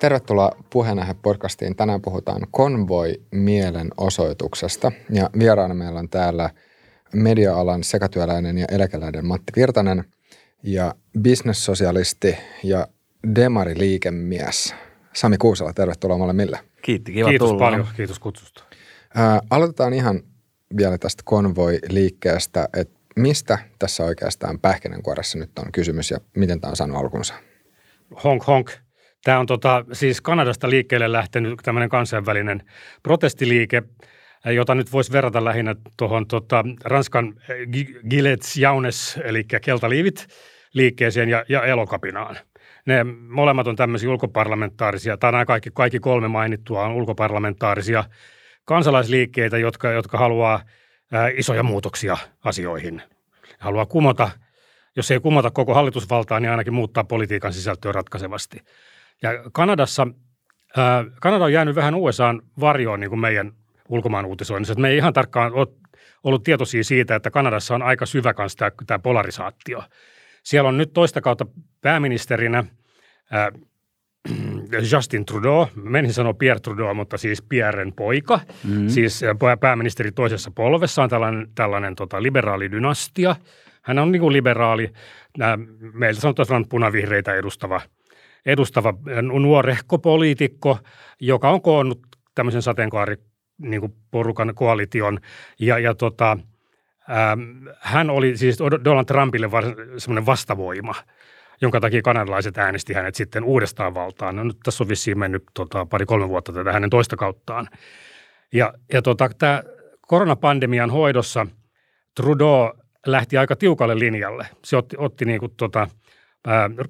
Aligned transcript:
Tervetuloa 0.00 0.50
puheenaihe 0.70 1.14
podcastiin. 1.22 1.76
Tänään 1.76 2.02
puhutaan 2.02 2.42
konvoi-mielenosoituksesta 2.50 4.92
ja 5.10 5.30
vieraana 5.38 5.74
meillä 5.74 6.00
on 6.00 6.08
täällä 6.08 6.50
media-alan 7.14 7.84
sekatyöläinen 7.84 8.58
ja 8.58 8.66
eläkeläinen 8.70 9.26
Matti 9.26 9.52
Virtanen 9.56 10.04
ja 10.62 10.94
bisnessosialisti 11.20 12.36
ja 12.64 12.86
demari-liikemies 13.34 14.74
Sami 15.12 15.38
Kuusela. 15.38 15.72
Tervetuloa 15.72 16.18
molemmille. 16.18 16.58
Kiitti, 16.82 17.12
kiva 17.12 17.28
Kiitos 17.28 17.48
tulla. 17.48 17.64
paljon, 17.64 17.86
kiitos 17.96 18.18
kutsusta. 18.18 18.62
Ää, 19.14 19.40
aloitetaan 19.50 19.92
ihan 19.92 20.20
vielä 20.76 20.98
tästä 20.98 21.22
konvoi-liikkeestä, 21.26 22.68
että 22.76 23.00
mistä 23.16 23.58
tässä 23.78 24.04
oikeastaan 24.04 24.58
pähkinänkuoressa 24.58 25.38
nyt 25.38 25.58
on 25.58 25.72
kysymys 25.72 26.10
ja 26.10 26.20
miten 26.36 26.60
tämä 26.60 26.70
on 26.70 26.76
saanut 26.76 26.96
alkunsa? 26.96 27.34
Honk 28.24 28.46
honk. 28.46 28.70
Tämä 29.24 29.38
on 29.38 29.46
tota, 29.46 29.84
siis 29.92 30.20
Kanadasta 30.20 30.70
liikkeelle 30.70 31.12
lähtenyt 31.12 31.58
tämmöinen 31.62 31.88
kansainvälinen 31.88 32.62
protestiliike, 33.02 33.82
jota 34.44 34.74
nyt 34.74 34.92
voisi 34.92 35.12
verrata 35.12 35.44
lähinnä 35.44 35.74
tuohon 35.96 36.26
tota, 36.26 36.64
Ranskan 36.84 37.34
Gilets 38.10 38.56
Jaunes, 38.56 39.20
eli 39.24 39.44
keltaliivit 39.62 40.26
liikkeeseen 40.74 41.28
ja, 41.28 41.44
ja 41.48 41.64
elokapinaan. 41.64 42.36
Ne 42.86 43.04
molemmat 43.28 43.66
on 43.66 43.76
tämmöisiä 43.76 44.10
ulkoparlamentaarisia, 44.10 45.16
tai 45.16 45.32
nämä 45.32 45.44
kaikki, 45.44 45.70
kaikki 45.74 46.00
kolme 46.00 46.28
mainittua 46.28 46.84
on 46.84 46.92
ulkoparlamentaarisia 46.92 48.04
kansalaisliikkeitä, 48.64 49.58
jotka, 49.58 49.90
jotka 49.90 50.18
haluaa 50.18 50.62
ää, 51.12 51.28
isoja 51.28 51.62
muutoksia 51.62 52.16
asioihin. 52.44 53.02
Haluaa 53.58 53.86
kumota, 53.86 54.30
jos 54.96 55.10
ei 55.10 55.20
kumota 55.20 55.50
koko 55.50 55.74
hallitusvaltaa, 55.74 56.40
niin 56.40 56.50
ainakin 56.50 56.74
muuttaa 56.74 57.04
politiikan 57.04 57.52
sisältöä 57.52 57.92
ratkaisevasti. 57.92 58.58
Ja 59.22 59.30
Kanadassa, 59.52 60.06
ää, 60.76 61.04
Kanada 61.20 61.44
on 61.44 61.52
jäänyt 61.52 61.74
vähän 61.74 61.94
USAn 61.94 62.42
varjoon 62.60 63.00
niin 63.00 63.10
kuin 63.10 63.20
meidän 63.20 63.52
ulkomaan 63.88 64.26
uutisoinnissa. 64.26 64.74
Me 64.74 64.88
ei 64.88 64.96
ihan 64.96 65.12
tarkkaan 65.12 65.52
ole 65.52 65.66
ollut 66.24 66.42
tietoisia 66.42 66.84
siitä, 66.84 67.14
että 67.14 67.30
Kanadassa 67.30 67.74
on 67.74 67.82
aika 67.82 68.06
syvä 68.06 68.34
kanssa 68.34 68.58
tämä, 68.58 68.70
tämä 68.86 68.98
polarisaatio. 68.98 69.82
Siellä 70.42 70.68
on 70.68 70.78
nyt 70.78 70.92
toista 70.92 71.20
kautta 71.20 71.46
pääministerinä 71.80 72.64
ää, 73.30 73.52
Justin 74.92 75.24
Trudeau, 75.24 75.66
menisin 75.74 76.14
sanoa 76.14 76.34
Pierre 76.34 76.60
Trudeau, 76.60 76.94
mutta 76.94 77.18
siis 77.18 77.42
Pierren 77.42 77.92
poika, 77.92 78.40
mm-hmm. 78.64 78.88
siis 78.88 79.20
pääministeri 79.60 80.12
toisessa 80.12 80.50
polvessa 80.50 81.02
on 81.02 81.08
tällainen, 81.08 81.48
tällainen 81.54 81.94
tota, 81.94 82.22
liberaalidynastia. 82.22 83.36
Hän 83.82 83.98
on 83.98 84.12
niin 84.12 84.20
kuin 84.20 84.32
liberaali, 84.32 84.92
meiltä 85.92 86.20
sanotaan 86.20 86.64
punavihreitä 86.68 87.34
edustava, 87.34 87.80
edustava 88.46 88.94
nuorehko 89.40 89.98
poliitikko, 89.98 90.78
joka 91.20 91.50
on 91.50 91.62
koonnut 91.62 92.00
tämmöisen 92.34 92.62
sateenkaari 92.62 93.16
niin 93.58 93.94
porukan 94.10 94.54
koalition 94.54 95.18
ja, 95.60 95.78
ja 95.78 95.94
tota, 95.94 96.30
ähm, 97.10 97.40
hän 97.80 98.10
oli 98.10 98.36
siis 98.36 98.58
Donald 98.84 99.04
Trumpille 99.04 99.48
semmoinen 99.98 100.26
vastavoima– 100.26 100.94
jonka 101.60 101.80
takia 101.80 102.02
kanadalaiset 102.02 102.58
äänesti 102.58 102.92
hänet 102.92 103.14
sitten 103.14 103.44
uudestaan 103.44 103.94
valtaan. 103.94 104.36
No 104.36 104.44
nyt 104.44 104.56
tässä 104.64 104.84
on 104.84 104.88
vissiin 104.88 105.18
mennyt 105.18 105.42
tota, 105.54 105.86
pari-kolme 105.86 106.28
vuotta 106.28 106.52
tätä 106.52 106.72
hänen 106.72 106.90
toista 106.90 107.16
kauttaan. 107.16 107.68
Ja, 108.52 108.72
ja 108.92 109.02
tota, 109.02 109.30
tämä 109.38 109.62
koronapandemian 110.00 110.90
hoidossa 110.90 111.46
Trudeau 112.16 112.72
lähti 113.06 113.38
aika 113.38 113.56
tiukalle 113.56 113.98
linjalle. 113.98 114.46
Se 114.64 114.76
otti, 114.76 114.96
otti 114.98 115.24
niin 115.24 115.40
kuin 115.40 115.52
tota, 115.56 115.88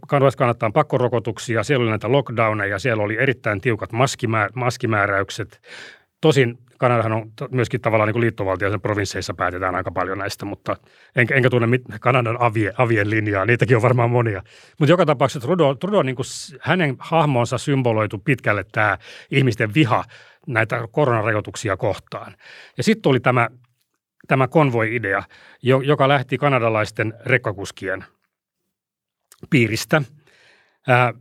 Kanadassa 0.09 0.39
kannattaa 0.39 0.70
pakkorokotuksia, 0.70 1.62
siellä 1.62 1.83
oli 1.83 1.91
näitä 1.91 2.12
lockdowneja, 2.12 2.79
siellä 2.79 3.03
oli 3.03 3.17
erittäin 3.20 3.61
tiukat 3.61 3.93
maskimäär, 3.93 4.51
maskimääräykset. 4.55 5.61
Tosin 6.20 6.59
Kanadahan 6.81 7.12
on 7.12 7.33
myöskin 7.51 7.81
tavallaan 7.81 8.09
niin 8.09 8.15
kuin 8.15 8.21
liittovaltio, 8.21 8.71
sen 8.71 8.81
provinsseissa 8.81 9.34
päätetään 9.34 9.75
aika 9.75 9.91
paljon 9.91 10.19
näistä, 10.19 10.44
mutta 10.44 10.77
enkä, 11.16 11.34
enkä 11.34 11.50
tunne 11.50 11.66
mit, 11.66 11.83
Kanadan 12.00 12.37
avie, 12.41 12.72
avien 12.78 13.10
linjaa, 13.10 13.47
niitäkin 13.47 13.77
on 13.77 13.83
varmaan 13.83 14.10
monia. 14.10 14.43
Mutta 14.78 14.93
joka 14.93 15.06
tapauksessa 15.06 15.47
Trudeau, 15.47 15.75
Trudeau 15.75 16.03
niin 16.03 16.16
kuin 16.16 16.27
hänen 16.60 16.97
hahmonsa 16.99 17.59
symboloitu 17.59 18.19
pitkälle 18.19 18.65
tämä 18.72 18.99
ihmisten 19.31 19.75
viha 19.75 20.05
näitä 20.47 20.89
koronarajoituksia 20.91 21.77
kohtaan. 21.77 22.37
Ja 22.77 22.83
sitten 22.83 23.10
oli 23.10 23.21
tämä, 23.21 23.49
tämä 24.28 24.49
konvoi-idea, 24.49 25.22
joka 25.62 26.09
lähti 26.09 26.39
kanadalaisten 26.39 27.15
rekkakuskien 27.27 28.05
piiristä. 29.51 30.03
Ää, 30.89 31.12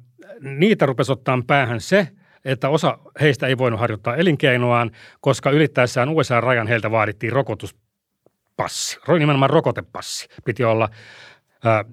niitä 0.41 0.85
rupesi 0.85 1.11
ottaa 1.11 1.43
päähän 1.47 1.81
se– 1.81 2.07
että 2.45 2.69
osa 2.69 2.97
heistä 3.21 3.47
ei 3.47 3.57
voinut 3.57 3.79
harjoittaa 3.79 4.15
elinkeinoaan, 4.15 4.91
koska 5.21 5.51
ylittäessään 5.51 6.09
USA-rajan 6.09 6.67
heiltä 6.67 6.91
vaadittiin 6.91 7.33
rokotuspassi, 7.33 8.99
nimenomaan 9.19 9.49
rokotepassi. 9.49 10.27
Piti 10.45 10.63
olla 10.63 10.89
äh, 11.65 11.85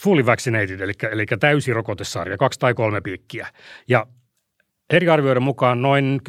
fully 0.00 0.26
vaccinated, 0.26 0.80
eli, 0.80 0.92
eli 1.10 1.26
täysi 1.40 1.72
rokotesarja, 1.72 2.38
kaksi 2.38 2.60
tai 2.60 2.74
kolme 2.74 3.00
piikkiä. 3.00 3.48
Ja 3.88 4.06
eri 4.90 5.08
arvioiden 5.08 5.42
mukaan 5.42 5.82
noin 5.82 6.20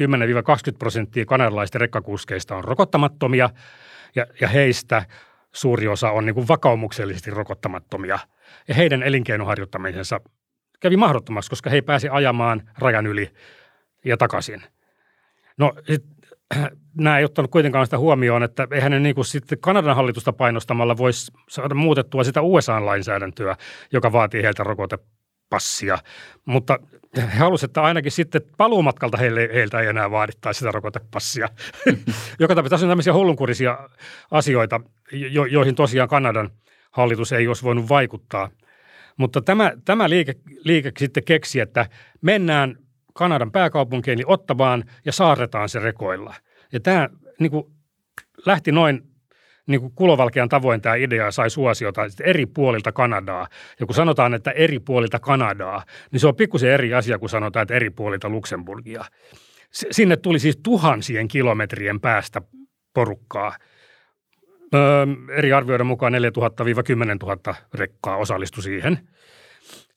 10-20 0.72 0.76
prosenttia 0.78 1.24
kanadalaisten 1.24 1.80
rekkakuskeista 1.80 2.56
on 2.56 2.64
rokottamattomia, 2.64 3.50
ja, 4.14 4.26
ja 4.40 4.48
heistä 4.48 5.04
suuri 5.52 5.88
osa 5.88 6.10
on 6.10 6.26
niin 6.26 6.34
kuin 6.34 6.48
vakaumuksellisesti 6.48 7.30
rokottamattomia. 7.30 8.18
Ja 8.68 8.74
heidän 8.74 9.02
elinkeinoharjoittamisensa 9.02 10.20
kävi 10.80 10.96
mahdottomaksi, 10.96 11.50
koska 11.50 11.70
he 11.70 11.76
ei 11.76 11.82
pääse 11.82 12.08
ajamaan 12.08 12.62
rajan 12.78 13.06
yli 13.06 13.30
ja 14.04 14.16
takaisin. 14.16 14.62
No 15.58 15.72
sit, 15.86 16.04
nämä 17.00 17.18
ei 17.18 17.24
ottanut 17.24 17.50
kuitenkaan 17.50 17.86
sitä 17.86 17.98
huomioon, 17.98 18.42
että 18.42 18.68
eihän 18.70 18.92
ne 18.92 19.00
niin 19.00 19.14
kuin 19.14 19.24
sitten 19.24 19.58
Kanadan 19.60 19.96
hallitusta 19.96 20.32
painostamalla 20.32 20.96
voisi 20.96 21.32
saada 21.48 21.74
muutettua 21.74 22.24
sitä 22.24 22.42
USA-lainsäädäntöä, 22.42 23.56
joka 23.92 24.12
vaatii 24.12 24.42
heiltä 24.42 24.64
rokotepassia. 24.64 25.98
Mutta 26.44 26.78
he 27.16 27.38
halusivat, 27.38 27.70
että 27.70 27.82
ainakin 27.82 28.12
sitten 28.12 28.42
paluumatkalta 28.56 29.16
heille, 29.16 29.48
heiltä 29.54 29.80
ei 29.80 29.86
enää 29.86 30.10
vaadittaisi 30.10 30.58
sitä 30.58 30.70
rokotepassia. 30.70 31.48
joka 32.40 32.54
tapauksessa 32.54 32.86
on 32.86 32.90
tämmöisiä 32.90 33.12
hullunkurisia 33.12 33.88
asioita, 34.30 34.80
jo, 35.12 35.44
joihin 35.44 35.74
tosiaan 35.74 36.08
Kanadan 36.08 36.50
hallitus 36.94 37.32
ei 37.32 37.48
olisi 37.48 37.62
voinut 37.62 37.88
vaikuttaa. 37.88 38.50
Mutta 39.16 39.40
tämä, 39.40 39.72
tämä 39.84 40.10
liike, 40.10 40.34
liike 40.64 40.92
sitten 40.98 41.24
keksi, 41.24 41.60
että 41.60 41.86
mennään 42.20 42.76
Kanadan 43.14 43.52
pääkaupunkiin, 43.52 44.14
eli 44.14 44.24
Ottavaan 44.26 44.84
ja 45.04 45.12
saarretaan 45.12 45.68
se 45.68 45.78
rekoilla. 45.78 46.34
Ja 46.72 46.80
tämä 46.80 47.08
niin 47.38 47.50
kuin, 47.50 47.66
lähti 48.46 48.72
noin 48.72 49.02
niin 49.66 49.80
kuin 49.80 49.92
kulovalkean 49.94 50.48
tavoin 50.48 50.80
tämä 50.80 50.94
idea 50.94 51.30
sai 51.30 51.50
suosiota 51.50 52.02
eri 52.20 52.46
puolilta 52.46 52.92
Kanadaa. 52.92 53.48
Ja 53.80 53.86
kun 53.86 53.94
sanotaan, 53.94 54.34
että 54.34 54.50
eri 54.50 54.80
puolilta 54.80 55.18
Kanadaa, 55.18 55.84
niin 56.10 56.20
se 56.20 56.26
on 56.26 56.36
pikkusen 56.36 56.70
eri 56.70 56.94
asia 56.94 57.18
kuin 57.18 57.30
sanotaan, 57.30 57.62
että 57.62 57.74
eri 57.74 57.90
puolilta 57.90 58.28
Luxemburgia. 58.28 59.04
Sinne 59.70 60.16
tuli 60.16 60.38
siis 60.38 60.58
tuhansien 60.62 61.28
kilometrien 61.28 62.00
päästä 62.00 62.42
porukkaa. 62.94 63.56
Öö, 64.74 65.06
eri 65.36 65.52
arvioiden 65.52 65.86
mukaan 65.86 66.12
4000-10 66.12 66.16
000 67.26 67.54
rekkaa 67.74 68.16
osallistui 68.16 68.62
siihen– 68.62 68.98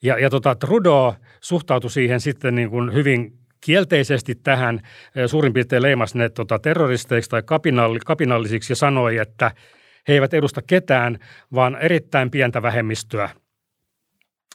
ja, 0.02 0.18
ja 0.18 0.30
tota, 0.30 0.54
Trudeau 0.54 1.12
suhtautui 1.40 1.90
siihen 1.90 2.20
sitten 2.20 2.54
niin 2.54 2.70
kuin 2.70 2.94
hyvin 2.94 3.38
kielteisesti 3.60 4.34
tähän, 4.34 4.80
suurin 5.26 5.52
piirtein 5.52 5.82
leimasi 5.82 6.18
ne 6.18 6.28
tota, 6.28 6.58
terroristeiksi 6.58 7.30
tai 7.30 7.42
kapinalli, 7.42 7.98
kapinallisiksi 8.06 8.72
ja 8.72 8.76
sanoi, 8.76 9.16
että 9.16 9.50
he 10.08 10.12
eivät 10.12 10.34
edusta 10.34 10.62
ketään, 10.62 11.18
vaan 11.54 11.76
erittäin 11.80 12.30
pientä 12.30 12.62
vähemmistöä, 12.62 13.28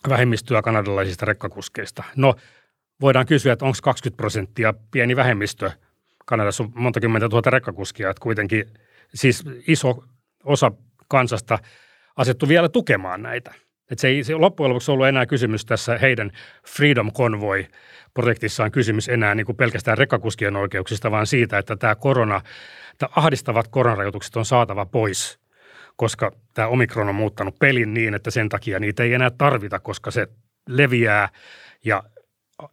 vähemmistöä 0.10 0.62
kanadalaisista 0.62 1.26
rekkakuskeista. 1.26 2.04
No, 2.16 2.36
voidaan 3.02 3.26
kysyä, 3.26 3.54
että 3.54 3.66
onko 3.66 3.78
20 3.84 4.18
prosenttia 4.18 4.74
pieni 4.92 5.16
vähemmistö. 5.16 5.72
Kanadassa 6.26 6.64
on 6.64 6.72
monta 6.76 7.00
kymmentä 7.00 7.30
tuhatta 7.30 7.50
rekkakuskia, 7.50 8.10
että 8.10 8.22
kuitenkin 8.22 8.66
siis 9.14 9.44
iso 9.68 10.04
osa 10.44 10.72
kansasta 11.08 11.60
asettu 12.16 12.48
vielä 12.48 12.70
tukemaan 12.70 13.22
näitä. 13.22 13.54
Et 13.92 14.00
se 14.00 14.08
ei 14.08 14.24
se 14.24 14.36
loppujen 14.36 14.70
lopuksi 14.70 14.92
ollut 14.92 15.08
enää 15.08 15.26
kysymys 15.26 15.66
tässä 15.66 15.98
heidän 15.98 16.32
Freedom 16.68 17.12
Convoy-projektissaan 17.12 18.72
kysymys 18.72 19.10
enää 19.10 19.36
niin 19.36 19.46
kuin 19.46 19.56
pelkästään 19.56 19.98
rekkakuskien 19.98 20.56
oikeuksista, 20.56 21.12
vaan 21.12 21.28
siitä, 21.28 21.58
että 21.58 21.76
tämä 21.76 21.96
korona, 21.96 22.42
tämä 22.98 23.10
ahdistavat 23.16 23.68
koronarajoitukset 23.68 24.36
on 24.36 24.46
saatava 24.46 24.86
pois, 24.86 25.40
koska 25.96 26.32
tämä 26.54 26.68
omikron 26.68 27.10
on 27.10 27.16
muuttanut 27.16 27.60
pelin 27.60 27.94
niin, 27.94 28.14
että 28.14 28.32
sen 28.32 28.50
takia 28.50 28.80
niitä 28.80 29.04
ei 29.04 29.14
enää 29.14 29.30
tarvita, 29.30 29.80
koska 29.80 30.12
se 30.12 30.28
leviää 30.68 31.30
ja 31.86 32.04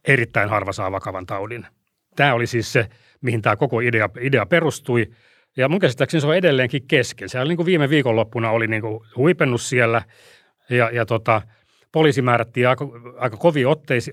erittäin 0.07 0.49
harva 0.49 0.73
saa 0.73 0.91
vakavan 0.91 1.25
taudin. 1.25 1.67
Tämä 2.15 2.33
oli 2.33 2.47
siis 2.47 2.73
se, 2.73 2.89
mihin 3.21 3.41
tämä 3.41 3.55
koko 3.55 3.79
idea, 3.79 4.09
idea 4.21 4.45
perustui. 4.45 5.11
Ja 5.57 5.69
mun 5.69 5.79
käsittääkseni 5.79 6.21
se 6.21 6.27
on 6.27 6.35
edelleenkin 6.35 6.87
kesken. 6.87 7.29
Se 7.29 7.39
oli 7.39 7.47
niin 7.47 7.57
kuin 7.57 7.65
viime 7.65 7.89
viikonloppuna 7.89 8.51
oli 8.51 8.67
niin 8.67 8.81
kuin 8.81 8.99
huipennus 9.15 9.69
siellä– 9.69 10.01
ja, 10.69 10.89
ja 10.93 11.05
tota, 11.05 11.41
poliisi 11.91 12.21
määrättiin 12.21 12.67
aika, 12.67 12.87
aika 13.17 13.37
kovia 13.37 13.69
otteisi, 13.69 14.11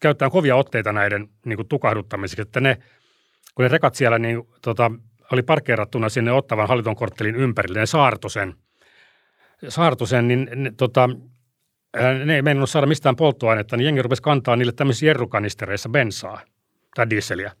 käyttää 0.00 0.30
kovia 0.30 0.56
otteita 0.56 0.92
näiden 0.92 1.28
niin 1.46 1.56
kuin 1.56 1.68
tukahduttamiseksi, 1.68 2.42
että 2.42 2.60
ne, 2.60 2.76
kun 3.54 3.62
ne 3.62 3.68
rekat 3.68 3.94
siellä 3.94 4.18
niin, 4.18 4.42
tota, 4.62 4.90
oli 5.32 5.42
parkkeerattuna 5.42 6.08
sinne 6.08 6.32
ottavan 6.32 6.68
hallinton 6.68 6.96
korttelin 6.96 7.36
ympärille, 7.36 7.80
ne 7.80 7.86
saarto 7.86 8.28
sen, 8.28 8.54
saarto 9.68 10.06
sen 10.06 10.28
niin 10.28 10.50
ne, 10.54 10.72
tota, 10.76 11.08
ne 12.24 12.34
ei 12.34 12.42
meinannut 12.42 12.70
saada 12.70 12.86
mistään 12.86 13.16
polttoainetta, 13.16 13.76
niin 13.76 13.84
jengi 13.84 14.02
rupesi 14.02 14.22
kantaa 14.22 14.56
niille 14.56 14.72
tämmöisissä 14.72 15.06
jerrukanistereissa 15.06 15.88
bensaa 15.88 16.40
tai 16.94 17.10
dieseliä. 17.10 17.52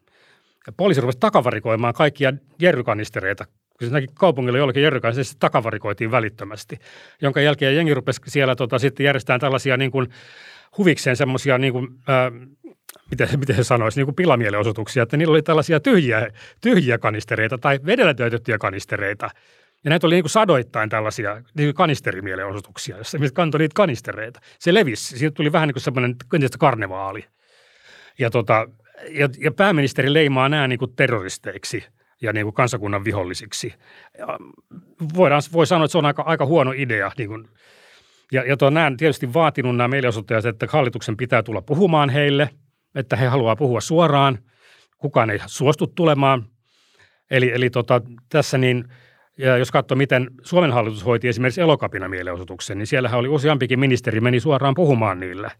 Ja 0.66 0.72
poliisi 0.72 1.00
rupesi 1.00 1.18
takavarikoimaan 1.18 1.94
kaikkia 1.94 2.32
jerrykanistereita, 2.58 3.44
kun 3.44 3.88
se 3.88 3.94
näki 3.94 4.06
kaupungilla 4.14 4.58
jollakin 4.58 4.82
jerrykanistereissa, 4.82 5.32
se 5.32 5.38
takavarikoitiin 5.38 6.10
välittömästi, 6.10 6.78
jonka 7.22 7.40
jälkeen 7.40 7.76
jengi 7.76 7.94
rupesi 7.94 8.20
siellä 8.26 8.56
tota, 8.56 8.78
sitten 8.78 9.04
järjestämään 9.04 9.40
tällaisia 9.40 9.76
niin 9.76 9.90
kuin 9.90 10.06
huvikseen 10.78 11.16
semmoisia, 11.16 11.58
niin 11.58 11.72
kuin, 11.72 11.88
ää, 12.08 12.32
miten, 13.10 13.28
miten 13.40 13.56
se 13.56 13.64
sanoisi, 13.64 13.98
niin 13.98 14.06
kuin 14.06 14.14
pilamielenosoituksia, 14.14 15.02
että 15.02 15.16
niillä 15.16 15.32
oli 15.32 15.42
tällaisia 15.42 15.80
tyhjiä, 15.80 16.30
tyhjiä 16.60 16.98
kanistereita 16.98 17.58
tai 17.58 17.80
vedellä 17.86 18.14
täytettyjä 18.14 18.58
kanistereita– 18.58 19.30
ja 19.84 19.90
näitä 19.90 20.06
oli 20.06 20.14
niin 20.14 20.22
kuin 20.22 20.30
sadoittain 20.30 20.88
tällaisia 20.88 21.34
niin 21.34 21.66
kuin 21.66 21.74
kanisterimielenosoituksia, 21.74 22.96
jossa 22.96 23.18
kantoi 23.34 23.58
niitä 23.58 23.74
kanistereita. 23.74 24.40
Se 24.58 24.74
levisi. 24.74 25.18
Siitä 25.18 25.34
tuli 25.34 25.52
vähän 25.52 25.68
niin 25.68 25.74
kuin 25.74 25.82
semmoinen 25.82 26.16
karnevaali. 26.58 27.24
Ja, 28.18 28.30
tota, 28.30 28.66
ja, 29.08 29.28
ja 29.38 29.52
pääministeri 29.52 30.12
leimaa 30.14 30.48
nämä 30.48 30.68
niin 30.68 30.78
kuin 30.78 30.96
terroristeiksi 30.96 31.84
ja 32.22 32.32
niin 32.32 32.46
kuin 32.46 32.54
kansakunnan 32.54 33.04
vihollisiksi. 33.04 33.74
Ja 34.18 34.38
voidaan, 35.16 35.42
voi 35.52 35.66
sanoa, 35.66 35.84
että 35.84 35.92
se 35.92 35.98
on 35.98 36.06
aika, 36.06 36.22
aika 36.22 36.46
huono 36.46 36.72
idea. 36.76 37.12
Niin 37.18 37.28
kuin, 37.28 37.48
ja, 38.32 38.44
ja 38.44 38.56
tuo, 38.56 38.70
nämä 38.70 38.92
tietysti 38.96 39.34
vaatinut 39.34 39.76
nämä 39.76 39.88
mielenosoittajat, 39.88 40.44
että 40.44 40.66
hallituksen 40.70 41.16
pitää 41.16 41.42
tulla 41.42 41.62
puhumaan 41.62 42.10
heille, 42.10 42.50
että 42.94 43.16
he 43.16 43.26
haluaa 43.26 43.56
puhua 43.56 43.80
suoraan. 43.80 44.38
Kukaan 44.98 45.30
ei 45.30 45.38
suostu 45.46 45.86
tulemaan. 45.86 46.46
Eli, 47.30 47.52
eli 47.52 47.70
tota, 47.70 48.00
tässä 48.28 48.58
niin– 48.58 48.84
ja 49.40 49.56
jos 49.56 49.70
katsoo, 49.70 49.96
miten 49.96 50.30
Suomen 50.42 50.72
hallitus 50.72 51.04
hoiti 51.04 51.28
esimerkiksi 51.28 51.60
elokapina 51.60 52.08
mielenosoituksen, 52.08 52.78
niin 52.78 52.86
siellähän 52.86 53.20
oli 53.20 53.28
useampikin 53.28 53.80
ministeri 53.80 54.20
meni 54.20 54.40
suoraan 54.40 54.74
puhumaan 54.74 55.20
niille 55.20 55.52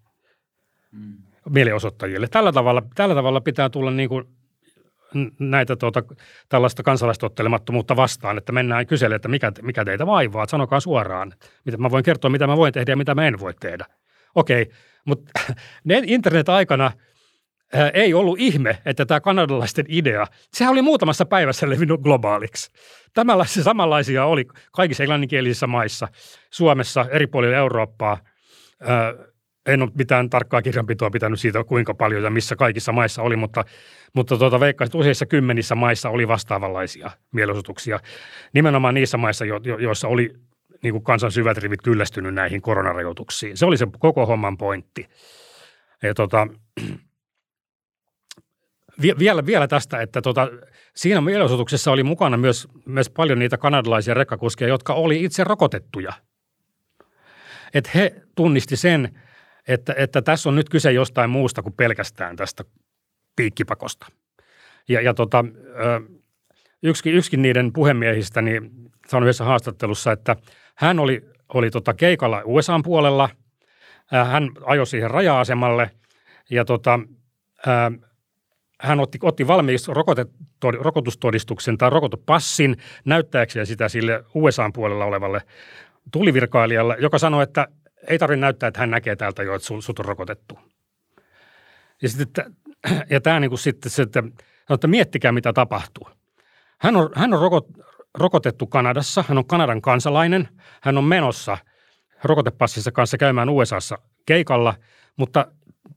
mm. 0.93 1.17
Mielenosoittajille. 1.49 2.29
Tällä 2.29 2.53
tavalla, 2.53 2.83
tällä 2.95 3.15
tavalla 3.15 3.41
pitää 3.41 3.69
tulla 3.69 3.91
niin 3.91 4.09
kuin 4.09 4.25
näitä 5.39 5.77
tuota, 5.77 6.03
tällaista 6.49 6.83
kansalaistottelemattomuutta 6.83 7.97
vastaan, 7.97 8.39
että 8.39 8.53
mennään 8.53 8.87
kyselemään, 8.87 9.17
että 9.17 9.29
mikä, 9.29 9.53
mikä 9.63 9.85
teitä 9.85 10.07
vaivaa, 10.07 10.43
että 10.43 10.51
sanokaa 10.51 10.81
suoraan, 10.81 11.33
mitä 11.65 11.79
mä 11.79 11.91
voin 11.91 12.05
kertoa, 12.05 12.31
mitä 12.31 12.47
mä 12.47 12.57
voin 12.57 12.73
tehdä 12.73 12.93
ja 12.93 12.97
mitä 12.97 13.15
mä 13.15 13.27
en 13.27 13.41
voi 13.41 13.55
tehdä. 13.61 13.87
Okei, 14.35 14.71
mutta 15.07 15.33
internet-aikana– 16.07 16.93
ei 17.95 18.15
ollut 18.15 18.41
ihme, 18.41 18.79
että 18.85 19.07
tämä 19.07 19.21
kanadalaisten 19.21 19.85
idea, 19.89 20.27
sehän 20.53 20.73
oli 20.73 20.83
muutamassa 20.83 21.27
päivässä 21.27 21.71
levinnyt 21.71 22.01
globaaliksi. 22.01 22.71
Tämälaisia 23.15 23.63
samanlaisia 23.63 24.25
oli 24.25 24.45
kaikissa 24.73 25.03
englanninkielisissä 25.03 25.67
maissa, 25.67 26.09
Suomessa, 26.51 27.07
eri 27.11 27.27
puolilla 27.27 27.57
Eurooppaa. 27.57 28.19
En 29.71 29.83
ole 29.83 29.91
mitään 29.95 30.31
tarkkaa 30.31 30.63
kirjanpitoa 30.63 31.11
pitänyt 31.11 31.41
siitä, 31.41 31.65
kuinka 31.65 31.95
paljon 31.95 32.23
ja 32.23 32.31
missä 32.31 32.57
kaikissa 32.57 32.93
maissa 32.93 33.23
oli, 33.23 33.37
mutta, 33.37 33.65
mutta 34.13 34.39
tuota, 34.39 34.61
veikkaisin, 34.61 34.91
että 34.91 34.99
useissa 34.99 35.27
kymmenissä 35.27 35.75
maissa 35.75 36.11
oli 36.11 36.29
vastaavanlaisia 36.29 37.11
mielenosoituksia. 37.33 38.01
Nimenomaan 38.53 38.95
niissä 38.95 39.17
maissa, 39.17 39.45
jo, 39.45 39.61
jo, 39.65 39.79
joissa 39.79 40.09
oli 40.09 40.35
niin 40.83 40.93
kuin 40.93 41.05
kansan 41.05 41.33
syvät 41.33 41.59
rivit 41.59 41.83
kyllästynyt 41.83 42.35
näihin 42.35 42.63
koronarajoituksiin. 42.63 43.57
Se 43.57 43.67
oli 43.67 43.77
se 43.77 43.87
koko 43.99 44.27
homman 44.27 44.59
pointti. 44.59 45.09
Ja 46.03 46.15
tota, 46.23 46.47
vielä, 49.19 49.47
vielä 49.47 49.69
tästä, 49.69 50.01
että 50.01 50.23
tota, 50.23 50.49
siinä 50.97 51.21
mielenosoituksessa 51.21 51.93
oli 51.93 52.03
mukana 52.03 52.37
myös, 52.37 52.69
myös 52.87 53.11
paljon 53.11 53.39
niitä 53.39 53.59
kanadalaisia 53.59 54.15
rekkakuskeja, 54.15 54.69
jotka 54.69 54.95
oli 54.95 55.25
itse 55.25 55.45
rokotettuja. 55.45 56.13
Että 57.75 57.91
he 57.95 58.23
tunnisti 58.35 58.77
sen, 58.77 59.21
että, 59.69 59.95
että 59.97 60.23
tässä 60.23 60.49
on 60.49 60.55
nyt 60.55 60.69
kyse 60.69 60.93
jostain 60.93 61.31
muusta 61.31 61.63
kuin 61.63 61.73
pelkästään 61.73 62.37
tästä 62.37 62.65
piikkipakosta. 63.37 64.07
Ja, 64.89 65.01
ja 65.01 65.15
tota, 65.15 65.45
yksikin, 66.83 67.15
yksikin 67.15 67.43
niiden 67.43 67.73
puhemiehistä 67.73 68.43
niin 68.43 68.71
sanoi 69.09 69.27
yhdessä 69.27 69.45
haastattelussa, 69.45 70.13
että 70.13 70.37
hän 70.75 70.99
oli, 70.99 71.23
oli 71.55 71.71
tota 71.71 71.95
keikalla 71.95 72.43
USAn 72.45 72.83
puolella, 72.83 73.29
hän 74.07 74.51
ajoi 74.65 74.87
siihen 74.87 75.11
raja-asemalle 75.11 75.91
ja 76.51 76.65
tota, 76.65 77.01
hän 78.81 79.01
otti, 79.01 79.19
otti 79.23 79.47
valmiiksi 79.47 79.93
rokotustodistuksen 80.79 81.79
tai 81.79 81.91
rokotupassin 81.91 82.77
näyttääkseen 83.05 83.67
sitä 83.67 83.89
sille 83.89 84.25
USA-puolella 84.35 85.05
olevalle 85.05 85.43
tulivirkailijalle, 86.13 86.97
joka 87.01 87.19
sanoi, 87.19 87.43
että 87.43 87.69
ei 88.09 88.19
tarvitse 88.19 88.41
näyttää, 88.41 88.67
että 88.67 88.81
hän 88.81 88.91
näkee 88.91 89.17
täältä 89.17 89.43
jo, 89.43 89.55
että 89.55 89.69
sut 89.81 89.99
on 89.99 90.05
rokotettu. 90.05 90.59
Ja, 92.03 92.09
sitten, 92.09 92.57
ja 93.11 93.21
tämä 93.21 93.41
niin 93.41 93.51
kuin 93.51 93.59
sitten 93.59 93.91
se, 93.91 94.03
että, 94.03 94.23
että 94.71 94.87
miettikää 94.87 95.33
mitä 95.33 95.53
tapahtuu. 95.53 96.09
Hän 96.79 96.97
on, 96.97 97.11
hän 97.15 97.35
on 97.35 97.41
rokot, 97.41 97.67
rokotettu 98.19 98.67
Kanadassa, 98.67 99.25
hän 99.29 99.39
on 99.39 99.47
Kanadan 99.47 99.83
kansalainen, 99.83 100.49
hän 100.81 100.99
on 100.99 101.05
menossa 101.05 101.59
rokotepassissa 102.25 102.93
kanssa 102.93 103.19
käymään 103.19 103.49
USAssa 103.49 103.99
keikalla, 104.27 104.75
mutta 105.17 105.47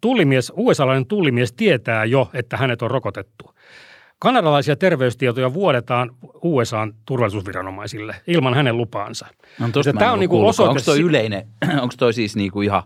tullimies, 0.01 0.51
USA-lainen 0.55 1.05
tullimies 1.05 1.53
tietää 1.53 2.05
jo, 2.05 2.29
että 2.33 2.57
hänet 2.57 2.81
on 2.81 2.91
rokotettu. 2.91 3.52
Kanadalaisia 4.23 4.75
terveystietoja 4.75 5.53
vuodetaan 5.53 6.11
USAn 6.43 6.93
turvallisuusviranomaisille 7.05 8.15
ilman 8.27 8.53
hänen 8.53 8.77
lupaansa. 8.77 9.27
No, 9.59 9.67
tämä 9.99 10.11
on 10.11 10.19
niinku 10.19 10.47
osoite... 10.47 10.69
Onko 10.69 10.81
toi 10.85 11.01
yleinen, 11.01 11.47
onko 11.81 11.95
toi 11.97 12.13
siis 12.13 12.35
niinku 12.35 12.61
ihan 12.61 12.83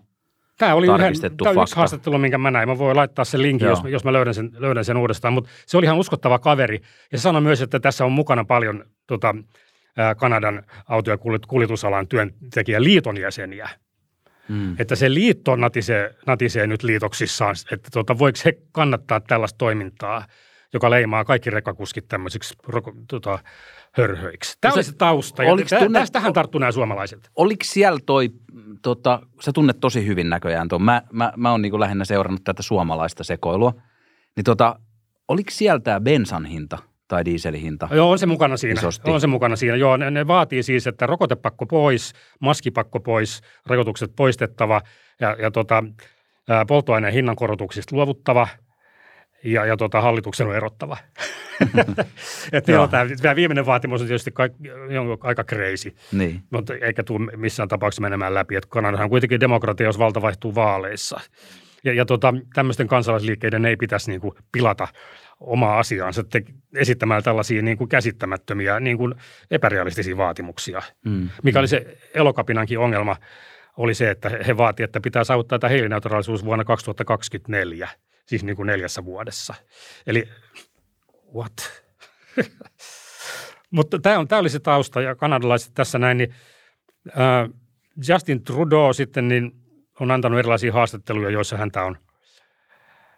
Tämä 0.57 0.73
oli 0.73 0.87
yhden, 0.87 1.13
tämä 1.37 1.51
oli 1.51 1.61
yksi 1.61 1.75
haastattelu, 1.75 2.17
minkä 2.17 2.37
mä 2.37 2.51
näin. 2.51 2.69
Mä 2.69 2.77
voin 2.77 2.95
laittaa 2.95 3.25
sen 3.25 3.41
linkin, 3.41 3.67
jos, 3.67 3.79
jos 3.89 4.03
mä 4.03 4.13
löydän 4.13 4.33
sen, 4.33 4.51
löydän 4.57 4.85
sen 4.85 4.97
uudestaan. 4.97 5.33
Mutta 5.33 5.49
se 5.65 5.77
oli 5.77 5.85
ihan 5.85 5.97
uskottava 5.97 6.39
kaveri. 6.39 6.81
Ja 7.11 7.19
sanoi 7.19 7.41
myös, 7.41 7.61
että 7.61 7.79
tässä 7.79 8.05
on 8.05 8.11
mukana 8.11 8.43
paljon 8.43 8.85
tota, 9.07 9.35
Kanadan 10.17 10.63
auto- 10.87 11.11
ja 11.11 11.17
kuljetusalan 11.47 12.07
työntekijäliiton 12.07 13.17
jäseniä. 13.17 13.69
Mm. 14.49 14.75
Että 14.79 14.95
se 14.95 15.13
liitto 15.13 15.55
natisee, 15.55 16.15
natisee 16.25 16.67
nyt 16.67 16.83
liitoksissaan, 16.83 17.55
että 17.71 17.89
tuota, 17.93 18.19
voiko 18.19 18.39
he 18.45 18.53
kannattaa 18.71 19.19
tällaista 19.19 19.57
toimintaa, 19.57 20.25
joka 20.73 20.89
leimaa 20.89 21.25
kaikki 21.25 21.49
rekakuskit 21.49 22.07
tämmöisiksi 22.07 22.55
tota, 23.09 23.39
hörhöiksi. 23.91 24.57
Tämä 24.61 24.73
oli 24.73 24.83
se 24.83 24.93
tausta 24.93 25.43
ja 25.43 25.79
tunne, 25.79 25.99
tästähän 25.99 26.33
tarttuu 26.33 26.59
nämä 26.59 26.71
suomalaiset. 26.71 27.29
Oliko 27.35 27.63
siellä 27.63 27.99
toi, 28.05 28.29
tota, 28.81 29.21
sä 29.41 29.51
tunnet 29.51 29.79
tosi 29.79 30.07
hyvin 30.07 30.29
näköjään 30.29 30.67
tuon, 30.67 30.81
mä, 30.81 31.01
mä, 31.11 31.33
mä 31.37 31.51
oon 31.51 31.61
niin 31.61 31.79
lähinnä 31.79 32.05
seurannut 32.05 32.43
tätä 32.43 32.61
suomalaista 32.63 33.23
sekoilua, 33.23 33.73
niin 34.35 34.43
tota, 34.43 34.79
oliko 35.27 35.51
siellä 35.51 35.79
tämä 35.79 35.99
bensan 35.99 36.45
hinta– 36.45 36.77
tai 37.07 37.25
dieselihinta. 37.25 37.87
Joo, 37.91 38.11
on 38.11 38.19
se 38.19 38.25
mukana 38.25 38.57
siinä. 38.57 38.79
Isosti. 38.79 39.11
On 39.11 39.21
se 39.21 39.27
mukana 39.27 39.55
siinä. 39.55 39.75
Joo, 39.75 39.97
ne, 39.97 40.11
ne 40.11 40.27
vaatii 40.27 40.63
siis, 40.63 40.87
että 40.87 41.05
rokotepakko 41.05 41.65
pois, 41.65 42.13
maskipakko 42.39 42.99
pois, 42.99 43.41
rajoitukset 43.65 44.11
poistettava 44.15 44.81
ja, 45.21 45.35
ja 45.39 45.51
tota, 45.51 45.83
polttoaineen 46.67 47.13
hinnankorotuksista 47.13 47.95
luovuttava 47.95 48.47
ja, 49.43 49.65
ja 49.65 49.77
tota, 49.77 50.01
hallituksen 50.01 50.47
on 50.47 50.55
erottava. 50.55 50.97
että 52.51 52.71
joo, 52.71 52.87
tämä, 52.87 53.05
tämä 53.21 53.35
viimeinen 53.35 53.65
vaatimus 53.65 54.01
on 54.01 54.07
tietysti 54.07 54.31
kaik, 54.31 54.53
aika 55.19 55.43
crazy, 55.43 55.95
niin. 56.11 56.43
mutta 56.49 56.73
eikä 56.73 57.03
tule 57.03 57.37
missään 57.37 57.69
tapauksessa 57.69 58.01
menemään 58.01 58.33
läpi. 58.33 58.55
Että 58.55 58.69
Kanadahan 58.69 59.09
kuitenkin 59.09 59.39
demokratia, 59.39 59.87
jos 59.87 59.99
valta 59.99 60.21
vaihtuu 60.21 60.55
vaaleissa. 60.55 61.19
Ja, 61.83 61.93
ja 61.93 62.05
tota, 62.05 62.33
tämmöisten 62.53 62.87
kansalaisliikkeiden 62.87 63.65
ei 63.65 63.75
pitäisi 63.75 64.11
niin 64.11 64.21
kuin 64.21 64.33
pilata 64.51 64.87
omaa 65.39 65.79
asiaansa 65.79 66.23
te, 66.23 66.43
esittämään 66.75 67.23
tällaisia 67.23 67.61
niin 67.61 67.77
kuin 67.77 67.89
käsittämättömiä, 67.89 68.79
niin 68.79 68.97
kuin 68.97 69.15
epärealistisia 69.51 70.17
vaatimuksia. 70.17 70.81
Mm. 71.05 71.29
Mikä 71.43 71.59
oli 71.59 71.67
se 71.67 71.97
elokapinankin 72.13 72.79
ongelma, 72.79 73.15
oli 73.77 73.93
se, 73.93 74.09
että 74.09 74.31
he 74.47 74.57
vaativat, 74.57 74.87
että 74.87 75.01
pitää 75.01 75.23
saavuttaa 75.23 75.59
tämä 75.59 75.71
hiilineutraalisuus 75.71 76.45
vuonna 76.45 76.65
2024, 76.65 77.89
siis 78.27 78.43
niin 78.43 78.55
kuin 78.55 78.67
neljässä 78.67 79.05
vuodessa. 79.05 79.53
Eli 80.07 80.29
what? 81.35 81.83
Mutta 83.71 83.99
tämä, 83.99 84.19
on, 84.19 84.27
tämä 84.27 84.39
oli 84.39 84.49
se 84.49 84.59
tausta 84.59 85.01
ja 85.01 85.15
kanadalaiset 85.15 85.73
tässä 85.73 85.99
näin, 85.99 86.17
niin 86.17 86.33
äh, 87.07 87.49
Justin 88.07 88.43
Trudeau 88.43 88.93
sitten 88.93 89.27
niin 89.27 89.51
on 89.99 90.11
antanut 90.11 90.39
erilaisia 90.39 90.73
haastatteluja, 90.73 91.29
joissa 91.29 91.57
häntä 91.57 91.83
on, 91.83 91.97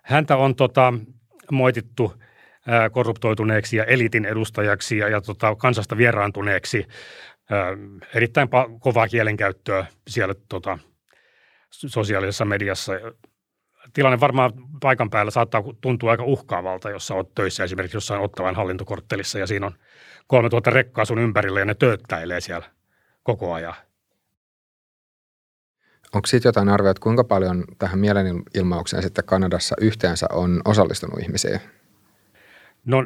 häntä 0.04 0.38
on 0.38 0.56
tota, 0.56 0.94
moitittu 1.51 2.13
korruptoituneeksi 2.92 3.78
ja 3.78 3.84
elitin 3.84 4.25
edustajaksi 4.25 4.98
ja, 4.98 5.10
ja 5.10 5.22
tota, 5.22 5.56
kansasta 5.56 5.98
vieraantuneeksi. 5.98 6.88
Ää, 7.51 7.78
erittäin 8.16 8.48
pa- 8.48 8.80
kovaa 8.80 9.08
kielenkäyttöä 9.08 9.86
siellä 10.08 10.36
tota, 10.50 10.80
sosiaalisessa 11.72 12.46
mediassa. 12.46 12.94
Tilanne 13.94 14.20
varmaan 14.20 14.52
paikan 14.82 15.10
päällä 15.10 15.32
saattaa 15.32 15.64
tuntua 15.82 16.12
aika 16.12 16.24
uhkaavalta, 16.24 16.90
jos 16.90 17.08
sä 17.08 17.14
oot 17.14 17.36
töissä 17.36 17.64
esimerkiksi 17.64 17.98
jossain 17.98 18.22
Ottavan 18.22 18.56
hallintokorttelissa 18.56 19.40
ja 19.40 19.48
siinä 19.48 19.66
on 19.66 19.76
3000 20.28 20.70
rekkaa 20.70 21.06
sun 21.06 21.20
ympärillä 21.20 21.60
ja 21.60 21.66
ne 21.66 21.74
tööttäilee 21.74 22.42
siellä 22.42 22.72
koko 23.24 23.54
ajan. 23.54 23.74
Onko 26.14 26.26
siitä 26.28 26.48
jotain 26.48 26.70
arvioita, 26.70 27.02
kuinka 27.02 27.24
paljon 27.24 27.64
tähän 27.80 28.00
mielenilmaukseen 28.00 29.04
sitten 29.04 29.26
Kanadassa 29.26 29.76
yhteensä 29.82 30.28
on 30.32 30.62
osallistunut 30.66 31.20
ihmisiä? 31.20 31.60
No, 32.86 33.06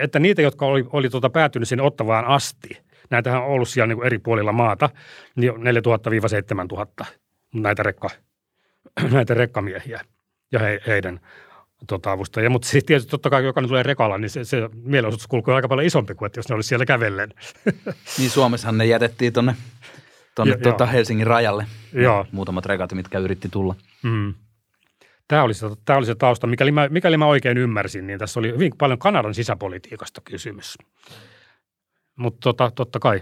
että 0.00 0.18
niitä, 0.18 0.42
jotka 0.42 0.66
oli, 0.66 0.84
oli 0.92 1.10
tuota 1.10 1.30
päätynyt 1.30 1.68
sinne 1.68 1.82
Ottavaan 1.82 2.24
asti, 2.24 2.80
näitähän 3.10 3.42
on 3.42 3.48
ollut 3.48 3.68
siellä 3.68 3.94
niin 3.94 4.06
eri 4.06 4.18
puolilla 4.18 4.52
maata, 4.52 4.90
niin 5.36 5.52
4000-7000 7.02 7.06
näitä, 7.54 7.82
rekka, 7.82 8.08
näitä 9.12 9.34
rekkamiehiä 9.34 10.00
ja 10.52 10.58
he, 10.58 10.80
heidän 10.86 11.20
tota, 11.86 12.12
avustajia. 12.12 12.50
Mutta 12.50 12.68
siis 12.68 12.84
tietysti 12.84 13.10
totta 13.10 13.30
kai, 13.30 13.44
joka 13.44 13.62
tulee 13.62 13.82
rekalla, 13.82 14.18
niin 14.18 14.30
se, 14.30 14.44
se 14.44 14.68
mielenosoitus 14.74 15.26
kulkee 15.26 15.54
aika 15.54 15.68
paljon 15.68 15.86
isompi 15.86 16.14
kuin, 16.14 16.26
että 16.26 16.38
jos 16.38 16.48
ne 16.48 16.54
olisi 16.54 16.68
siellä 16.68 16.86
kävellen. 16.86 17.34
Niin 18.18 18.30
Suomessahan 18.30 18.78
ne 18.78 18.86
jätettiin 18.86 19.32
tuonne 19.32 19.54
tonne 20.34 20.56
tuota 20.56 20.86
Helsingin 20.86 21.26
rajalle. 21.26 21.66
Joo. 21.92 22.26
Muutamat 22.32 22.66
rekat, 22.66 22.92
mitkä 22.92 23.18
yritti 23.18 23.48
tulla. 23.48 23.74
Mm. 24.02 24.34
Tämä 25.28 25.42
oli, 25.42 25.54
se, 25.54 25.66
tämä 25.84 25.96
oli 25.96 26.06
se 26.06 26.14
tausta. 26.14 26.46
Mikäli 26.46 26.72
mä, 26.72 26.88
mikäli 26.88 27.16
mä 27.16 27.26
oikein 27.26 27.58
ymmärsin, 27.58 28.06
niin 28.06 28.18
tässä 28.18 28.40
oli 28.40 28.52
hyvin 28.52 28.72
paljon 28.78 28.98
Kanadan 28.98 29.34
sisäpolitiikasta 29.34 30.20
kysymys. 30.24 30.78
Mutta 32.16 32.40
tota, 32.40 32.70
totta 32.74 32.98
kai, 32.98 33.20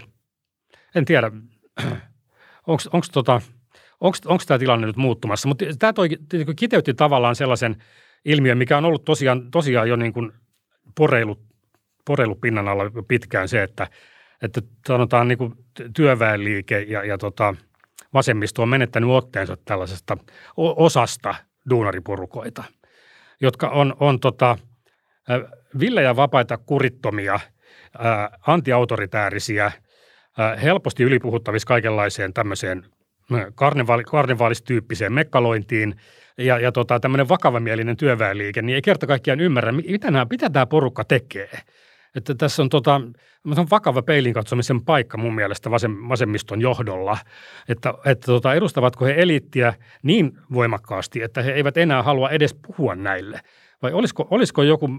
en 0.95 1.05
tiedä, 1.05 1.31
onko 2.67 3.05
tota, 3.11 3.41
tämä 4.47 4.59
tilanne 4.59 4.87
nyt 4.87 4.95
muuttumassa. 4.95 5.47
Mutta 5.47 5.65
tämä 5.79 5.93
toi, 5.93 6.09
kiteytti 6.55 6.93
tavallaan 6.93 7.35
sellaisen 7.35 7.83
ilmiön, 8.25 8.57
mikä 8.57 8.77
on 8.77 8.85
ollut 8.85 9.05
tosiaan, 9.05 9.51
tosiaan 9.51 9.89
jo 9.89 9.95
niin 9.95 10.13
kuin 10.13 10.31
poreilu, 10.97 11.39
poreilu 12.05 12.35
pinnan 12.35 12.67
alla 12.67 12.83
pitkään 13.07 13.47
se, 13.47 13.63
että, 13.63 13.87
että 14.41 14.61
sanotaan 14.87 15.27
niin 15.27 15.37
kuin 15.37 15.53
työväenliike 15.95 16.79
ja, 16.79 17.05
ja 17.05 17.17
tota, 17.17 17.55
vasemmisto 18.13 18.61
on 18.61 18.69
menettänyt 18.69 19.09
otteensa 19.09 19.57
tällaisesta 19.65 20.17
osasta– 20.57 21.35
duunariporukoita, 21.69 22.63
jotka 23.41 23.69
on, 23.69 23.95
on 23.99 24.19
tota, 24.19 24.57
villejä 25.79 26.15
vapaita 26.15 26.57
kurittomia, 26.57 27.39
antiautoritäärisiä, 28.47 29.71
helposti 30.63 31.03
ylipuhuttavissa 31.03 31.67
kaikenlaiseen 31.67 32.33
tämmöiseen 32.33 32.85
karnevaali, 33.55 34.03
karnevaalistyyppiseen 34.03 35.13
mekkalointiin. 35.13 35.95
Ja, 36.37 36.59
ja 36.59 36.71
tota, 36.71 36.99
tämmöinen 36.99 37.29
vakavamielinen 37.29 37.97
työväenliike, 37.97 38.61
niin 38.61 38.75
ei 38.75 38.81
kerta 38.81 39.07
kaikkiaan 39.07 39.39
ymmärrä, 39.39 39.71
mitä, 39.71 40.11
nämä, 40.11 40.27
mitä 40.29 40.49
tämä 40.49 40.65
porukka 40.65 41.03
tekee– 41.03 41.49
että 42.15 42.35
tässä 42.35 42.61
on, 42.61 42.69
tota, 42.69 43.01
on 43.45 43.67
vakava 43.71 44.01
peilin 44.01 44.33
katsomisen 44.33 44.81
paikka 44.81 45.17
mun 45.17 45.35
mielestä 45.35 45.71
vasem, 45.71 45.97
vasemmiston 46.09 46.61
johdolla, 46.61 47.17
että, 47.69 47.93
että 48.05 48.25
tota, 48.25 48.53
edustavatko 48.53 49.05
he 49.05 49.15
eliittiä 49.17 49.73
niin 50.03 50.37
voimakkaasti, 50.53 51.21
että 51.21 51.41
he 51.41 51.51
eivät 51.51 51.77
enää 51.77 52.03
halua 52.03 52.29
edes 52.29 52.53
puhua 52.53 52.95
näille. 52.95 53.39
Vai 53.81 53.93
olisiko, 53.93 54.27
olisiko 54.31 54.63
joku 54.63 54.89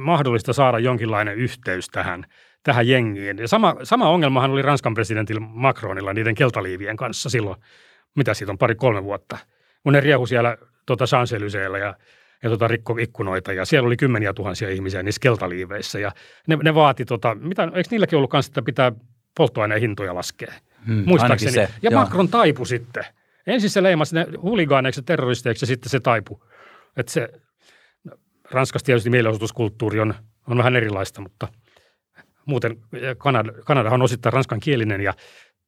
mahdollista 0.00 0.52
saada 0.52 0.78
jonkinlainen 0.78 1.36
yhteys 1.36 1.88
tähän, 1.88 2.24
tähän 2.62 2.88
jengiin? 2.88 3.38
Ja 3.38 3.48
sama, 3.48 3.76
sama 3.82 4.08
ongelmahan 4.10 4.50
oli 4.50 4.62
Ranskan 4.62 4.94
presidentillä 4.94 5.40
Macronilla 5.40 6.12
niiden 6.12 6.34
keltaliivien 6.34 6.96
kanssa 6.96 7.30
silloin, 7.30 7.60
mitä 8.16 8.34
siitä 8.34 8.52
on 8.52 8.58
pari-kolme 8.58 9.04
vuotta, 9.04 9.38
kun 9.82 9.92
ne 9.92 10.00
riehu 10.00 10.26
siellä 10.26 10.56
tota 10.86 11.04
champs 11.04 11.32
ja 11.32 11.94
ja 12.42 12.50
tota, 12.50 12.68
rikko 12.68 12.96
ikkunoita 13.00 13.52
ja 13.52 13.64
siellä 13.64 13.86
oli 13.86 13.96
kymmeniä 13.96 14.32
tuhansia 14.32 14.68
ihmisiä 14.68 15.02
niissä 15.02 15.20
keltaliiveissä 15.20 15.98
ja 15.98 16.12
ne, 16.46 16.58
ne 16.62 16.74
vaati, 16.74 17.04
tota, 17.04 17.34
mitä, 17.34 17.64
eikö 17.64 17.88
niilläkin 17.90 18.16
ollut 18.16 18.30
kanssa, 18.30 18.50
että 18.50 18.62
pitää 18.62 18.92
polttoaineen 19.36 19.80
hintoja 19.80 20.14
laskea? 20.14 20.52
Hmm, 20.86 21.02
Muistaakseni. 21.06 21.52
Se, 21.52 21.68
ja 21.82 21.90
joo. 21.90 22.00
Macron 22.00 22.28
taipu 22.28 22.64
sitten. 22.64 23.04
Ensin 23.46 23.70
se 23.70 23.82
leimasi 23.82 24.14
ne 24.14 24.26
huligaaneiksi 24.42 24.98
ja 24.98 25.04
terroristeiksi 25.04 25.62
ja 25.62 25.66
sitten 25.66 25.90
se 25.90 26.00
taipu. 26.00 26.44
Että 26.96 27.12
se, 27.12 27.28
Ranskassa 28.50 28.86
tietysti 28.86 29.10
mielenosoituskulttuuri 29.10 30.00
on, 30.00 30.14
on 30.46 30.58
vähän 30.58 30.76
erilaista, 30.76 31.20
mutta 31.20 31.48
muuten 32.48 32.76
Kanada, 33.18 33.52
Kanadahan 33.64 34.00
on 34.00 34.04
osittain 34.04 34.32
ranskan 34.32 34.60
kielinen 34.60 35.00
ja 35.00 35.14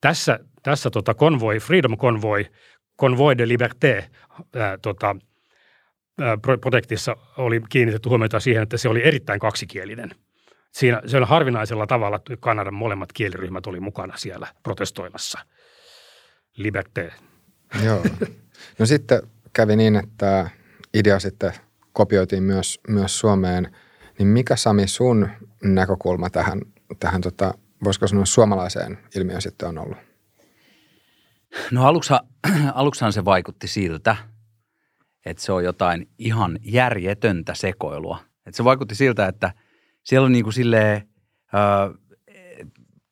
tässä, 0.01 0.39
tässä 0.63 0.91
tota 0.91 1.15
konvoi, 1.15 1.59
Freedom 1.59 1.97
Convoy, 1.97 2.45
Convoy 3.01 3.39
de 3.39 3.45
Liberté, 3.49 4.05
ää, 4.57 4.79
tota, 4.79 5.17
projektissa 6.61 7.17
oli 7.37 7.63
kiinnitetty 7.69 8.09
huomiota 8.09 8.41
siihen, 8.41 8.63
että 8.63 8.77
se 8.77 8.89
oli 8.89 9.05
erittäin 9.05 9.41
kaksikielinen. 9.41 10.11
Siinä 10.73 11.03
se 11.07 11.17
on 11.17 11.29
harvinaisella 11.29 11.87
tavalla, 11.87 12.17
että 12.17 12.37
Kanadan 12.41 12.75
molemmat 12.75 13.13
kieliryhmät 13.13 13.67
oli 13.67 13.81
mukana 13.81 14.17
siellä 14.17 14.47
protestoimassa. 14.63 15.39
Liberté. 16.57 17.13
Joo. 17.87 18.03
No 18.79 18.87
sitten 18.87 19.23
kävi 19.53 19.77
niin, 19.77 19.97
että 19.97 20.51
idea 20.95 21.19
sitten 21.19 21.53
kopioitiin 21.93 22.43
myös, 22.43 22.81
myös 22.89 23.19
Suomeen. 23.19 23.77
Niin 24.21 24.29
mikä 24.29 24.57
Sami 24.57 24.89
sun 24.89 25.29
näkökulma 25.63 26.31
tähän, 26.31 26.61
tähän 27.01 27.21
tota, 27.21 27.55
voisiko 27.85 28.07
sanoa 28.07 28.25
suomalaiseen 28.25 28.99
ilmiöön 29.17 29.43
sitten 29.43 29.69
on 29.69 29.79
ollut? 29.79 29.99
No 31.71 31.83
aluksihan 32.75 33.13
se 33.13 33.25
vaikutti 33.25 33.69
siltä– 33.69 34.17
että 35.27 35.43
se 35.43 35.53
on 35.53 35.65
jotain 35.65 36.09
ihan 36.19 36.59
järjetöntä 36.63 37.55
sekoilua. 37.55 38.19
Että 38.47 38.57
se 38.57 38.65
vaikutti 38.65 38.95
siltä, 38.95 39.27
että 39.27 39.53
siellä 40.03 40.27
on 40.27 40.33
niin 40.33 40.45
kuin 40.45 40.55
silleen, 40.55 41.09
ö, 41.55 41.99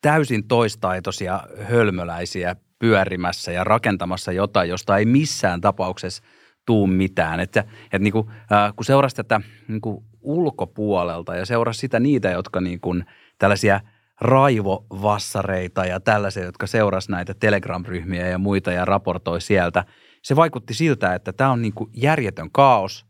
täysin 0.01 0.47
toistaitoisia 0.47 1.43
hölmöläisiä 1.61 2.55
pyörimässä 2.79 3.51
ja 3.51 3.63
rakentamassa 3.63 4.31
jotain, 4.31 4.69
josta 4.69 4.97
ei 4.97 5.05
missään 5.05 5.61
tapauksessa 5.61 6.23
tuu 6.65 6.87
mitään. 6.87 7.39
Että, 7.39 7.59
että 7.83 7.99
niin 7.99 8.11
kuin, 8.11 8.29
äh, 8.29 8.73
kun 8.75 8.85
seurasi 8.85 9.15
tätä 9.15 9.41
niin 9.67 9.81
kuin 9.81 10.05
ulkopuolelta 10.21 11.35
ja 11.35 11.45
seurasi 11.45 11.79
sitä 11.79 11.99
niitä, 11.99 12.29
jotka 12.29 12.61
niin 12.61 12.79
kuin 12.79 13.05
tällaisia 13.37 13.81
raivovassareita 14.21 15.85
ja 15.85 15.99
tällaisia, 15.99 16.43
jotka 16.43 16.67
seurasi 16.67 17.11
näitä 17.11 17.33
Telegram-ryhmiä 17.33 18.27
ja 18.27 18.37
muita 18.37 18.71
ja 18.71 18.85
raportoi 18.85 19.41
sieltä– 19.41 19.85
se 20.21 20.35
vaikutti 20.35 20.73
siltä, 20.73 21.15
että 21.15 21.33
tämä 21.33 21.51
on 21.51 21.61
niin 21.61 21.73
kuin 21.73 21.89
järjetön 21.93 22.51
kaos. 22.51 23.05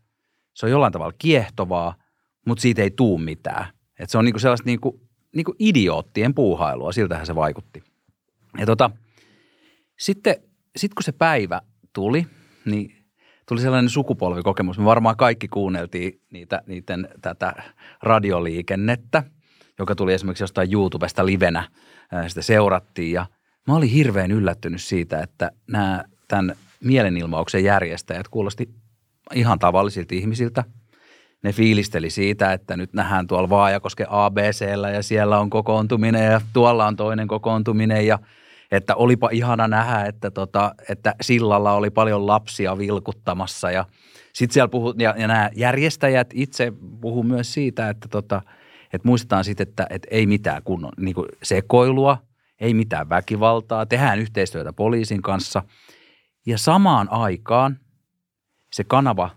Se 0.54 0.66
on 0.66 0.72
jollain 0.72 0.92
tavalla 0.92 1.14
kiehtovaa, 1.18 1.94
mutta 2.46 2.62
siitä 2.62 2.82
ei 2.82 2.90
tuu 2.90 3.18
mitään. 3.18 3.66
Että 3.98 4.12
se 4.12 4.18
on 4.18 4.24
niin 4.24 4.32
kuin 4.32 4.40
sellaista 4.40 4.66
niin 4.66 4.80
kuin, 4.80 5.00
niin 5.34 5.44
kuin 5.44 5.56
idioottien 5.58 6.34
puuhailua, 6.34 6.92
siltähän 6.92 7.26
se 7.26 7.34
vaikutti. 7.34 7.82
Ja 8.58 8.66
tota, 8.66 8.90
sitten 9.98 10.36
sit 10.76 10.94
kun 10.94 11.02
se 11.02 11.12
päivä 11.12 11.62
tuli, 11.92 12.26
niin 12.64 12.99
tuli 13.50 13.60
sellainen 13.60 13.90
sukupolvikokemus. 13.90 14.78
Me 14.78 14.84
varmaan 14.84 15.16
kaikki 15.16 15.48
kuunneltiin 15.48 16.20
niitä, 16.32 16.62
niiden 16.66 17.08
tätä 17.22 17.54
radioliikennettä, 18.02 19.22
joka 19.78 19.94
tuli 19.94 20.12
esimerkiksi 20.12 20.42
jostain 20.42 20.72
YouTubesta 20.72 21.26
livenä. 21.26 21.68
Sitä 22.28 22.42
seurattiin 22.42 23.12
ja 23.12 23.26
mä 23.66 23.76
olin 23.76 23.88
hirveän 23.88 24.30
yllättynyt 24.30 24.80
siitä, 24.80 25.20
että 25.20 25.50
nämä 25.66 26.04
tämän 26.28 26.56
mielenilmauksen 26.84 27.64
järjestäjät 27.64 28.28
kuulosti 28.28 28.70
ihan 29.34 29.58
tavallisilta 29.58 30.14
ihmisiltä. 30.14 30.64
Ne 31.42 31.52
fiilisteli 31.52 32.10
siitä, 32.10 32.52
että 32.52 32.76
nyt 32.76 32.92
nähdään 32.92 33.26
tuolla 33.26 33.50
Vaajakosken 33.50 34.06
ABCllä 34.10 34.90
ja 34.90 35.02
siellä 35.02 35.38
on 35.38 35.50
kokoontuminen 35.50 36.32
ja 36.32 36.40
tuolla 36.52 36.86
on 36.86 36.96
toinen 36.96 37.28
kokoontuminen 37.28 38.06
ja 38.06 38.18
että 38.70 38.94
olipa 38.94 39.28
ihana 39.32 39.68
nähdä, 39.68 40.04
että, 40.04 40.30
tota, 40.30 40.74
että 40.88 41.14
sillalla 41.20 41.72
oli 41.72 41.90
paljon 41.90 42.26
lapsia 42.26 42.78
vilkuttamassa 42.78 43.70
ja 43.70 43.84
sitten 44.32 44.54
siellä 44.54 44.68
puhu, 44.68 44.94
ja, 44.98 45.14
ja 45.18 45.28
nämä 45.28 45.50
järjestäjät 45.56 46.30
itse 46.34 46.72
puhuu 47.00 47.22
myös 47.22 47.54
siitä, 47.54 47.88
että, 47.88 48.08
tota, 48.08 48.42
että 48.92 49.08
muistetaan 49.08 49.44
sitten, 49.44 49.68
että, 49.68 49.86
että 49.90 50.08
ei 50.10 50.26
mitään 50.26 50.62
kunnon 50.62 50.92
niin 50.96 51.14
sekoilua, 51.42 52.18
ei 52.60 52.74
mitään 52.74 53.08
väkivaltaa, 53.08 53.86
tehdään 53.86 54.18
yhteistyötä 54.18 54.72
poliisin 54.72 55.22
kanssa– 55.22 55.62
ja 56.46 56.58
samaan 56.58 57.08
aikaan 57.10 57.78
se 58.72 58.84
kanava, 58.84 59.30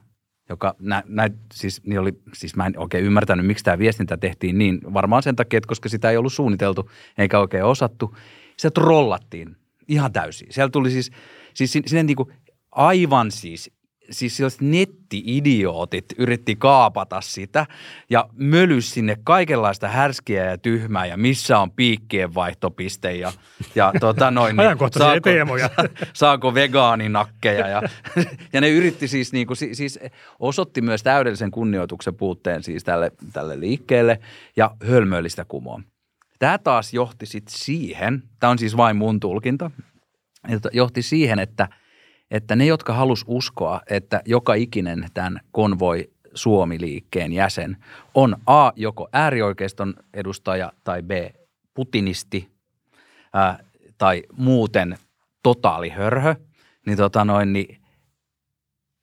joka 0.50 0.75
nä, 0.80 1.04
nä, 1.08 1.30
siis, 1.54 1.84
niin 1.84 2.00
oli, 2.00 2.13
siis 2.34 2.56
mä 2.56 2.66
en 2.66 2.80
oikein 2.80 3.06
ymmärtänyt, 3.06 3.46
miksi 3.46 3.63
tämä 3.63 3.80
viestintä 3.80 4.18
tehtiin 4.18 4.58
niin. 4.58 4.94
Varmaan 4.94 5.24
sen 5.24 5.36
takia, 5.36 5.58
että 5.58 5.68
koska 5.68 5.90
sitä 5.90 6.10
ei 6.10 6.18
ollut 6.18 6.34
suunniteltu 6.34 6.90
eikä 7.18 7.40
oikein 7.40 7.63
osattu. 7.63 8.16
Se 8.57 8.72
trollattiin 8.72 9.55
ihan 9.88 10.13
täysin. 10.13 10.48
Siellä 10.53 10.69
tuli 10.69 10.91
siis, 10.91 11.12
siis 11.53 11.72
sinne 11.72 12.03
niin 12.03 12.15
kuin 12.15 12.33
aivan 12.72 13.31
siis 13.31 13.72
siis 14.10 14.38
sellaiset 14.38 14.62
netti-idiootit 14.62 16.05
yritti 16.17 16.55
kaapata 16.55 17.22
sitä 17.22 17.65
ja 18.10 18.29
mölys 18.33 18.93
sinne 18.93 19.17
kaikenlaista 19.24 19.88
härskiä 19.88 20.45
ja 20.45 20.57
tyhmää 20.57 21.05
ja 21.05 21.17
missä 21.17 21.60
on 21.60 21.72
piikkien 21.72 22.36
vaihtopiste 22.36 23.15
ja, 23.15 23.31
ja 23.75 23.93
tota 24.00 24.31
noin, 24.31 24.55
niin, 24.57 24.77
saako, 24.91 25.19
teemoja. 25.19 25.69
saako 26.13 26.53
vegaaninakkeja 26.53 27.67
ja, 27.67 27.81
ja 28.53 28.62
ne 28.62 28.69
yritti 28.69 29.07
siis, 29.07 29.33
niin 29.33 29.48
kuin, 29.48 29.57
siis 29.57 30.00
osoitti 30.39 30.81
myös 30.81 31.03
täydellisen 31.03 31.51
kunnioituksen 31.51 32.15
puutteen 32.15 32.63
siis 32.63 32.83
tälle, 32.83 33.12
tälle 33.33 33.60
liikkeelle 33.60 34.19
ja 34.55 34.75
hölmöillistä 34.83 35.45
kumoon. 35.45 35.83
Tämä 36.40 36.58
taas 36.58 36.94
johti 36.94 37.25
sitten 37.25 37.56
siihen, 37.58 38.24
tämä 38.40 38.52
on 38.52 38.60
siis 38.60 38.78
vain 38.78 38.96
mun 38.96 39.20
tulkinta, 39.20 39.72
johti 40.74 41.02
siihen, 41.02 41.40
että– 41.40 41.68
että 42.34 42.56
ne, 42.56 42.66
jotka 42.66 42.94
halus 42.94 43.25
uskoa, 43.28 43.82
että 43.90 44.22
joka 44.25 44.54
ikinen 44.54 45.06
tämän 45.13 45.40
konvoi 45.52 46.10
Suomi-liikkeen 46.34 47.34
jäsen 47.34 47.78
on 48.13 48.38
A, 48.46 48.72
joko 48.75 49.10
äärioikeiston 49.13 49.94
edustaja 50.13 50.74
tai 50.84 51.04
B, 51.04 51.12
putinisti 51.74 52.52
ää, 53.34 53.63
tai 53.98 54.24
muuten 54.38 54.98
totaalihörhö, 55.44 56.36
niin, 56.86 56.98
tota 56.98 57.25
noin, 57.25 57.54
niin 57.54 57.82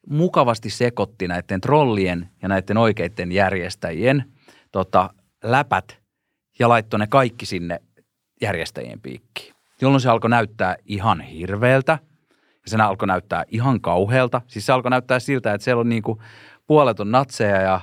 mukavasti 0.07 0.71
sekoitti 0.71 1.29
näiden 1.29 1.61
trollien 1.61 2.31
ja 2.43 2.49
näiden 2.49 2.77
oikeiden 2.77 3.33
järjestäjien 3.33 4.25
tota, 4.73 5.11
läpät 5.45 6.00
ja 6.61 6.69
laittoi 6.69 6.99
ne 6.99 7.07
kaikki 7.07 7.47
sinne 7.47 7.81
järjestäjien 8.41 9.01
piikkiin. 9.01 9.55
Jolloin 9.81 10.01
se 10.01 10.09
alkoi 10.09 10.31
näyttää 10.31 10.77
ihan 10.85 11.21
hirveältä– 11.21 11.99
ja 12.65 12.71
sen 12.71 12.81
alkoi 12.81 13.09
näyttää 13.09 13.45
ihan 13.49 13.81
kauhealta. 13.81 14.43
Siis 14.47 14.67
se 14.67 14.73
alkoi 14.73 14.91
näyttää 14.91 15.21
siltä, 15.21 15.55
että 15.55 15.65
siellä 15.65 15.81
on 15.81 15.89
niin 15.89 16.03
kuin 16.03 16.19
puolet 16.67 17.01
on 17.01 17.11
natseja 17.11 17.61
ja 17.61 17.81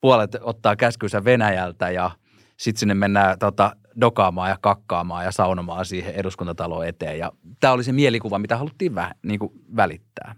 puolet 0.00 0.36
ottaa 0.40 0.76
käskynsä 0.76 1.24
Venäjältä 1.24 1.90
ja 1.90 2.10
sitten 2.56 2.80
sinne 2.80 2.94
mennään 2.94 3.38
tota, 3.38 3.76
dokaamaan 4.00 4.50
ja 4.50 4.58
kakkaamaan 4.60 5.24
ja 5.24 5.32
saunomaan 5.32 5.84
siihen 5.84 6.14
eduskuntataloon 6.14 6.86
eteen. 6.86 7.18
Ja 7.18 7.32
tämä 7.60 7.72
oli 7.72 7.84
se 7.84 7.92
mielikuva, 7.92 8.38
mitä 8.38 8.56
haluttiin 8.56 8.94
vä, 8.94 9.14
niin 9.22 9.38
kuin 9.38 9.52
välittää. 9.76 10.34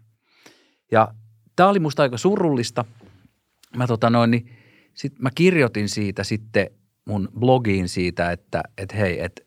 Ja 0.92 1.08
tämä 1.56 1.68
oli 1.68 1.78
musta 1.78 2.02
aika 2.02 2.18
surullista. 2.18 2.84
Mä, 3.76 3.86
tota 3.86 4.10
noin, 4.10 4.30
niin 4.30 4.56
sit 4.94 5.18
mä 5.18 5.30
kirjoitin 5.34 5.88
siitä 5.88 6.24
sitten 6.24 6.70
mun 7.08 7.28
blogiin 7.38 7.88
siitä, 7.88 8.30
että, 8.30 8.62
että 8.78 8.96
hei, 8.96 9.24
että 9.24 9.42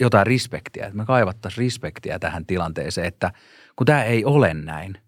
jotain 0.00 0.26
respektiä, 0.26 0.86
että 0.86 0.96
me 0.96 1.04
kaivattaisiin 1.04 1.64
respektiä 1.64 2.18
tähän 2.18 2.46
tilanteeseen, 2.46 3.06
että 3.06 3.32
kun 3.76 3.86
tämä 3.86 4.04
ei 4.04 4.24
ole 4.24 4.54
näin. 4.54 4.98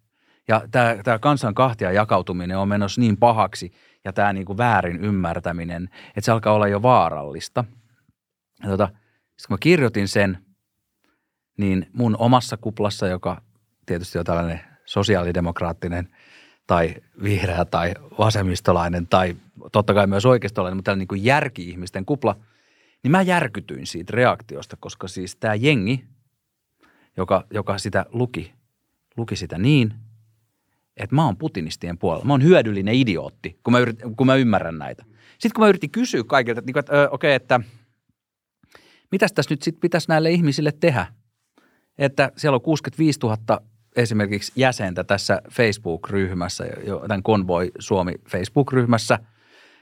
Ja 0.49 0.63
tämä, 0.71 0.97
tämä 1.05 1.19
kansan 1.19 1.55
kahtia 1.55 1.93
jakautuminen 1.93 2.59
on 2.59 2.69
menossa 2.69 3.01
niin 3.01 3.17
pahaksi 3.17 3.73
ja 4.05 4.13
tämä 4.13 4.33
niin 4.33 4.47
kuin 4.47 4.59
väärin 4.59 5.05
ymmärtäminen, 5.05 5.89
että 6.09 6.21
se 6.21 6.33
alkaa 6.33 6.53
olla 6.53 6.69
jo 6.69 6.83
vaarallista. 6.83 7.65
Ja 8.63 8.69
tota, 8.69 8.87
sitten 8.87 9.49
kun 9.49 9.55
mä 9.55 9.59
kirjoitin 9.61 10.09
sen, 10.09 10.39
niin 11.59 11.87
mun 11.93 12.17
omassa 12.19 12.57
kuplassa, 12.57 13.07
joka 13.07 13.43
tietysti 13.87 14.19
on 14.19 14.25
tällainen 14.25 14.61
sosiaalidemokraattinen 14.85 16.09
tai 16.67 16.95
vihreä 17.23 17.65
tai 17.65 17.95
vasemmistolainen 18.19 19.07
tai 19.07 19.37
totta 19.73 19.95
kai 19.95 20.07
myös 20.07 20.27
oikeistolainen, 20.27 20.77
mutta 20.77 20.91
tällainen 20.91 21.07
niin 21.13 21.25
järki-ihmisten 21.25 22.05
kupla– 22.05 22.37
niin 23.05 23.11
mä 23.11 23.23
järkytyin 23.23 23.87
siitä 23.87 24.13
reaktiosta, 24.17 24.77
koska 24.81 25.09
siis 25.09 25.37
tämä 25.37 25.55
jengi, 25.55 26.05
joka, 27.17 27.45
joka 27.51 27.79
sitä 27.79 28.07
luki, 28.13 28.53
luki 29.17 29.37
sitä 29.37 29.59
niin, 29.59 29.95
että 30.97 31.17
mä 31.17 31.25
oon 31.25 31.37
putinistien 31.37 31.99
puolella. 31.99 32.25
Mä 32.25 32.33
oon 32.33 32.43
hyödyllinen 32.43 32.95
idiootti, 32.95 33.59
kun 33.65 33.73
mä, 33.73 33.79
yrit, 33.79 33.99
kun 34.17 34.27
mä 34.27 34.35
ymmärrän 34.35 34.79
näitä. 34.79 35.05
Sitten 35.31 35.53
kun 35.55 35.65
mä 35.65 35.69
yritin 35.69 35.91
kysyä 35.91 36.25
kaikilta, 36.25 36.59
että, 36.59 36.81
että 36.81 36.93
okei, 36.93 37.09
okay, 37.11 37.31
että 37.31 37.61
mitäs 39.13 39.33
tässä 39.33 39.53
nyt 39.53 39.63
sitten 39.63 39.81
pitäisi 39.81 40.09
näille 40.09 40.31
ihmisille 40.31 40.73
tehdä? 40.73 41.07
Että 41.99 42.33
siellä 42.37 42.57
on 42.57 42.63
65 42.63 43.19
000 43.23 43.61
esimerkiksi 43.97 44.53
jäsentä 44.57 45.05
tässä 45.05 45.43
Facebook-ryhmässä, 45.51 46.65
tämän 47.09 47.23
Convoy 47.23 47.71
Suomi 47.79 48.13
Facebook-ryhmässä– 48.29 49.19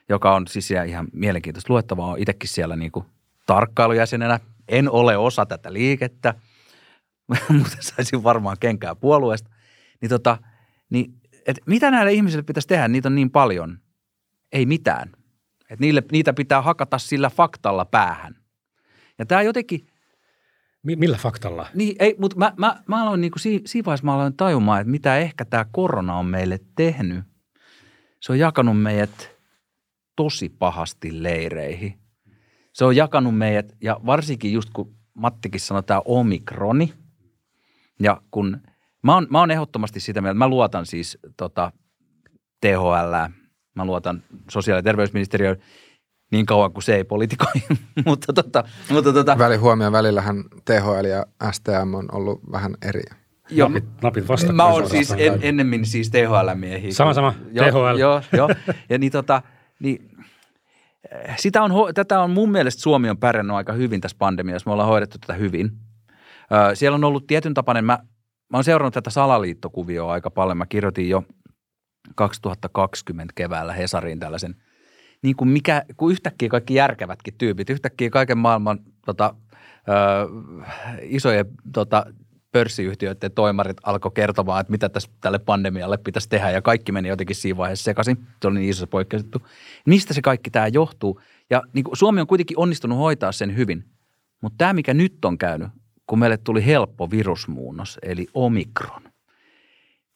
joka 0.08 0.34
on 0.34 0.48
siis 0.48 0.70
ihan 0.70 1.08
mielenkiintoista 1.12 1.72
luettavaa. 1.72 2.08
Olen 2.08 2.22
itsekin 2.22 2.48
siellä 2.48 2.76
niin 2.76 2.92
kuin 2.92 3.06
tarkkailujäsenenä. 3.46 4.40
En 4.68 4.90
ole 4.90 5.16
osa 5.16 5.46
tätä 5.46 5.72
liikettä, 5.72 6.34
mutta 7.58 7.76
saisin 7.80 8.22
varmaan 8.22 8.56
kenkää 8.60 8.94
puolueesta. 8.94 9.50
Niin, 10.00 10.10
tota, 10.10 10.38
niin 10.90 11.14
et 11.46 11.60
mitä 11.66 11.90
näille 11.90 12.12
ihmisille 12.12 12.42
pitäisi 12.42 12.68
tehdä? 12.68 12.88
Niitä 12.88 13.08
on 13.08 13.14
niin 13.14 13.30
paljon. 13.30 13.78
Ei 14.52 14.66
mitään. 14.66 15.12
Et 15.70 15.80
niille, 15.80 16.02
niitä 16.12 16.32
pitää 16.32 16.62
hakata 16.62 16.98
sillä 16.98 17.30
faktalla 17.30 17.84
päähän. 17.84 18.36
Ja 19.18 19.26
tämä 19.26 19.42
jotenkin– 19.42 19.86
Millä 20.82 21.16
faktalla? 21.16 21.66
Niin, 21.74 21.96
ei, 21.98 22.14
mutta 22.18 22.36
mä, 22.36 22.52
mä, 22.56 22.82
mä 22.88 23.02
aloin 23.02 23.20
niin 23.20 23.30
kuin 23.30 23.40
siinä 23.40 23.84
vaiheessa 23.86 24.04
mä 24.04 24.14
aloin 24.14 24.36
tajumaan, 24.36 24.80
että 24.80 24.90
mitä 24.90 25.16
ehkä 25.16 25.44
tämä 25.44 25.66
korona 25.72 26.18
on 26.18 26.26
meille 26.26 26.60
tehnyt. 26.76 27.24
Se 28.20 28.32
on 28.32 28.38
jakanut 28.38 28.82
meidät 28.82 29.36
tosi 30.16 30.48
pahasti 30.48 31.22
leireihin. 31.22 31.98
Se 32.72 32.84
on 32.84 32.96
jakanut 32.96 33.38
meidät, 33.38 33.76
ja 33.82 34.00
varsinkin 34.06 34.52
just 34.52 34.70
kun 34.70 34.96
Mattikin 35.14 35.60
sanoi 35.60 35.82
tämä 35.82 36.02
omikroni, 36.04 36.92
ja 38.00 38.22
kun 38.30 38.60
mä 39.02 39.14
oon, 39.14 39.26
mä 39.30 39.38
oon 39.40 39.50
ehdottomasti 39.50 40.00
sitä 40.00 40.20
mieltä, 40.20 40.38
mä 40.38 40.48
luotan 40.48 40.86
siis 40.86 41.18
tota, 41.36 41.72
THL, 42.60 43.32
mä 43.74 43.84
luotan 43.84 44.22
sosiaali- 44.50 44.78
ja 44.78 44.82
terveysministeriöön 44.82 45.56
niin 46.32 46.46
kauan 46.46 46.72
kuin 46.72 46.82
se 46.82 46.96
ei 46.96 47.04
politikoi, 47.04 47.52
mutta, 48.06 48.32
tota, 48.32 48.64
mutta 48.90 49.12
tota, 49.12 49.38
Välihuomioon 49.38 49.92
välillähän 49.92 50.44
THL 50.64 51.04
ja 51.04 51.26
STM 51.52 51.94
on 51.94 52.08
ollut 52.12 52.40
vähän 52.52 52.74
eri. 52.88 53.02
Joo, 53.50 53.68
napit, 53.68 53.84
napit 54.02 54.28
vasta. 54.28 54.52
Mä 54.52 54.64
oon 54.64 54.90
siis 54.90 55.14
en, 55.18 55.38
ennemmin 55.42 55.86
siis 55.86 56.10
THL-miehiä. 56.10 56.92
Sama 56.92 57.14
sama, 57.14 57.34
joo, 57.52 57.66
THL. 57.66 57.98
Joo, 57.98 58.22
joo. 58.32 58.48
Ja 58.90 58.98
niin 58.98 59.12
tota, 59.12 59.42
niin 59.80 60.10
sitä 61.36 61.62
on, 61.62 61.94
tätä 61.94 62.20
on 62.20 62.30
mun 62.30 62.50
mielestä 62.50 62.82
Suomi 62.82 63.10
on 63.10 63.18
pärjännyt 63.18 63.56
aika 63.56 63.72
hyvin 63.72 64.00
tässä 64.00 64.16
pandemiassa. 64.18 64.70
Me 64.70 64.72
ollaan 64.72 64.88
hoidettu 64.88 65.18
tätä 65.18 65.34
hyvin. 65.34 65.70
Siellä 66.74 66.94
on 66.94 67.04
ollut 67.04 67.26
tietyn 67.26 67.54
tapainen, 67.54 67.84
mä, 67.84 67.98
mä 68.50 68.56
oon 68.56 68.64
seurannut 68.64 68.94
tätä 68.94 69.10
salaliittokuvioa 69.10 70.12
aika 70.12 70.30
paljon. 70.30 70.58
Mä 70.58 70.66
kirjoitin 70.66 71.08
jo 71.08 71.22
2020 72.14 73.32
keväällä 73.36 73.72
Hesariin 73.72 74.18
tällaisen, 74.18 74.56
niin 75.22 75.36
kuin 75.36 75.48
mikä, 75.48 75.82
kun 75.96 76.12
yhtäkkiä 76.12 76.48
kaikki 76.48 76.74
järkevätkin 76.74 77.34
tyypit, 77.38 77.70
yhtäkkiä 77.70 78.10
kaiken 78.10 78.38
maailman 78.38 78.78
tota, 79.06 79.34
ö, 79.88 79.92
isojen 81.02 81.46
tota, 81.72 82.06
pörssiyhtiöiden 82.52 83.32
toimarit 83.32 83.76
alkoi 83.82 84.10
kertomaan, 84.14 84.60
että 84.60 84.70
mitä 84.70 84.88
tässä 84.88 85.10
tälle 85.20 85.38
pandemialle 85.38 85.98
pitäisi 85.98 86.28
tehdä 86.28 86.50
ja 86.50 86.62
kaikki 86.62 86.92
meni 86.92 87.08
jotenkin 87.08 87.36
siinä 87.36 87.56
vaiheessa 87.56 87.84
sekaisin. 87.84 88.26
Se 88.42 88.48
oli 88.48 88.58
niin 88.58 88.70
iso 88.70 88.86
poikkeusjuttu. 88.86 89.42
Mistä 89.86 90.14
se 90.14 90.22
kaikki 90.22 90.50
tämä 90.50 90.66
johtuu? 90.66 91.20
Ja 91.50 91.62
niin 91.72 91.84
kuin 91.84 91.96
Suomi 91.96 92.20
on 92.20 92.26
kuitenkin 92.26 92.58
onnistunut 92.58 92.98
hoitaa 92.98 93.32
sen 93.32 93.56
hyvin. 93.56 93.84
Mutta 94.40 94.58
tämä, 94.58 94.72
mikä 94.72 94.94
nyt 94.94 95.24
on 95.24 95.38
käynyt, 95.38 95.68
kun 96.06 96.18
meille 96.18 96.36
tuli 96.36 96.66
helppo 96.66 97.10
virusmuunnos, 97.10 97.98
eli 98.02 98.26
omikron, 98.34 99.02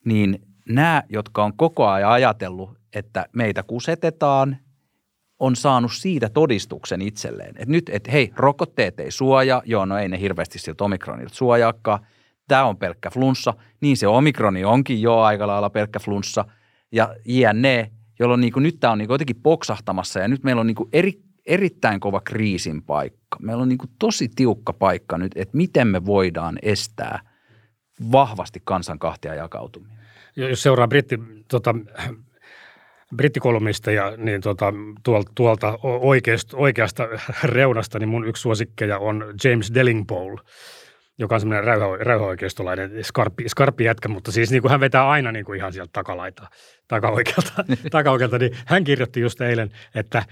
niin 0.04 0.40
nämä, 0.68 1.02
jotka 1.08 1.44
on 1.44 1.56
koko 1.56 1.86
ajan 1.86 2.10
ajatellut, 2.10 2.78
että 2.92 3.26
meitä 3.32 3.62
kusetetaan, 3.62 4.56
on 5.38 5.56
saanut 5.56 5.92
siitä 5.92 6.28
todistuksen 6.28 7.02
itselleen. 7.02 7.50
Että 7.50 7.72
nyt, 7.72 7.90
että 7.92 8.10
hei, 8.10 8.32
rokotteet 8.36 9.00
ei 9.00 9.10
suojaa, 9.10 9.62
joo, 9.64 9.84
no 9.84 9.98
ei 9.98 10.08
ne 10.08 10.20
hirveästi 10.20 10.58
siltä 10.58 10.84
omikronilta 10.84 11.34
suojaakaan– 11.34 12.06
tämä 12.48 12.64
on 12.64 12.76
pelkkä 12.76 13.10
flunssa, 13.10 13.54
niin 13.80 13.96
se 13.96 14.06
omikroni 14.06 14.64
onkin 14.64 15.02
jo 15.02 15.18
aika 15.18 15.46
lailla 15.46 15.70
pelkkä 15.70 15.98
flunssa 15.98 16.44
ja 16.92 17.14
jne, 17.24 17.90
jolloin 18.18 18.40
niin 18.40 18.52
kuin 18.52 18.62
nyt 18.62 18.80
tämä 18.80 18.92
on 18.92 18.98
niin 18.98 19.08
kuin 19.08 19.14
jotenkin 19.14 19.42
poksahtamassa 19.42 20.20
ja 20.20 20.28
nyt 20.28 20.44
meillä 20.44 20.60
on 20.60 20.66
niin 20.66 20.74
kuin 20.74 20.88
eri, 20.92 21.20
erittäin 21.46 22.00
kova 22.00 22.20
kriisin 22.20 22.82
paikka. 22.82 23.38
Meillä 23.40 23.62
on 23.62 23.68
niin 23.68 23.78
kuin 23.78 23.90
tosi 23.98 24.28
tiukka 24.36 24.72
paikka 24.72 25.18
nyt, 25.18 25.32
että 25.34 25.56
miten 25.56 25.88
me 25.88 26.06
voidaan 26.06 26.58
estää 26.62 27.20
vahvasti 28.12 28.62
kansan 28.64 28.98
kahtia 28.98 29.34
jakautuminen. 29.34 29.96
Jos 30.36 30.62
seuraa 30.62 30.88
britti, 30.88 31.18
tota, 31.48 31.74
brittikolumnisteja, 33.16 34.12
niin 34.16 34.40
tota, 34.40 34.72
tuolta, 35.04 35.32
tuolta 35.34 35.78
oikeasta, 35.82 36.56
oikeasta 36.56 37.08
reunasta, 37.44 37.98
niin 37.98 38.08
mun 38.08 38.28
yksi 38.28 38.40
suosikkeja 38.40 38.98
on 38.98 39.34
James 39.44 39.74
Dellingpole– 39.74 40.40
joka 41.18 41.34
on 41.34 41.40
semmoinen 41.40 41.64
rauha, 41.64 41.96
rauhaoikeistolainen 41.96 43.04
skarppi, 43.04 43.48
skarppi 43.48 43.84
jätkä, 43.84 44.08
mutta 44.08 44.32
siis 44.32 44.50
niin 44.50 44.62
kuin 44.62 44.70
hän 44.70 44.80
vetää 44.80 45.08
aina 45.08 45.32
niin 45.32 45.44
kuin 45.44 45.56
ihan 45.56 45.72
sieltä 45.72 45.90
takalaita, 45.92 46.50
takaoikealta, 46.88 47.64
takaoikealta, 47.90 48.38
niin 48.38 48.56
hän 48.66 48.84
kirjoitti 48.84 49.20
just 49.20 49.40
eilen, 49.40 49.70
että 49.94 50.22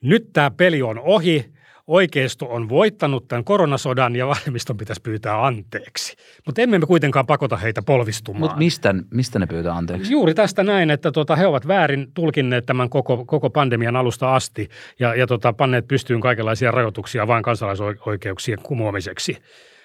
nyt 0.00 0.32
tämä 0.32 0.50
peli 0.50 0.82
on 0.82 0.98
ohi, 0.98 1.52
oikeisto 1.92 2.46
on 2.46 2.68
voittanut 2.68 3.28
tämän 3.28 3.44
koronasodan 3.44 4.16
ja 4.16 4.26
vasemmiston 4.26 4.76
pitäisi 4.76 5.02
pyytää 5.02 5.46
anteeksi. 5.46 6.16
Mutta 6.46 6.62
emme 6.62 6.78
me 6.78 6.86
kuitenkaan 6.86 7.26
pakota 7.26 7.56
heitä 7.56 7.82
polvistumaan. 7.82 8.40
Mutta 8.40 8.56
mistä, 8.56 8.94
mistä 9.10 9.38
ne 9.38 9.46
pyytää 9.46 9.74
anteeksi? 9.74 10.12
Juuri 10.12 10.34
tästä 10.34 10.62
näin, 10.62 10.90
että 10.90 11.12
tota, 11.12 11.36
he 11.36 11.46
ovat 11.46 11.68
väärin 11.68 12.06
tulkinneet 12.14 12.66
tämän 12.66 12.90
koko, 12.90 13.24
koko 13.24 13.50
pandemian 13.50 13.96
alusta 13.96 14.34
asti 14.34 14.68
ja, 15.00 15.14
ja 15.14 15.26
tota, 15.26 15.52
panneet 15.52 15.88
pystyyn 15.88 16.20
kaikenlaisia 16.20 16.70
rajoituksia 16.70 17.26
vain 17.26 17.42
kansalaisoikeuksien 17.42 18.58
kumoamiseksi. 18.62 19.36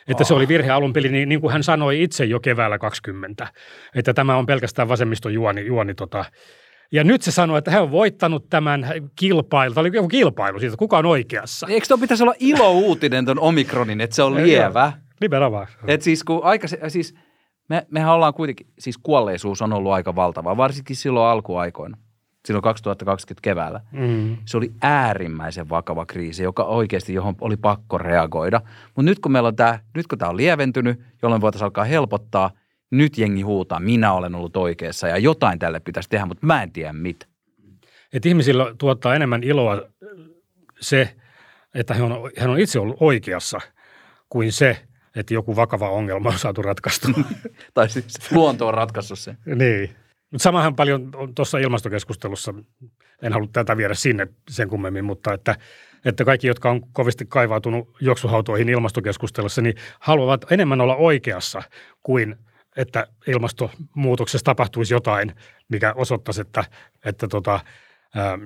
Että 0.07 0.23
se 0.23 0.33
oli 0.33 0.47
virhe 0.47 0.71
alun 0.71 0.93
perin, 0.93 1.11
niin, 1.11 1.29
niin 1.29 1.41
kuin 1.41 1.53
hän 1.53 1.63
sanoi 1.63 2.03
itse 2.03 2.25
jo 2.25 2.39
keväällä 2.39 2.77
20, 2.77 3.47
että 3.95 4.13
tämä 4.13 4.37
on 4.37 4.45
pelkästään 4.45 4.87
vasemmiston 4.87 5.33
juoni, 5.33 5.65
juoni 5.65 5.93
tota, 5.93 6.25
ja 6.91 7.03
nyt 7.03 7.21
se 7.21 7.31
sanoi, 7.31 7.57
että 7.57 7.71
hän 7.71 7.83
on 7.83 7.91
voittanut 7.91 8.49
tämän 8.49 8.87
kilpailun. 9.15 9.75
Tämä 9.75 9.81
oli 9.81 9.95
joku 9.95 10.07
kilpailu 10.07 10.59
siitä, 10.59 10.77
kuka 10.77 10.97
on 10.97 11.05
oikeassa. 11.05 11.67
Eikö 11.69 11.87
tuo 11.87 11.97
pitäisi 11.97 12.23
olla 12.23 12.33
ilo-uutinen 12.39 13.25
tuon 13.25 13.39
omikronin, 13.39 14.01
että 14.01 14.15
se 14.15 14.23
on 14.23 14.35
lievä? 14.35 14.93
Nimenomaan. 15.21 15.67
Et 15.87 16.01
siis 16.01 16.23
kun 16.23 16.43
aika, 16.43 16.67
siis 16.87 17.15
me, 17.69 17.87
mehän 17.91 18.13
ollaan 18.13 18.33
kuitenkin, 18.33 18.67
siis 18.79 18.97
kuolleisuus 18.97 19.61
on 19.61 19.73
ollut 19.73 19.91
aika 19.91 20.15
valtava, 20.15 20.57
varsinkin 20.57 20.95
silloin 20.95 21.31
alkuaikoina, 21.31 21.97
silloin 22.45 22.63
2020 22.63 23.43
keväällä. 23.43 23.81
Mm. 23.91 24.37
Se 24.45 24.57
oli 24.57 24.71
äärimmäisen 24.81 25.69
vakava 25.69 26.05
kriisi, 26.05 26.43
joka 26.43 26.63
oikeasti, 26.63 27.13
johon 27.13 27.35
oli 27.41 27.57
pakko 27.57 27.97
reagoida. 27.97 28.61
Mutta 28.85 29.09
nyt 29.09 29.19
kun 29.19 29.31
meillä 29.31 29.47
on 29.47 29.55
tämä, 29.55 29.79
nyt 29.95 30.07
kun 30.07 30.17
tämä 30.17 30.29
on 30.29 30.37
lieventynyt, 30.37 30.99
jolloin 31.21 31.41
voitaisiin 31.41 31.65
alkaa 31.65 31.83
helpottaa– 31.83 32.51
nyt 32.91 33.17
jengi 33.17 33.41
huutaa, 33.41 33.79
minä 33.79 34.13
olen 34.13 34.35
ollut 34.35 34.57
oikeassa 34.57 35.07
ja 35.07 35.17
jotain 35.17 35.59
tälle 35.59 35.79
pitäisi 35.79 36.09
tehdä, 36.09 36.25
mutta 36.25 36.45
mä 36.45 36.63
en 36.63 36.71
tiedä 36.71 36.93
mitä. 36.93 37.25
Et 38.13 38.25
ihmisillä 38.25 38.75
tuottaa 38.77 39.15
enemmän 39.15 39.43
iloa 39.43 39.81
se, 40.79 41.15
että 41.75 41.93
hän 41.93 42.11
on, 42.11 42.31
hän 42.37 42.49
on 42.49 42.59
itse 42.59 42.79
ollut 42.79 42.97
oikeassa, 42.99 43.61
kuin 44.29 44.51
se, 44.51 44.77
että 45.15 45.33
joku 45.33 45.55
vakava 45.55 45.89
ongelma 45.89 46.29
on 46.29 46.39
saatu 46.39 46.61
ratkaistua. 46.61 47.13
tai 47.73 47.89
siis 47.89 48.31
luonto 48.31 48.67
on 48.67 48.73
ratkaissut 48.73 49.19
sen. 49.19 49.37
niin. 49.55 49.95
Mutta 50.31 50.43
samahan 50.43 50.75
paljon 50.75 51.11
tuossa 51.35 51.57
ilmastokeskustelussa, 51.57 52.53
en 53.21 53.33
halua 53.33 53.47
tätä 53.53 53.77
viedä 53.77 53.93
sinne 53.93 54.27
sen 54.49 54.69
kummemmin, 54.69 55.05
mutta 55.05 55.33
että, 55.33 55.55
että 56.05 56.25
kaikki, 56.25 56.47
jotka 56.47 56.69
on 56.71 56.81
kovasti 56.93 57.25
kaivautunut 57.25 57.97
juoksuhautoihin 58.01 58.69
ilmastokeskustelussa, 58.69 59.61
niin 59.61 59.75
haluavat 59.99 60.51
enemmän 60.51 60.81
olla 60.81 60.95
oikeassa 60.95 61.61
kuin 62.03 62.35
että 62.77 63.07
ilmastonmuutoksessa 63.27 64.45
tapahtuisi 64.45 64.93
jotain, 64.93 65.35
mikä 65.69 65.93
osoittaisi, 65.93 66.41
että, 66.41 66.63
että 67.05 67.27
tota, 67.27 67.59
ää, 68.15 68.37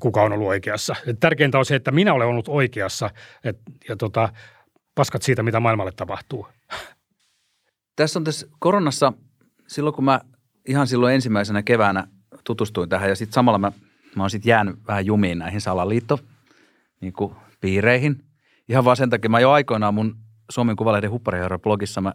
kuka 0.00 0.22
on 0.22 0.32
ollut 0.32 0.48
oikeassa. 0.48 0.96
Tärkeintä 1.20 1.58
on 1.58 1.64
se, 1.64 1.74
että 1.74 1.90
minä 1.90 2.14
olen 2.14 2.28
ollut 2.28 2.48
oikeassa 2.48 3.10
et, 3.44 3.58
ja 3.88 3.96
tota, 3.96 4.28
paskat 4.94 5.22
siitä, 5.22 5.42
mitä 5.42 5.60
maailmalle 5.60 5.92
tapahtuu. 5.92 6.48
Tässä 7.96 8.18
on 8.18 8.24
tässä 8.24 8.46
koronassa, 8.58 9.12
silloin 9.66 9.94
kun 9.94 10.04
mä 10.04 10.20
ihan 10.68 10.86
silloin 10.86 11.14
ensimmäisenä 11.14 11.62
keväänä 11.62 12.06
tutustuin 12.44 12.88
tähän 12.88 13.08
ja 13.08 13.16
sitten 13.16 13.34
samalla 13.34 13.58
mä, 13.58 13.72
mä 14.16 14.22
oon 14.22 14.30
sitten 14.30 14.50
jäänyt 14.50 14.76
vähän 14.88 15.06
jumiin 15.06 15.38
näihin 15.38 15.60
salaliitto 15.60 16.20
niin 17.00 17.12
piireihin. 17.60 18.24
Ihan 18.68 18.84
vaan 18.84 18.96
sen 18.96 19.10
takia, 19.10 19.30
mä 19.30 19.40
jo 19.40 19.50
aikoinaan 19.50 19.94
mun 19.94 20.16
Suomen 20.50 20.76
Kuvalehden 20.76 21.10
huppariherra-blogissa 21.10 22.00
mä 22.00 22.12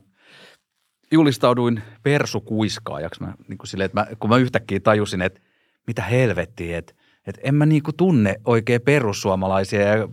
julistauduin 1.12 1.82
persukuiskaajaksi. 2.04 3.24
Mä, 3.24 3.34
niin 3.48 3.58
kuin 3.58 3.68
sille, 3.68 3.84
että 3.86 4.00
mä, 4.00 4.08
kun 4.20 4.30
mä 4.30 4.38
yhtäkkiä 4.38 4.80
tajusin, 4.80 5.22
että 5.22 5.40
mitä 5.88 6.02
helvettiä, 6.02 6.78
että, 6.78 6.94
että 7.28 7.42
en 7.44 7.56
mä 7.56 7.66
niin 7.66 7.84
kuin 7.84 7.98
tunne 7.98 8.36
oikein 8.46 8.82
perussuomalaisia 8.82 9.82
ja 9.82 10.08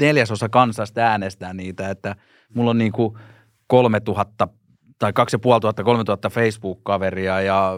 neljäsosa 0.00 0.48
kansasta 0.48 1.00
äänestää 1.00 1.54
niitä, 1.54 1.90
että 1.90 2.16
mulla 2.54 2.70
on 2.70 2.78
niin 2.78 2.92
kuin 2.92 3.18
3000 3.66 4.48
tai 4.98 5.12
2500, 5.12 5.84
3000 5.84 6.30
Facebook-kaveria 6.30 7.40
ja 7.40 7.72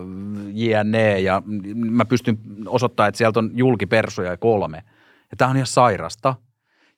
JNE 0.52 1.20
ja 1.20 1.42
mä 1.74 2.04
pystyn 2.04 2.38
osoittamaan, 2.66 3.08
että 3.08 3.18
sieltä 3.18 3.38
on 3.38 3.50
julkipersuja 3.54 4.36
kolme. 4.36 4.76
Ja 5.30 5.36
tämä 5.36 5.50
on 5.50 5.56
ihan 5.56 5.66
sairasta– 5.66 6.34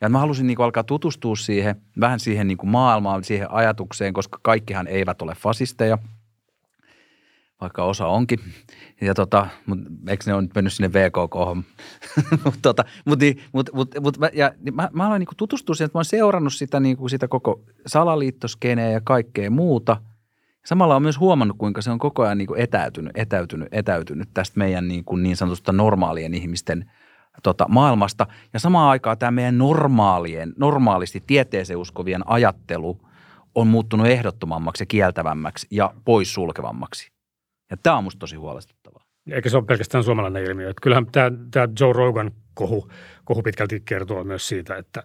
ja 0.01 0.09
mä 0.09 0.19
halusin 0.19 0.47
niin 0.47 0.57
kuin 0.57 0.65
alkaa 0.65 0.85
tutustua 0.85 1.37
siihen, 1.37 1.77
vähän 2.01 2.21
siihen 2.21 2.47
niin 2.47 2.59
kuin 2.59 2.71
maailmaan, 2.71 3.25
siihen 3.25 3.51
ajatukseen, 3.51 4.13
koska 4.13 4.39
kaikkihan 4.43 4.87
eivät 4.87 5.23
ole 5.23 5.35
fasisteja, 5.35 5.99
vaikka 7.61 7.85
osa 7.85 8.07
onkin. 8.07 8.41
Ja 9.01 9.15
tota, 9.15 9.47
mut, 9.67 9.79
eikö 10.09 10.25
ne 10.27 10.35
ole 10.35 10.43
nyt 10.43 10.55
mennyt 10.55 10.73
sinne 10.73 10.93
VKK? 10.93 11.65
mutta 12.45 12.61
tota, 12.63 12.85
mut, 13.05 13.21
niin, 13.21 13.41
mut, 13.53 13.71
mut, 13.73 13.95
mut, 14.01 14.19
mä, 14.19 14.31
ja, 14.33 14.53
niin 14.61 14.75
mä, 14.75 14.89
mä 14.93 15.07
aloin 15.07 15.21
niin 15.21 15.37
tutustua 15.37 15.75
siihen, 15.75 15.87
että 15.87 15.97
mä 15.97 15.99
oon 15.99 16.05
seurannut 16.05 16.55
sitä, 16.55 16.81
niin 16.81 16.97
kuin 16.97 17.11
sitä 17.11 17.29
koko 17.29 17.61
salaliittoskeneä 17.87 18.91
ja 18.91 19.01
kaikkea 19.01 19.51
muuta. 19.51 19.97
Samalla 20.67 20.97
on 20.97 21.03
myös 21.03 21.21
huomannut, 21.21 21.59
kuinka 21.59 21.83
se 21.83 21.91
on 21.91 21.99
koko 21.99 22.23
ajan 22.23 22.39
niin 22.39 22.49
kuin 22.49 22.61
etäytynyt, 22.61 23.13
etäytynyt, 23.15 23.69
etäytynyt 23.73 24.29
tästä 24.35 24.59
meidän 24.59 24.89
niin, 24.89 25.05
kuin 25.05 25.23
niin 25.23 25.37
sanotusta 25.37 25.73
normaalien 25.73 26.35
ihmisten– 26.35 26.85
tota, 27.43 27.67
maailmasta. 27.69 28.27
Ja 28.53 28.61
samaan 28.61 28.91
aikaan 28.91 29.19
tämä 29.19 29.31
meidän 29.31 29.59
normaalien, 29.59 30.53
normaalisti 30.57 31.23
tieteeseen 31.27 31.79
uskovien 31.79 32.23
ajattelu 32.27 33.01
on 33.55 33.67
muuttunut 33.67 34.07
ehdottomammaksi 34.07 34.83
ja 34.83 34.87
kieltävämmäksi 34.87 35.67
ja 35.71 35.95
poissulkevammaksi. 36.05 37.13
Ja 37.71 37.77
tämä 37.77 37.97
on 37.97 38.05
musta 38.05 38.19
tosi 38.19 38.37
huolestuttavaa. 38.37 39.03
Eikä 39.31 39.51
se 39.51 39.57
ole 39.57 39.65
pelkästään 39.65 40.05
suomalainen 40.05 40.45
ilmiö. 40.45 40.71
Että 40.71 40.81
kyllähän 40.83 41.07
tämä, 41.07 41.31
tämä 41.51 41.69
Joe 41.81 41.93
Rogan 41.93 42.31
kohu, 42.55 42.91
kohu 43.25 43.43
pitkälti 43.43 43.81
kertoo 43.81 44.25
myös 44.25 44.49
siitä, 44.49 44.77
että, 44.77 45.03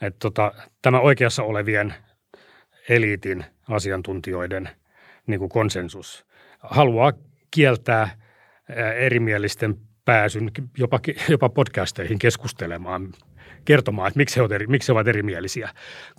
että 0.00 0.18
tota, 0.18 0.52
tämä 0.82 1.00
oikeassa 1.00 1.42
olevien 1.42 1.94
eliitin 2.88 3.44
asiantuntijoiden 3.68 4.68
niin 5.26 5.38
kuin 5.40 5.48
konsensus 5.48 6.26
haluaa 6.58 7.12
kieltää 7.50 8.08
erimielisten 8.96 9.76
pääsyn 10.04 10.50
jopa, 10.78 11.00
jopa 11.28 11.48
podcasteihin 11.48 12.18
keskustelemaan, 12.18 13.12
kertomaan, 13.64 14.08
että 14.08 14.18
miksi 14.18 14.36
he, 14.36 14.42
ovat 14.42 14.52
eri, 14.52 14.66
miksi 14.66 14.88
he 14.88 14.92
ovat 14.92 15.08
erimielisiä. 15.08 15.70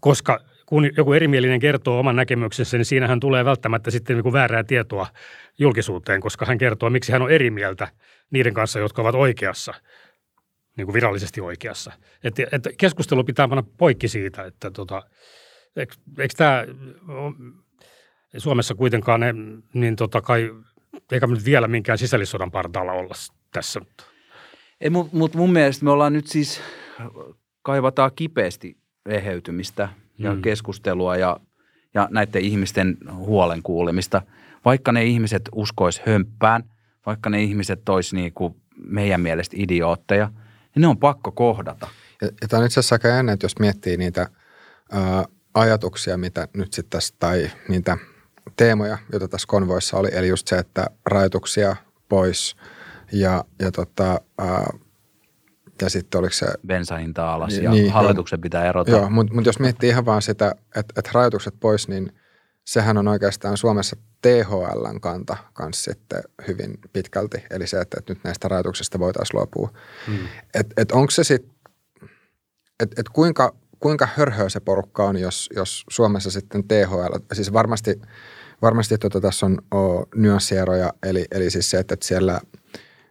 Koska 0.01 0.39
kun 0.65 0.89
joku 0.97 1.13
erimielinen 1.13 1.59
kertoo 1.59 1.99
oman 1.99 2.15
näkemyksensä, 2.15 2.77
niin 2.77 2.85
siinähän 2.85 3.19
tulee 3.19 3.45
välttämättä 3.45 3.91
sitten 3.91 4.17
niin 4.17 4.33
väärää 4.33 4.63
tietoa 4.63 5.07
julkisuuteen, 5.59 6.21
koska 6.21 6.45
hän 6.45 6.57
kertoo, 6.57 6.89
miksi 6.89 7.11
hän 7.11 7.21
on 7.21 7.31
eri 7.31 7.49
mieltä 7.49 7.87
niiden 8.31 8.53
kanssa, 8.53 8.79
jotka 8.79 9.01
ovat 9.01 9.15
oikeassa, 9.15 9.73
niin 10.77 10.85
kuin 10.85 10.93
virallisesti 10.93 11.41
oikeassa. 11.41 11.91
Että, 12.23 12.43
että 12.51 12.69
keskustelu 12.77 13.23
pitää 13.23 13.47
panna 13.47 13.63
poikki 13.77 14.07
siitä, 14.07 14.43
että 14.43 14.71
tota, 14.71 15.03
eikö, 15.75 15.95
eikö 16.19 16.33
tämä 16.37 16.65
Suomessa 18.37 18.75
kuitenkaan 18.75 19.19
ne, 19.19 19.33
niin 19.73 19.95
tota 19.95 20.21
kai, 20.21 20.51
eikä 21.11 21.27
nyt 21.27 21.45
vielä 21.45 21.67
minkään 21.67 21.97
sisällissodan 21.97 22.51
partaalla 22.51 22.91
olla 22.91 23.13
tässä. 23.55 23.81
Ei, 24.81 24.89
mutta 24.89 25.17
mut 25.17 25.35
mun 25.35 25.53
mielestä 25.53 25.85
me 25.85 25.91
ollaan 25.91 26.13
nyt 26.13 26.27
siis, 26.27 26.61
kaivataan 27.61 28.11
kipeästi 28.15 28.77
eheytymistä 29.05 29.89
ja 30.17 30.33
mm. 30.33 30.41
keskustelua 30.41 31.15
ja, 31.15 31.39
ja 31.93 32.07
näiden 32.11 32.41
ihmisten 32.41 32.97
huolen 33.13 33.63
kuulemista. 33.63 34.21
Vaikka 34.65 34.91
ne 34.91 35.03
ihmiset 35.03 35.41
uskois 35.55 36.01
hömppään, 36.05 36.63
vaikka 37.05 37.29
ne 37.29 37.43
ihmiset 37.43 37.89
olisi 37.89 38.15
niin 38.15 38.33
kuin 38.33 38.55
meidän 38.77 39.21
mielestä 39.21 39.55
idiootteja, 39.59 40.31
niin 40.75 40.81
ne 40.81 40.87
on 40.87 40.97
pakko 40.97 41.31
kohdata. 41.31 41.87
Ja, 42.21 42.27
ja 42.41 42.47
tämä 42.47 42.59
on 42.59 42.65
itse 42.65 42.79
asiassa 42.79 42.95
aika 42.95 43.07
jännä, 43.07 43.31
että 43.31 43.45
jos 43.45 43.59
miettii 43.59 43.97
niitä 43.97 44.27
ää, 44.91 45.25
ajatuksia, 45.53 46.17
mitä 46.17 46.47
nyt 46.53 46.73
sitten 46.73 46.89
tässä, 46.89 47.15
tai 47.19 47.51
niitä 47.69 47.97
teemoja, 48.57 48.97
joita 49.11 49.27
tässä 49.27 49.47
konvoissa 49.47 49.97
oli, 49.97 50.09
eli 50.11 50.27
just 50.27 50.47
se, 50.47 50.57
että 50.57 50.87
rajoituksia 51.05 51.75
pois– 52.09 52.55
ja, 53.11 53.43
ja, 53.59 53.71
tota, 53.71 54.21
ää, 54.37 54.73
ja 55.81 55.89
sitten 55.89 56.19
oliko 56.19 56.33
se... 56.33 56.45
Bensahinta 56.67 57.33
alas 57.33 57.57
ja 57.57 57.71
niin, 57.71 57.91
hallituksen 57.91 58.41
pitää 58.41 58.65
erota. 58.65 58.91
Joo, 58.91 59.09
mutta 59.09 59.33
mut 59.33 59.45
jos 59.45 59.59
miettii 59.59 59.89
ihan 59.89 60.05
vaan 60.05 60.21
sitä, 60.21 60.55
että 60.75 60.93
et 60.97 61.09
rajoitukset 61.13 61.53
pois, 61.59 61.87
niin 61.87 62.11
sehän 62.65 62.97
on 62.97 63.07
oikeastaan 63.07 63.57
Suomessa 63.57 63.95
THLn 64.21 65.01
kanta 65.01 65.37
kanssa 65.53 65.91
sitten 65.91 66.23
hyvin 66.47 66.77
pitkälti. 66.93 67.43
Eli 67.49 67.67
se, 67.67 67.81
että, 67.81 67.97
että 67.99 68.13
nyt 68.13 68.23
näistä 68.23 68.47
rajoituksista 68.47 68.99
voitaisiin 68.99 69.37
luopua. 69.37 69.69
Hmm. 70.07 70.27
Että 70.53 70.73
et 70.81 70.91
onko 70.91 71.11
se 71.11 71.23
sitten, 71.23 71.51
että 72.79 73.01
et 73.01 73.09
kuinka, 73.09 73.55
kuinka 73.79 74.07
hörhöä 74.15 74.49
se 74.49 74.59
porukka 74.59 75.03
on, 75.03 75.17
jos, 75.17 75.49
jos 75.55 75.83
Suomessa 75.89 76.31
sitten 76.31 76.63
THL, 76.67 77.15
siis 77.33 77.53
varmasti, 77.53 78.01
varmasti 78.61 78.97
tota, 78.97 79.21
tässä 79.21 79.45
on 79.45 79.57
o, 79.75 80.03
nyanssieroja, 80.15 80.93
eli, 81.03 81.25
eli 81.31 81.49
siis 81.49 81.71
se, 81.71 81.79
että, 81.79 81.93
että 81.93 82.05
siellä– 82.05 82.41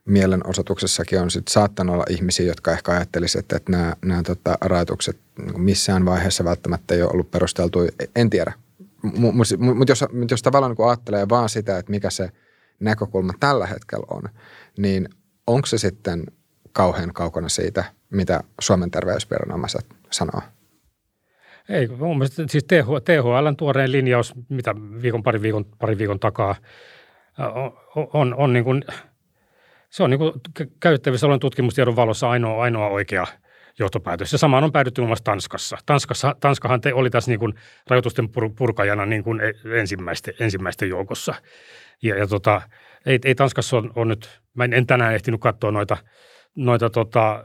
mielenosoituksessakin 0.04 1.20
on 1.20 1.30
sit 1.30 1.48
saattanut 1.48 1.94
olla 1.94 2.04
ihmisiä, 2.10 2.46
jotka 2.46 2.72
ehkä 2.72 2.92
ajattelisivat, 2.92 3.44
että, 3.44 3.56
että 3.56 3.72
nämä, 3.72 3.96
nämä 4.04 4.22
tota, 4.22 4.58
rajoitukset 4.60 5.18
niin 5.38 5.60
missään 5.60 6.04
vaiheessa 6.04 6.44
välttämättä 6.44 6.94
ei 6.94 7.02
ole 7.02 7.10
ollut 7.10 7.30
perusteltu. 7.30 7.78
En 8.16 8.30
tiedä. 8.30 8.52
Mutta 9.02 9.56
mut 9.58 9.88
jos, 9.88 10.04
jos 10.30 10.42
tavallaan 10.42 10.74
niin 10.78 10.88
ajattelee 10.88 11.28
vaan 11.28 11.48
sitä, 11.48 11.78
että 11.78 11.90
mikä 11.90 12.10
se 12.10 12.30
näkökulma 12.80 13.32
tällä 13.40 13.66
hetkellä 13.66 14.06
on, 14.10 14.22
niin 14.78 15.08
onko 15.46 15.66
se 15.66 15.78
sitten 15.78 16.24
kauhean 16.72 17.12
kaukana 17.12 17.48
siitä, 17.48 17.84
mitä 18.10 18.40
Suomen 18.60 18.90
terveysviranomaiset 18.90 19.86
sanoa? 20.10 20.42
Ei, 21.68 21.88
mun 21.88 22.18
mielestä 22.18 22.44
siis 22.50 22.64
TH, 22.64 22.86
THLn 23.04 23.56
tuoreen 23.56 23.92
linjaus, 23.92 24.34
mitä 24.48 24.74
viikon, 25.02 25.22
pari 25.22 25.42
viikon, 25.42 25.64
pari 25.64 25.98
viikon 25.98 26.20
takaa, 26.20 26.54
on, 27.54 27.72
on, 28.12 28.34
on 28.34 28.52
niin 28.52 28.64
kuin, 28.64 28.84
se 29.94 30.02
on 30.02 30.10
niin 30.10 30.18
kuin 30.18 30.32
käytettävissä 30.80 31.26
olevan 31.26 31.40
tutkimustiedon 31.40 31.96
valossa 31.96 32.30
ainoa, 32.30 32.62
ainoa 32.62 32.88
oikea 32.88 33.26
johtopäätös. 33.78 34.32
Ja 34.32 34.38
samaan 34.38 34.64
on 34.64 34.72
päädytty 34.72 35.00
muun 35.00 35.08
muassa 35.08 35.24
Tanskassa. 35.24 35.78
Tanskassa 35.86 36.36
Tanskahan 36.40 36.80
te, 36.80 36.94
oli 36.94 37.10
tässä 37.10 37.30
niin 37.30 37.38
kuin 37.38 37.54
rajoitusten 37.90 38.28
pur, 38.28 38.50
purkajana 38.58 39.06
niin 39.06 39.24
kuin 39.24 39.40
e, 39.40 39.78
ensimmäisten, 39.78 40.34
ensimmäisten 40.40 40.88
joukossa. 40.88 41.34
Ja, 42.02 42.18
ja 42.18 42.26
tota, 42.26 42.62
ei, 43.06 43.18
ei 43.24 43.34
Tanskassa 43.34 43.76
on, 43.76 43.92
on 43.96 44.08
nyt, 44.08 44.40
mä 44.54 44.64
en, 44.64 44.72
en 44.72 44.86
tänään 44.86 45.14
ehtinyt 45.14 45.40
katsoa 45.40 45.70
noita– 45.70 45.96
noita 46.54 46.90
tota, 46.90 47.44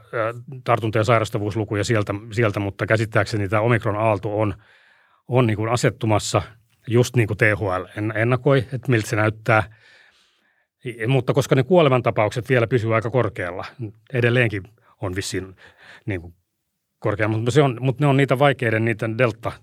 ja 0.95 1.03
sairastavuuslukuja 1.03 1.83
sieltä, 1.83 2.13
sieltä, 2.31 2.59
mutta 2.59 2.85
käsittääkseni 2.85 3.49
tämä 3.49 3.61
omikron-aalto 3.61 4.39
on, 4.39 4.53
on 5.27 5.47
niin 5.47 5.57
kuin 5.57 5.69
asettumassa 5.69 6.41
just 6.87 7.15
niin 7.15 7.27
kuin 7.27 7.37
THL 7.37 8.01
ennakoi, 8.15 8.57
että 8.57 8.91
miltä 8.91 9.07
se 9.07 9.15
näyttää. 9.15 9.63
Mutta 11.07 11.33
koska 11.33 11.55
ne 11.55 11.63
kuolemantapaukset 11.63 12.49
vielä 12.49 12.67
pysyvät 12.67 12.95
aika 12.95 13.09
korkealla, 13.09 13.65
edelleenkin 14.13 14.63
on 15.01 15.15
vissiin 15.15 15.55
niin 16.05 16.21
kuin 16.21 16.33
korkea, 16.99 17.27
mutta, 17.27 17.51
se 17.51 17.61
on, 17.61 17.77
mutta 17.81 18.03
ne 18.03 18.07
on 18.07 18.17
niitä 18.17 18.39
vaikeiden, 18.39 18.85
niitä 18.85 19.17
delta– 19.17 19.51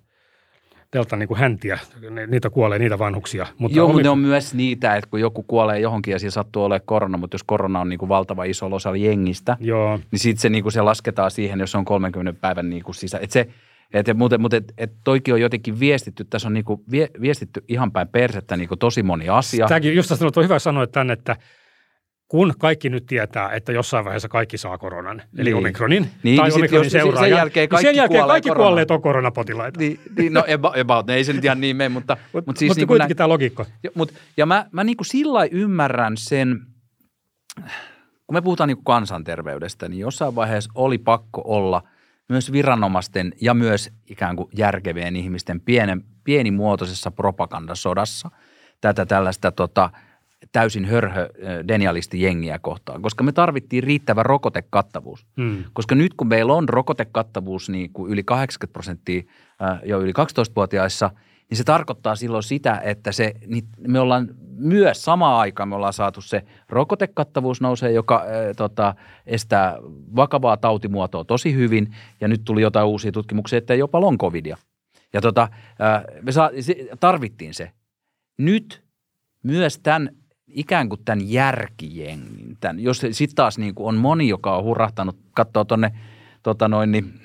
delta 0.93 1.17
niin 1.17 1.29
kuin 1.29 1.41
häntiä, 1.41 1.79
niitä 2.27 2.51
kuolee 2.51 2.79
niitä 2.79 2.99
vanhuksia. 2.99 3.47
Mutta 3.59 3.79
Joo, 3.79 3.89
mutta 3.89 4.03
ne 4.03 4.09
on 4.09 4.19
myös 4.19 4.55
niitä, 4.55 4.97
että 4.97 5.11
kun 5.11 5.21
joku 5.21 5.43
kuolee 5.43 5.81
johonkin 5.81 6.13
ja 6.13 6.19
siellä 6.19 6.33
sattuu 6.33 6.65
olemaan 6.65 6.87
korona, 6.87 7.19
mutta 7.19 7.35
jos 7.35 7.43
korona 7.43 7.81
on 7.81 7.89
niin 7.89 7.99
kuin 7.99 8.09
valtava 8.09 8.45
iso 8.45 8.67
osa 8.67 8.97
jengistä, 8.97 9.57
Joo. 9.61 9.99
niin 10.11 10.19
sitten 10.19 10.41
se, 10.41 10.49
niin 10.49 10.63
kuin 10.63 10.73
se 10.73 10.83
lasketaan 10.83 11.31
siihen, 11.31 11.61
jos 11.61 11.75
on 11.75 11.85
30 11.85 12.41
päivän 12.41 12.71
niin 12.71 12.83
kuin 12.83 12.95
sisä. 12.95 13.19
Et 13.23 13.31
se, 13.31 13.49
et, 13.93 14.07
mutta 14.15 14.39
mutta 14.39 14.57
et, 14.57 14.73
et 14.79 14.93
toikin 15.05 15.35
on 15.35 15.41
jotenkin 15.41 15.81
viestitty, 15.81 16.25
tässä 16.25 16.49
on 16.49 16.55
niin 16.55 16.65
kuin 16.65 16.81
vie, 16.91 17.09
viestitty 17.21 17.65
ihan 17.69 17.93
päin 17.93 18.09
persettä 18.09 18.57
niin 18.57 18.69
kuin 18.69 18.79
tosi 18.79 19.03
moni 19.03 19.29
asia. 19.29 19.67
Tämäkin 19.67 19.97
just 19.97 20.09
tässä 20.09 20.27
on 20.27 20.45
hyvä 20.45 20.59
sanoa 20.59 20.87
tänne, 20.87 21.13
että– 21.13 21.37
kun 22.29 22.55
kaikki 22.59 22.91
nyt 22.91 23.07
tietää, 23.07 23.53
että 23.53 23.73
jossain 23.73 24.05
vaiheessa 24.05 24.29
kaikki 24.29 24.59
saa 24.59 24.79
koronan, 24.79 25.17
niin. 25.17 25.41
eli 25.41 25.55
omikronin 25.55 26.11
niin, 26.23 26.37
tai 26.37 26.49
niin 26.49 26.59
omikronin 26.59 26.91
seuraajan, 26.91 27.29
sen 27.29 27.39
jälkeen 27.39 27.69
kaikki, 27.69 27.87
niin 27.87 27.95
sen 27.95 27.99
jälkeen 27.99 28.27
kaikki 28.27 28.49
korona. 28.49 28.65
kuolleet 28.65 28.91
on 28.91 29.03
koronapotilaita. 29.03 29.81
Niin, 29.81 30.01
niin 30.19 30.33
no 30.33 30.45
about, 30.81 31.11
ei 31.11 31.25
se 31.25 31.33
nyt 31.33 31.45
ihan 31.45 31.61
niin 31.61 31.77
mene, 31.77 31.89
mutta, 31.89 32.17
mutta, 32.33 32.51
mutta 32.51 32.59
siis 32.59 32.71
mutta 32.71 32.81
niin 32.81 32.89
kuitenkin 32.89 33.15
näin, 33.15 33.17
tämä 33.17 33.29
logiikka. 33.29 33.67
Ja, 33.83 33.91
mutta, 33.95 34.15
ja 34.37 34.47
mä, 34.47 34.67
mä 34.73 34.85
niin 34.85 34.97
kuin 34.97 35.07
sillä 35.07 35.45
ymmärrän 35.45 36.17
sen, 36.17 36.61
kun 38.27 38.35
me 38.35 38.43
puhutaan 38.43 38.69
niin 38.69 38.77
kuin 38.77 38.85
kansanterveydestä, 38.85 39.89
niin 39.89 40.01
jossain 40.01 40.35
vaiheessa 40.35 40.71
oli 40.75 40.99
pakko 40.99 41.43
olla 41.45 41.83
myös 42.29 42.53
viranomaisten 42.53 43.33
ja 43.41 43.55
myös 43.55 43.91
ikään 44.07 44.37
kuin 44.37 44.49
järkevien 44.57 45.17
ihmisten 45.17 45.61
pienen, 45.61 46.05
pienimuotoisessa 46.25 47.11
propagandasodassa 47.11 48.31
tätä 48.81 49.07
tällaista 49.07 49.53
tota– 49.53 49.91
täysin 50.53 50.85
hörhö 50.85 51.31
denialisti 51.69 52.23
jengiä 52.23 52.59
kohtaan, 52.59 53.03
koska 53.03 53.25
me 53.25 53.33
tarvittiin 53.33 53.83
riittävä 53.83 54.23
rokotekattavuus. 54.23 55.27
Hmm. 55.37 55.65
Koska 55.73 55.95
nyt 55.95 56.15
kun 56.15 56.29
meillä 56.29 56.55
on 56.55 56.69
rokotekattavuus 56.69 57.69
niin 57.69 57.93
kuin 57.93 58.13
yli 58.13 58.23
80 58.23 58.73
prosenttia 58.73 59.23
jo 59.85 60.01
yli 60.01 60.13
12-vuotiaissa, 60.13 61.11
niin 61.51 61.59
se 61.59 61.65
tarkoittaa 61.65 62.17
silloin 62.17 62.43
sitä, 62.43 62.81
että 62.85 63.13
se, 63.13 63.35
niin 63.47 63.65
me 63.79 64.01
ollaan 64.01 64.29
myös 64.59 65.05
samaan 65.05 65.41
aikaan 65.41 65.69
me 65.69 65.75
ollaan 65.75 65.93
saatu 65.93 66.21
se 66.21 66.43
rokotekattavuus 66.69 67.61
nousee, 67.61 67.93
joka 67.93 68.17
äh, 68.17 68.27
tota, 68.57 68.95
estää 69.27 69.77
vakavaa 70.17 70.57
tautimuotoa 70.57 71.25
tosi 71.25 71.55
hyvin. 71.55 71.95
Ja 72.21 72.29
nyt 72.29 72.45
tuli 72.45 72.63
jotain 72.63 72.87
uusia 72.87 73.13
tutkimuksia, 73.13 73.59
että 73.59 73.75
jopa 73.75 74.01
long 74.01 74.19
covidia. 74.19 74.57
Ja 75.13 75.21
tota, 75.21 75.43
äh, 75.43 76.05
me 76.23 76.33
saa, 76.33 76.51
se, 76.61 76.89
tarvittiin 77.01 77.55
se. 77.55 77.71
Nyt 78.39 78.83
myös 79.43 79.79
tämän 79.79 80.11
ikään 80.47 80.89
kuin 80.89 81.01
tämän 81.05 81.31
järkijengin. 81.31 82.57
Tämän, 82.61 82.81
jos 82.81 82.99
sitten 83.11 83.37
taas 83.37 83.59
niin 83.59 83.75
kuin 83.75 83.89
on 83.89 83.97
moni, 83.97 84.29
joka 84.29 84.57
on 84.57 84.65
hurahtanut, 84.65 85.17
katsoo 85.35 85.65
tuonne 85.65 85.93
tota 86.43 86.69
noin, 86.69 86.93
niin 86.93 87.21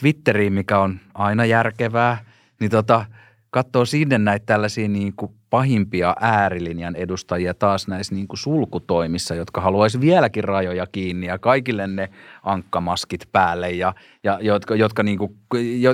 Twitteriin, 0.00 0.52
mikä 0.52 0.78
on 0.78 1.00
aina 1.14 1.44
järkevää, 1.44 2.24
niin 2.60 2.70
tota, 2.70 3.04
katsoo 3.50 3.84
sinne 3.84 4.18
näitä 4.18 4.46
tällaisia 4.46 4.88
niin 4.88 5.12
kuin 5.16 5.32
pahimpia 5.50 6.14
äärilinjan 6.20 6.96
edustajia 6.96 7.54
taas 7.54 7.88
näissä 7.88 8.14
niin 8.14 8.28
kuin 8.28 8.38
sulkutoimissa, 8.38 9.34
jotka 9.34 9.60
haluaisi 9.60 10.00
vieläkin 10.00 10.44
rajoja 10.44 10.86
kiinni 10.86 11.26
ja 11.26 11.38
kaikille 11.38 11.86
ne 11.86 12.08
ankkamaskit 12.42 13.28
päälle 13.32 13.70
ja, 13.70 13.94
ja 14.24 14.38
jotka, 14.42 14.74
jotka, 14.74 15.02
niin 15.02 15.18
kuin, 15.18 15.36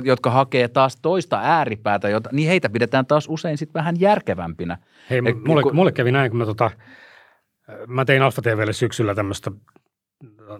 jotka 0.03 0.31
hakee 0.31 0.67
taas 0.67 0.95
toista 1.01 1.39
ääripäätä, 1.43 2.09
jota, 2.09 2.29
niin 2.31 2.47
heitä 2.47 2.69
pidetään 2.69 3.05
taas 3.05 3.25
usein 3.29 3.57
sitten 3.57 3.79
vähän 3.79 3.99
järkevämpinä. 3.99 4.77
Hei, 5.09 5.21
Et, 5.25 5.43
mulle, 5.47 5.61
kun, 5.61 5.75
mulle 5.75 5.91
kävi 5.91 6.11
näin, 6.11 6.31
kun 6.31 6.37
mä, 6.37 6.45
tota, 6.45 6.71
mä 7.87 8.05
tein 8.05 8.21
Alfa 8.21 8.41
TVlle 8.41 8.73
syksyllä 8.73 9.15
tämmöistä 9.15 9.51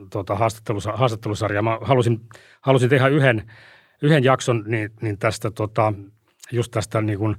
tota, 0.09 0.35
haastattelus, 0.35 0.85
haastattelusarjaa. 0.93 1.61
Mä 1.61 1.77
halusin, 1.81 2.21
halusin 2.61 2.89
tehdä 2.89 3.07
yhden, 3.07 3.43
yhden 4.03 4.23
jakson 4.23 4.63
niin, 4.67 4.91
niin 5.01 5.17
tästä 5.17 5.51
tota, 5.51 5.93
just 6.51 6.71
tästä 6.71 7.01
niin 7.01 7.19
kuin, 7.19 7.35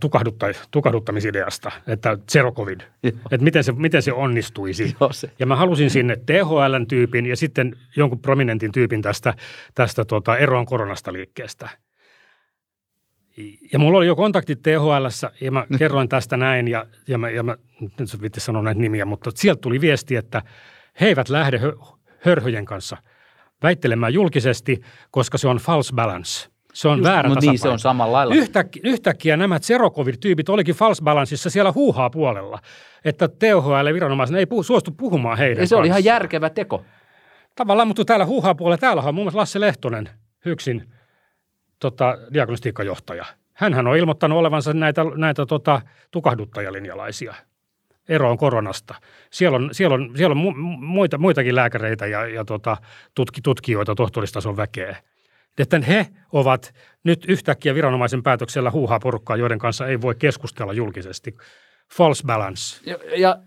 tukahdutta, 0.00 0.46
tukahduttamisideasta, 0.70 1.72
että 1.86 2.18
zero 2.32 2.52
covid, 2.52 2.80
Joo. 3.02 3.12
että 3.30 3.44
miten 3.44 3.64
se, 3.64 3.72
miten 3.72 4.02
se 4.02 4.12
onnistuisi. 4.12 4.96
Joo, 5.00 5.12
se. 5.12 5.30
Ja 5.38 5.46
mä 5.46 5.56
halusin 5.56 5.90
sinne 5.90 6.16
THLn 6.16 6.86
tyypin 6.88 7.26
ja 7.26 7.36
sitten 7.36 7.76
jonkun 7.96 8.18
prominentin 8.18 8.72
tyypin 8.72 9.02
tästä, 9.02 9.34
tästä 9.74 10.04
tota, 10.04 10.38
eroon 10.38 10.66
koronasta 10.66 11.12
liikkeestä. 11.12 11.68
Ja 13.72 13.78
mulla 13.78 13.98
oli 13.98 14.06
jo 14.06 14.16
kontaktit 14.16 14.62
THLssä 14.62 15.30
ja 15.40 15.52
mä 15.52 15.66
kerroin 15.78 16.08
tästä 16.08 16.36
näin 16.36 16.68
ja, 16.68 16.86
ja 17.08 17.18
mä, 17.18 17.30
ja 17.30 17.42
mä 17.42 17.56
nyt 17.80 18.22
vitti 18.22 18.40
sanoa 18.40 18.62
näitä 18.62 18.80
nimiä, 18.80 19.04
mutta 19.04 19.30
sieltä 19.34 19.60
tuli 19.60 19.80
viesti, 19.80 20.16
että 20.16 20.42
he 21.00 21.06
eivät 21.06 21.28
lähde 21.28 21.60
hörhöjen 22.20 22.64
kanssa 22.64 22.96
väittelemään 23.62 24.14
julkisesti, 24.14 24.80
koska 25.10 25.38
se 25.38 25.48
on 25.48 25.56
false 25.56 25.94
balance– 25.94 26.48
se 26.72 26.88
on 26.88 26.98
Just, 26.98 27.10
väärä 27.10 27.28
no 27.28 27.34
niin, 27.40 27.58
se 27.58 27.68
on 27.68 27.78
samalla 27.78 28.12
lailla. 28.12 28.34
Yhtäkkiä, 28.34 28.82
yhtäkkiä 28.84 29.36
nämä 29.36 29.58
Zerocovid-tyypit 29.58 30.48
olikin 30.48 30.74
false 30.74 31.04
balanceissa 31.04 31.50
siellä 31.50 31.72
huuhaa 31.72 32.10
puolella, 32.10 32.58
että 33.04 33.28
THL-viranomaisen 33.28 34.36
ei 34.36 34.46
puhu, 34.46 34.62
suostu 34.62 34.90
puhumaan 34.90 35.38
heidän 35.38 35.62
Ja 35.62 35.66
se 35.66 35.76
oli 35.76 35.86
ihan 35.86 36.04
järkevä 36.04 36.50
teko. 36.50 36.84
Tavallaan, 37.56 37.88
mutta 37.88 38.04
täällä 38.04 38.26
huuhaa 38.26 38.54
puolella, 38.54 38.78
täällä 38.78 39.02
on 39.02 39.14
muun 39.14 39.24
muassa 39.24 39.38
Lasse 39.38 39.60
Lehtonen, 39.60 40.08
yksin 40.46 40.92
tota, 41.78 42.18
diagnostiikkajohtaja. 42.32 43.24
Hänhän 43.52 43.86
on 43.86 43.96
ilmoittanut 43.96 44.38
olevansa 44.38 44.72
näitä, 44.72 45.04
näitä 45.16 45.46
tota, 45.46 45.80
tukahduttajalinjalaisia 46.10 47.34
eroon 48.10 48.38
koronasta. 48.38 48.94
Siellä 49.30 49.56
on, 49.56 49.68
siellä 49.72 49.94
on, 49.94 50.10
siellä 50.16 50.32
on 50.32 50.58
muita, 50.80 51.18
muitakin 51.18 51.56
lääkäreitä 51.56 52.06
ja, 52.06 52.26
ja 52.26 52.44
tota, 52.44 52.76
tutki, 53.14 53.40
tutkijoita, 53.42 53.94
tohtoristason 53.94 54.56
väkeä– 54.56 54.96
että 55.58 55.80
he 55.80 56.06
ovat 56.32 56.74
nyt 57.04 57.24
yhtäkkiä 57.28 57.74
viranomaisen 57.74 58.22
päätöksellä 58.22 58.70
huuhaa 58.70 59.00
porukkaa, 59.00 59.36
joiden 59.36 59.58
kanssa 59.58 59.86
ei 59.86 60.00
voi 60.00 60.14
keskustella 60.14 60.72
julkisesti. 60.72 61.36
False 61.96 62.22
balance. 62.26 62.80
Ja, 62.86 62.98
ja 63.16 63.38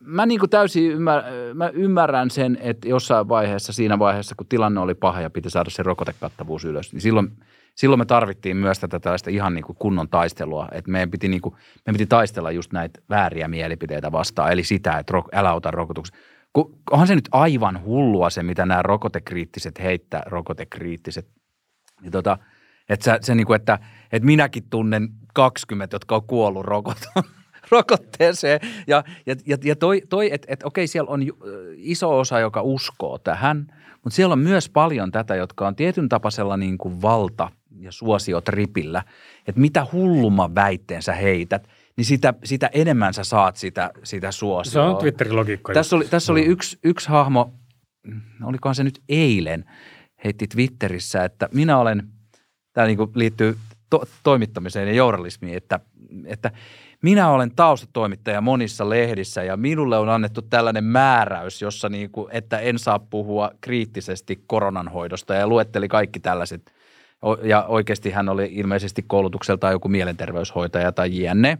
mä 0.00 0.26
niin 0.26 0.40
kuin 0.40 0.50
täysin 0.50 0.90
ymmär, 0.92 1.22
mä 1.54 1.68
ymmärrän 1.68 2.30
sen, 2.30 2.58
että 2.60 2.88
jossain 2.88 3.28
vaiheessa, 3.28 3.72
siinä 3.72 3.98
vaiheessa, 3.98 4.34
kun 4.34 4.46
tilanne 4.46 4.80
oli 4.80 4.94
paha 4.94 5.20
ja 5.20 5.30
piti 5.30 5.50
saada 5.50 5.70
se 5.70 5.82
rokotekattavuus 5.82 6.64
ylös, 6.64 6.92
niin 6.92 7.00
silloin, 7.00 7.30
silloin 7.78 8.00
me 8.00 8.04
tarvittiin 8.04 8.56
myös 8.56 8.78
tätä 8.78 9.00
tällaista 9.00 9.30
ihan 9.30 9.54
niin 9.54 9.64
kuin 9.64 9.76
kunnon 9.76 10.08
taistelua. 10.08 10.68
Että 10.72 10.90
meidän 10.90 11.10
piti, 11.10 11.28
niin 11.28 11.40
kuin, 11.40 11.54
meidän 11.54 11.94
piti 11.94 12.06
taistella 12.06 12.50
just 12.50 12.72
näitä 12.72 13.00
vääriä 13.10 13.48
mielipiteitä 13.48 14.12
vastaan, 14.12 14.52
eli 14.52 14.64
sitä, 14.64 14.98
että 14.98 15.12
älä 15.32 15.52
ota 15.52 15.70
rokotuksia 15.70 16.18
kun 16.52 16.78
onhan 16.90 17.08
se 17.08 17.14
nyt 17.14 17.28
aivan 17.32 17.84
hullua 17.84 18.30
se, 18.30 18.42
mitä 18.42 18.66
nämä 18.66 18.82
rokotekriittiset 18.82 19.80
heittää, 19.80 20.22
rokotekriittiset. 20.26 21.28
Niin 22.02 22.12
tota, 22.12 22.38
että 22.88 23.04
se, 23.04 23.18
se 23.20 23.34
niin 23.34 23.46
kuin, 23.46 23.56
että, 23.56 23.78
että 24.12 24.26
minäkin 24.26 24.64
tunnen 24.70 25.08
20, 25.34 25.94
jotka 25.94 26.14
on 26.14 26.22
kuollut 26.26 26.64
rokot, 26.64 26.98
rokotteeseen. 27.70 28.60
Ja, 28.86 29.04
ja, 29.26 29.36
ja, 29.46 29.56
ja 29.64 29.76
toi, 29.76 30.02
toi 30.08 30.34
että 30.34 30.46
et, 30.50 30.62
okei, 30.64 30.86
siellä 30.86 31.10
on 31.10 31.22
iso 31.76 32.18
osa, 32.18 32.40
joka 32.40 32.62
uskoo 32.62 33.18
tähän, 33.18 33.66
mutta 34.04 34.16
siellä 34.16 34.32
on 34.32 34.38
myös 34.38 34.68
paljon 34.68 35.10
tätä, 35.10 35.34
jotka 35.34 35.66
on 35.66 35.76
tietyn 35.76 36.08
tapaisella 36.08 36.56
niin 36.56 36.78
kuin 36.78 37.02
valta 37.02 37.50
ja 37.80 37.92
suosiot 37.92 38.48
ripillä. 38.48 39.04
Että 39.46 39.60
mitä 39.60 39.86
hullumman 39.92 40.54
väitteen 40.54 41.02
sä 41.02 41.12
heität– 41.12 41.68
niin 41.98 42.04
sitä, 42.04 42.34
sitä 42.44 42.70
enemmän 42.72 43.14
sä 43.14 43.24
saat 43.24 43.56
sitä, 43.56 43.90
sitä 44.04 44.32
suosioa. 44.32 44.84
Se 44.86 44.90
on 44.90 44.96
Twitterin 44.96 45.36
logiikka. 45.36 45.72
Tässä 45.72 45.96
oli, 45.96 46.04
tässä 46.04 46.32
oli 46.32 46.44
yksi, 46.44 46.78
yksi 46.84 47.08
hahmo, 47.08 47.52
olikohan 48.44 48.74
se 48.74 48.84
nyt 48.84 49.00
eilen, 49.08 49.64
heitti 50.24 50.46
Twitterissä, 50.46 51.24
että 51.24 51.48
minä 51.54 51.78
olen, 51.78 52.08
tämä 52.72 52.86
niin 52.86 52.98
liittyy 53.14 53.56
to- 53.90 54.04
toimittamiseen 54.22 54.88
ja 54.88 54.94
journalismiin, 54.94 55.56
että, 55.56 55.80
että 56.26 56.50
minä 57.02 57.30
olen 57.30 57.50
taustatoimittaja 57.56 58.40
monissa 58.40 58.88
lehdissä 58.88 59.42
ja 59.42 59.56
minulle 59.56 59.98
on 59.98 60.08
annettu 60.08 60.42
tällainen 60.42 60.84
määräys, 60.84 61.62
jossa 61.62 61.88
niin 61.88 62.10
kuin, 62.10 62.28
että 62.32 62.58
en 62.58 62.78
saa 62.78 62.98
puhua 62.98 63.50
kriittisesti 63.60 64.44
koronanhoidosta 64.46 65.34
ja 65.34 65.46
luetteli 65.46 65.88
kaikki 65.88 66.20
tällaiset. 66.20 66.72
Ja 67.42 67.64
oikeasti 67.68 68.10
hän 68.10 68.28
oli 68.28 68.48
ilmeisesti 68.52 69.04
koulutukseltaan 69.06 69.72
joku 69.72 69.88
mielenterveyshoitaja 69.88 70.92
tai 70.92 71.22
jne. 71.22 71.58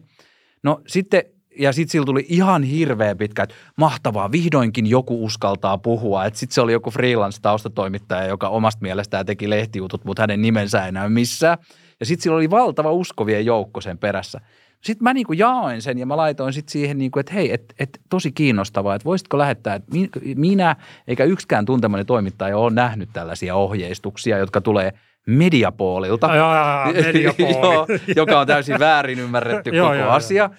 No 0.62 0.80
sitten 0.86 1.22
ja 1.58 1.72
sitten 1.72 1.90
sillä 1.92 2.06
tuli 2.06 2.26
ihan 2.28 2.62
hirveä 2.62 3.14
pitkä, 3.14 3.42
että 3.42 3.54
mahtavaa, 3.76 4.32
vihdoinkin 4.32 4.86
joku 4.86 5.24
uskaltaa 5.24 5.78
puhua. 5.78 6.24
Että 6.24 6.38
sitten 6.38 6.54
se 6.54 6.60
oli 6.60 6.72
joku 6.72 6.90
freelance-taustatoimittaja, 6.90 8.26
joka 8.26 8.48
omasta 8.48 8.82
mielestään 8.82 9.26
teki 9.26 9.50
lehtijutut, 9.50 10.04
mutta 10.04 10.22
hänen 10.22 10.42
nimensä 10.42 10.86
ei 10.86 10.92
näy 10.92 11.08
missään. 11.08 11.58
Ja 12.00 12.06
sitten 12.06 12.22
sillä 12.22 12.36
oli 12.36 12.50
valtava 12.50 12.92
uskovien 12.92 13.46
joukko 13.46 13.80
sen 13.80 13.98
perässä. 13.98 14.40
Sitten 14.80 15.04
mä 15.04 15.14
niinku 15.14 15.32
jaoin 15.32 15.82
sen 15.82 15.98
ja 15.98 16.06
mä 16.06 16.16
laitoin 16.16 16.52
sitten 16.52 16.72
siihen, 16.72 16.98
niinku, 16.98 17.18
että 17.18 17.32
hei, 17.32 17.52
että 17.52 17.74
et, 17.78 18.00
tosi 18.10 18.32
kiinnostavaa, 18.32 18.94
että 18.94 19.04
voisitko 19.04 19.38
lähettää, 19.38 19.74
että 19.74 19.90
minä 20.34 20.76
eikä 21.08 21.24
yksikään 21.24 21.64
tuntemani 21.64 22.04
toimittaja 22.04 22.58
ole 22.58 22.72
nähnyt 22.72 23.08
tällaisia 23.12 23.54
ohjeistuksia, 23.54 24.38
jotka 24.38 24.60
tulee 24.60 24.92
mediapoolilta, 25.26 26.28
Mediapooli. 27.06 28.00
joka 28.16 28.40
on 28.40 28.46
täysin 28.46 28.78
väärin 28.78 29.18
ymmärretty 29.18 29.70
koko 29.80 30.10
asia 30.10 30.50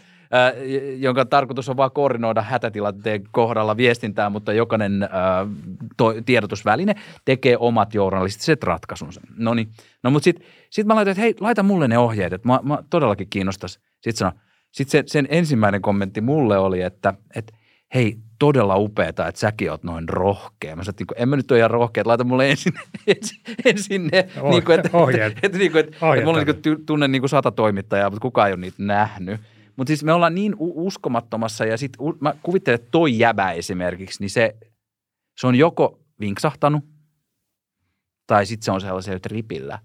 jonka 0.97 1.25
tarkoitus 1.25 1.69
on 1.69 1.77
vain 1.77 1.91
koordinoida 1.91 2.41
hätätilanteen 2.41 3.23
kohdalla 3.31 3.77
viestintää, 3.77 4.29
mutta 4.29 4.53
jokainen 4.53 5.03
äh, 5.03 5.09
to, 5.97 6.13
tiedotusväline 6.25 6.95
tekee 7.25 7.57
omat 7.59 7.93
journalistiset 7.93 8.63
ratkaisunsa. 8.63 9.21
No 9.37 9.53
niin, 9.53 9.69
no 10.03 10.11
mutta 10.11 10.23
sitten 10.23 10.45
sit 10.69 10.87
mä 10.87 10.95
laitan, 10.95 11.11
että 11.11 11.21
hei, 11.21 11.35
laita 11.39 11.63
mulle 11.63 11.87
ne 11.87 11.97
ohjeet, 11.97 12.33
että 12.33 12.47
mä, 12.47 12.59
mä 12.63 12.77
todellakin 12.89 13.27
kiinnostas. 13.29 13.79
Sitten 13.93 14.17
sano, 14.17 14.31
sitten 14.71 14.91
se, 14.91 15.03
sen 15.11 15.27
ensimmäinen 15.29 15.81
kommentti 15.81 16.21
mulle 16.21 16.57
oli, 16.57 16.81
että, 16.81 17.13
että 17.35 17.53
hei, 17.93 18.17
todella 18.39 18.77
upeeta, 18.77 19.27
että 19.27 19.39
säkin 19.39 19.71
oot 19.71 19.83
noin 19.83 20.09
rohkea. 20.09 20.75
Mä 20.75 20.83
sanoin, 20.83 20.95
että 21.01 21.15
en 21.17 21.29
mä 21.29 21.35
nyt 21.35 21.51
ole 21.51 21.59
ihan 21.59 21.71
rohkea, 21.71 22.01
että 22.01 22.09
laita 22.09 22.23
mulle 22.23 22.49
ensin, 22.49 22.73
ensin, 23.07 23.41
ensin 23.65 24.09
ne, 24.11 24.29
oh, 24.41 24.51
niin 24.51 24.65
kuin, 24.65 24.79
että, 24.79 24.97
ohjeet. 24.97 25.31
että, 25.33 25.47
että, 25.47 25.57
niin 25.57 25.71
kuin, 25.71 25.79
että, 25.79 25.95
että 26.13 26.25
mulla 26.25 26.39
on 26.39 26.45
niin 26.45 26.85
tunnen 26.85 27.11
niin 27.11 27.21
kuin 27.21 27.29
sata 27.29 27.51
toimittajaa, 27.51 28.09
mutta 28.09 28.21
kukaan 28.21 28.47
ei 28.47 28.53
ole 28.53 28.61
niitä 28.61 28.83
nähnyt. 28.83 29.41
Mutta 29.75 29.89
siis 29.89 30.03
me 30.03 30.13
ollaan 30.13 30.35
niin 30.35 30.55
uskomattomassa 30.59 31.65
ja 31.65 31.77
sitten 31.77 31.99
mä 32.19 32.33
kuvittelen, 32.43 32.75
että 32.75 32.91
toi 32.91 33.19
jäbä 33.19 33.51
esimerkiksi, 33.51 34.23
niin 34.23 34.29
se, 34.29 34.55
se 35.37 35.47
on 35.47 35.55
joko 35.55 35.99
vinksahtanut 36.19 36.83
tai 38.27 38.45
sitten 38.45 38.65
se 38.65 38.71
on 38.71 38.81
sellaisella 38.81 39.19
ripillä, 39.25 39.79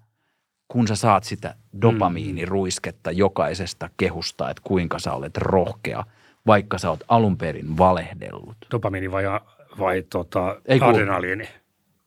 kun 0.69 0.89
sä 0.89 0.97
saat 0.97 1.25
sitä 1.25 1.55
dopamiiniruisketta 1.83 3.11
jokaisesta 3.11 3.91
kehusta, 3.97 4.51
että 4.51 4.63
kuinka 4.65 4.99
sä 4.99 5.13
olet 5.13 5.37
rohkea, 5.37 6.05
vaikka 6.47 6.79
sä 6.79 6.91
oot 6.91 7.05
alun 7.09 7.39
perin 7.39 7.79
valehdellut. 7.79 8.57
Dopamiini 8.71 9.11
vai, 9.11 9.25
vai 9.79 10.03
tota, 10.03 10.61
adrenaliini? 10.81 11.49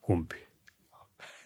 Kumpi? 0.02 0.48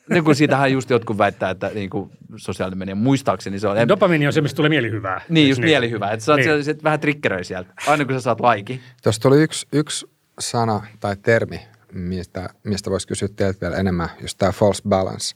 niin 0.09 0.23
kun 0.23 0.35
siitähän 0.35 0.71
just 0.71 0.89
jotkut 0.89 1.17
väittää, 1.17 1.49
että 1.49 1.71
niin 1.73 1.89
kuin 1.89 2.11
sosiaalinen 2.35 2.77
media, 2.77 2.95
muistaakseni 2.95 3.59
se 3.59 3.67
on. 3.67 3.87
Dopamiini 3.87 4.27
on 4.27 4.33
se, 4.33 4.41
mistä 4.41 4.55
tulee 4.55 4.69
mielihyvää. 4.69 5.21
Niin, 5.29 5.49
just 5.49 5.61
niin? 5.61 5.69
mielihyvää. 5.69 6.11
Että 6.11 6.25
sä 6.25 6.35
niin. 6.35 6.63
siellä, 6.63 6.83
vähän 6.83 6.99
triggeröi 6.99 7.43
sieltä, 7.43 7.73
aina 7.87 8.05
kun 8.05 8.13
sä 8.13 8.21
saat 8.21 8.39
laiki. 8.39 8.81
Tuossa 9.03 9.21
tuli 9.21 9.43
yksi, 9.43 9.67
yksi 9.73 10.07
sana 10.39 10.81
tai 10.99 11.15
termi, 11.15 11.61
mistä, 11.93 12.49
mistä 12.63 12.91
voisi 12.91 13.07
kysyä 13.07 13.27
teiltä 13.35 13.61
vielä 13.61 13.75
enemmän, 13.75 14.09
just 14.21 14.37
tämä 14.37 14.51
false 14.51 14.81
balance. 14.89 15.35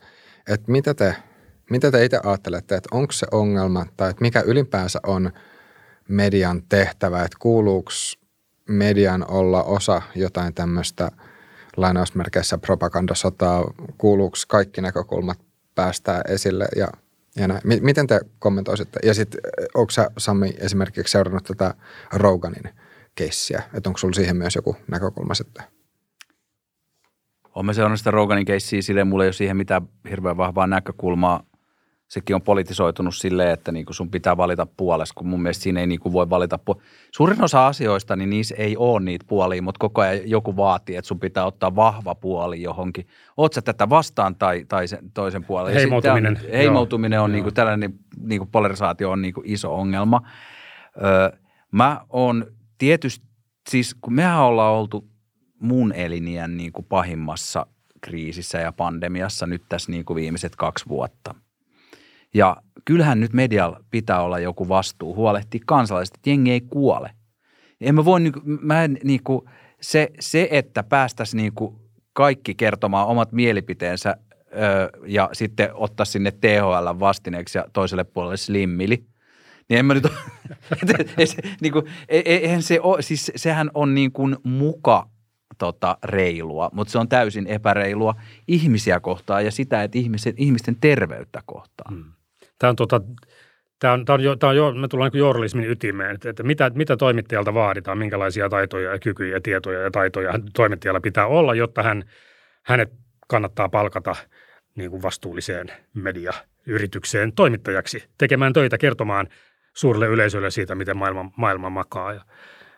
Että 0.49 0.71
mitä 0.71 0.93
te, 0.93 1.15
mitä 1.69 1.91
te 1.91 2.05
itse 2.05 2.19
ajattelette, 2.23 2.75
että 2.75 2.89
onko 2.91 3.11
se 3.11 3.27
ongelma 3.31 3.85
tai 3.97 4.09
että 4.09 4.21
mikä 4.21 4.41
ylipäänsä 4.41 4.99
on 5.07 5.31
median 6.09 6.63
tehtävä, 6.69 7.23
että 7.23 7.37
kuuluuko 7.39 7.91
median 8.69 9.25
olla 9.27 9.63
osa 9.63 10.01
jotain 10.15 10.53
tämmöistä– 10.53 11.11
lainausmerkeissä 11.77 12.57
propagandasotaa, 12.57 13.73
kuuluuko 13.97 14.37
kaikki 14.47 14.81
näkökulmat 14.81 15.39
päästää 15.75 16.21
esille 16.27 16.67
ja, 16.75 16.87
ja 17.35 17.47
näin. 17.47 17.61
Miten 17.63 18.07
te 18.07 18.19
kommentoisitte? 18.39 18.99
Ja 19.03 19.13
sitten 19.13 19.41
onko 19.73 19.91
sä 19.91 20.11
Sami 20.17 20.53
esimerkiksi 20.57 21.11
seurannut 21.11 21.43
tätä 21.43 21.73
Roganin 22.13 22.73
keissiä, 23.15 23.63
että 23.73 23.89
onko 23.89 23.97
sulla 23.97 24.13
siihen 24.13 24.37
myös 24.37 24.55
joku 24.55 24.75
näkökulma 24.91 25.33
sitten? 25.33 25.63
Olen 27.55 27.75
seurannut 27.75 27.99
sitä 27.99 28.11
Roganin 28.11 28.45
keissiä, 28.45 28.81
sille 28.81 29.03
mulla 29.03 29.23
ei 29.23 29.27
ole 29.27 29.33
siihen 29.33 29.57
mitään 29.57 29.87
hirveän 30.09 30.37
vahvaa 30.37 30.67
näkökulmaa– 30.67 31.43
sekin 32.15 32.35
on 32.35 32.41
politisoitunut 32.41 33.15
silleen, 33.15 33.49
että 33.49 33.71
niin 33.71 33.85
kuin 33.85 33.95
sun 33.95 34.11
pitää 34.11 34.37
valita 34.37 34.67
puolesta, 34.77 35.13
kun 35.17 35.27
mun 35.27 35.41
mielestä 35.41 35.63
siinä 35.63 35.79
ei 35.79 35.87
niin 35.87 35.99
kuin 35.99 36.13
voi 36.13 36.29
valita 36.29 36.59
pu- 36.69 36.81
Suurin 37.11 37.43
osa 37.43 37.67
asioista, 37.67 38.15
niin 38.15 38.29
niissä 38.29 38.55
ei 38.57 38.77
ole 38.77 38.99
niitä 38.99 39.25
puolia, 39.27 39.61
mutta 39.61 39.79
koko 39.79 40.01
ajan 40.01 40.29
joku 40.29 40.57
vaatii, 40.57 40.95
että 40.95 41.07
sun 41.07 41.19
pitää 41.19 41.45
ottaa 41.45 41.75
vahva 41.75 42.15
puoli 42.15 42.61
johonkin. 42.61 43.07
Oot 43.37 43.53
sä 43.53 43.61
tätä 43.61 43.89
vastaan 43.89 44.35
tai, 44.35 44.65
tai 44.67 44.87
sen 44.87 45.11
toisen 45.13 45.45
puolen? 45.45 45.73
Heimoutuminen. 45.73 46.37
On, 46.43 46.51
heimoutuminen 46.51 47.21
on 47.21 47.31
niin 47.31 47.43
kuin 47.43 47.53
tällainen, 47.53 47.93
niin 48.19 48.39
kuin 48.39 48.49
polarisaatio 48.51 49.11
on 49.11 49.21
niin 49.21 49.33
kuin 49.33 49.49
iso 49.49 49.75
ongelma. 49.75 50.21
Öö, 51.03 51.37
mä 51.71 52.01
oon 52.09 52.45
tietysti, 52.77 53.25
siis 53.69 53.95
kun 54.01 54.13
mehän 54.13 54.39
ollaan 54.39 54.73
oltu 54.73 55.07
mun 55.59 55.93
eliniän 55.93 56.57
niin 56.57 56.71
kuin 56.71 56.85
pahimmassa 56.85 57.67
kriisissä 58.01 58.57
ja 58.57 58.71
pandemiassa 58.71 59.47
nyt 59.47 59.63
tässä 59.69 59.91
niin 59.91 60.05
kuin 60.05 60.15
viimeiset 60.15 60.55
kaksi 60.55 60.85
vuotta– 60.87 61.35
ja 62.35 62.57
kyllähän 62.85 63.19
nyt 63.19 63.33
medialla 63.33 63.79
pitää 63.91 64.21
olla 64.21 64.39
joku 64.39 64.69
vastuu 64.69 65.15
huolehtia 65.15 65.61
kansalaisista, 65.65 66.17
että 66.17 66.29
jengi 66.29 66.51
ei 66.51 66.61
kuole. 66.61 67.11
En 67.81 67.95
mä 67.95 68.05
voi, 68.05 68.19
niin 68.19 68.33
mä 68.43 68.83
en, 68.83 68.97
niin 69.03 69.23
kuin, 69.23 69.49
se, 69.81 70.11
se, 70.19 70.47
että 70.51 70.83
päästäisiin 70.83 71.37
niin 71.37 71.53
kuin 71.53 71.75
kaikki 72.13 72.55
kertomaan 72.55 73.07
omat 73.07 73.31
mielipiteensä 73.31 74.17
öö, 74.55 74.89
ja 75.07 75.29
sitten 75.33 75.69
ottaa 75.73 76.05
sinne 76.05 76.31
THL 76.31 76.99
vastineeksi 76.99 77.57
ja 77.57 77.65
toiselle 77.73 78.03
puolelle 78.03 78.37
slimmili, 78.37 79.05
niin 79.69 79.79
en 79.79 79.85
mä 79.85 79.93
nyt, 79.93 80.07
ei, 81.17 81.27
se, 81.27 81.41
niin 81.61 81.73
kuin, 81.73 81.85
e, 82.09 82.17
e, 82.17 82.35
eihän 82.35 82.63
se 82.63 82.79
ole, 82.81 83.01
siis 83.01 83.31
sehän 83.35 83.71
on 83.73 83.95
niin 83.95 84.11
kuin 84.11 84.37
muka 84.43 85.09
tota, 85.57 85.97
reilua, 86.03 86.69
mutta 86.73 86.91
se 86.91 86.97
on 86.97 87.09
täysin 87.09 87.47
epäreilua 87.47 88.15
ihmisiä 88.47 88.99
kohtaan 88.99 89.45
ja 89.45 89.51
sitä, 89.51 89.83
että 89.83 89.97
ihmisen, 89.97 90.33
ihmisten 90.37 90.77
terveyttä 90.81 91.41
kohtaan. 91.45 91.93
Hmm. 91.93 92.14
Tämä 92.59 92.69
on, 92.69 92.75
tota, 92.75 93.01
tämä 93.79 93.93
on, 93.93 94.05
tämä 94.05 94.15
on, 94.15 94.23
jo, 94.23 94.35
tämä 94.35 94.49
on 94.49 94.57
jo, 94.57 94.71
me 94.71 94.87
tullaan 94.87 95.11
niin 95.13 95.19
journalismin 95.19 95.69
ytimeen, 95.69 96.15
että, 96.15 96.29
että 96.29 96.43
mitä, 96.43 96.71
mitä 96.75 96.97
toimittajalta 96.97 97.53
vaaditaan, 97.53 97.97
minkälaisia 97.97 98.49
taitoja 98.49 98.91
ja 98.91 98.99
kykyjä 98.99 99.35
ja 99.35 99.41
tietoja 99.41 99.81
ja 99.81 99.91
taitoja 99.91 100.33
toimittajalla 100.53 100.99
pitää 100.99 101.27
olla, 101.27 101.55
jotta 101.55 101.83
hän, 101.83 102.03
hänet 102.63 102.93
kannattaa 103.27 103.69
palkata 103.69 104.15
niin 104.75 104.91
kuin 104.91 105.01
vastuulliseen 105.01 105.67
mediayritykseen 105.93 107.33
toimittajaksi, 107.33 108.03
tekemään 108.17 108.53
töitä, 108.53 108.77
kertomaan 108.77 109.27
suurelle 109.73 110.07
yleisölle 110.07 110.51
siitä, 110.51 110.75
miten 110.75 110.97
maailma, 110.97 111.31
maailma 111.37 111.69
makaa. 111.69 112.13
Ja, 112.13 112.21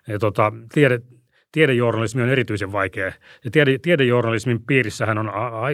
ja 0.07 0.19
tota, 0.19 0.53
tiede, 0.73 0.99
tiedejournalismi 1.57 2.21
on 2.21 2.29
erityisen 2.29 2.71
vaikea. 2.71 3.11
Ja 3.43 3.51
tiede, 3.51 3.77
tiedejournalismin 3.77 4.63
piirissähän 4.67 5.17
on, 5.17 5.29
a, 5.29 5.47
a, 5.47 5.67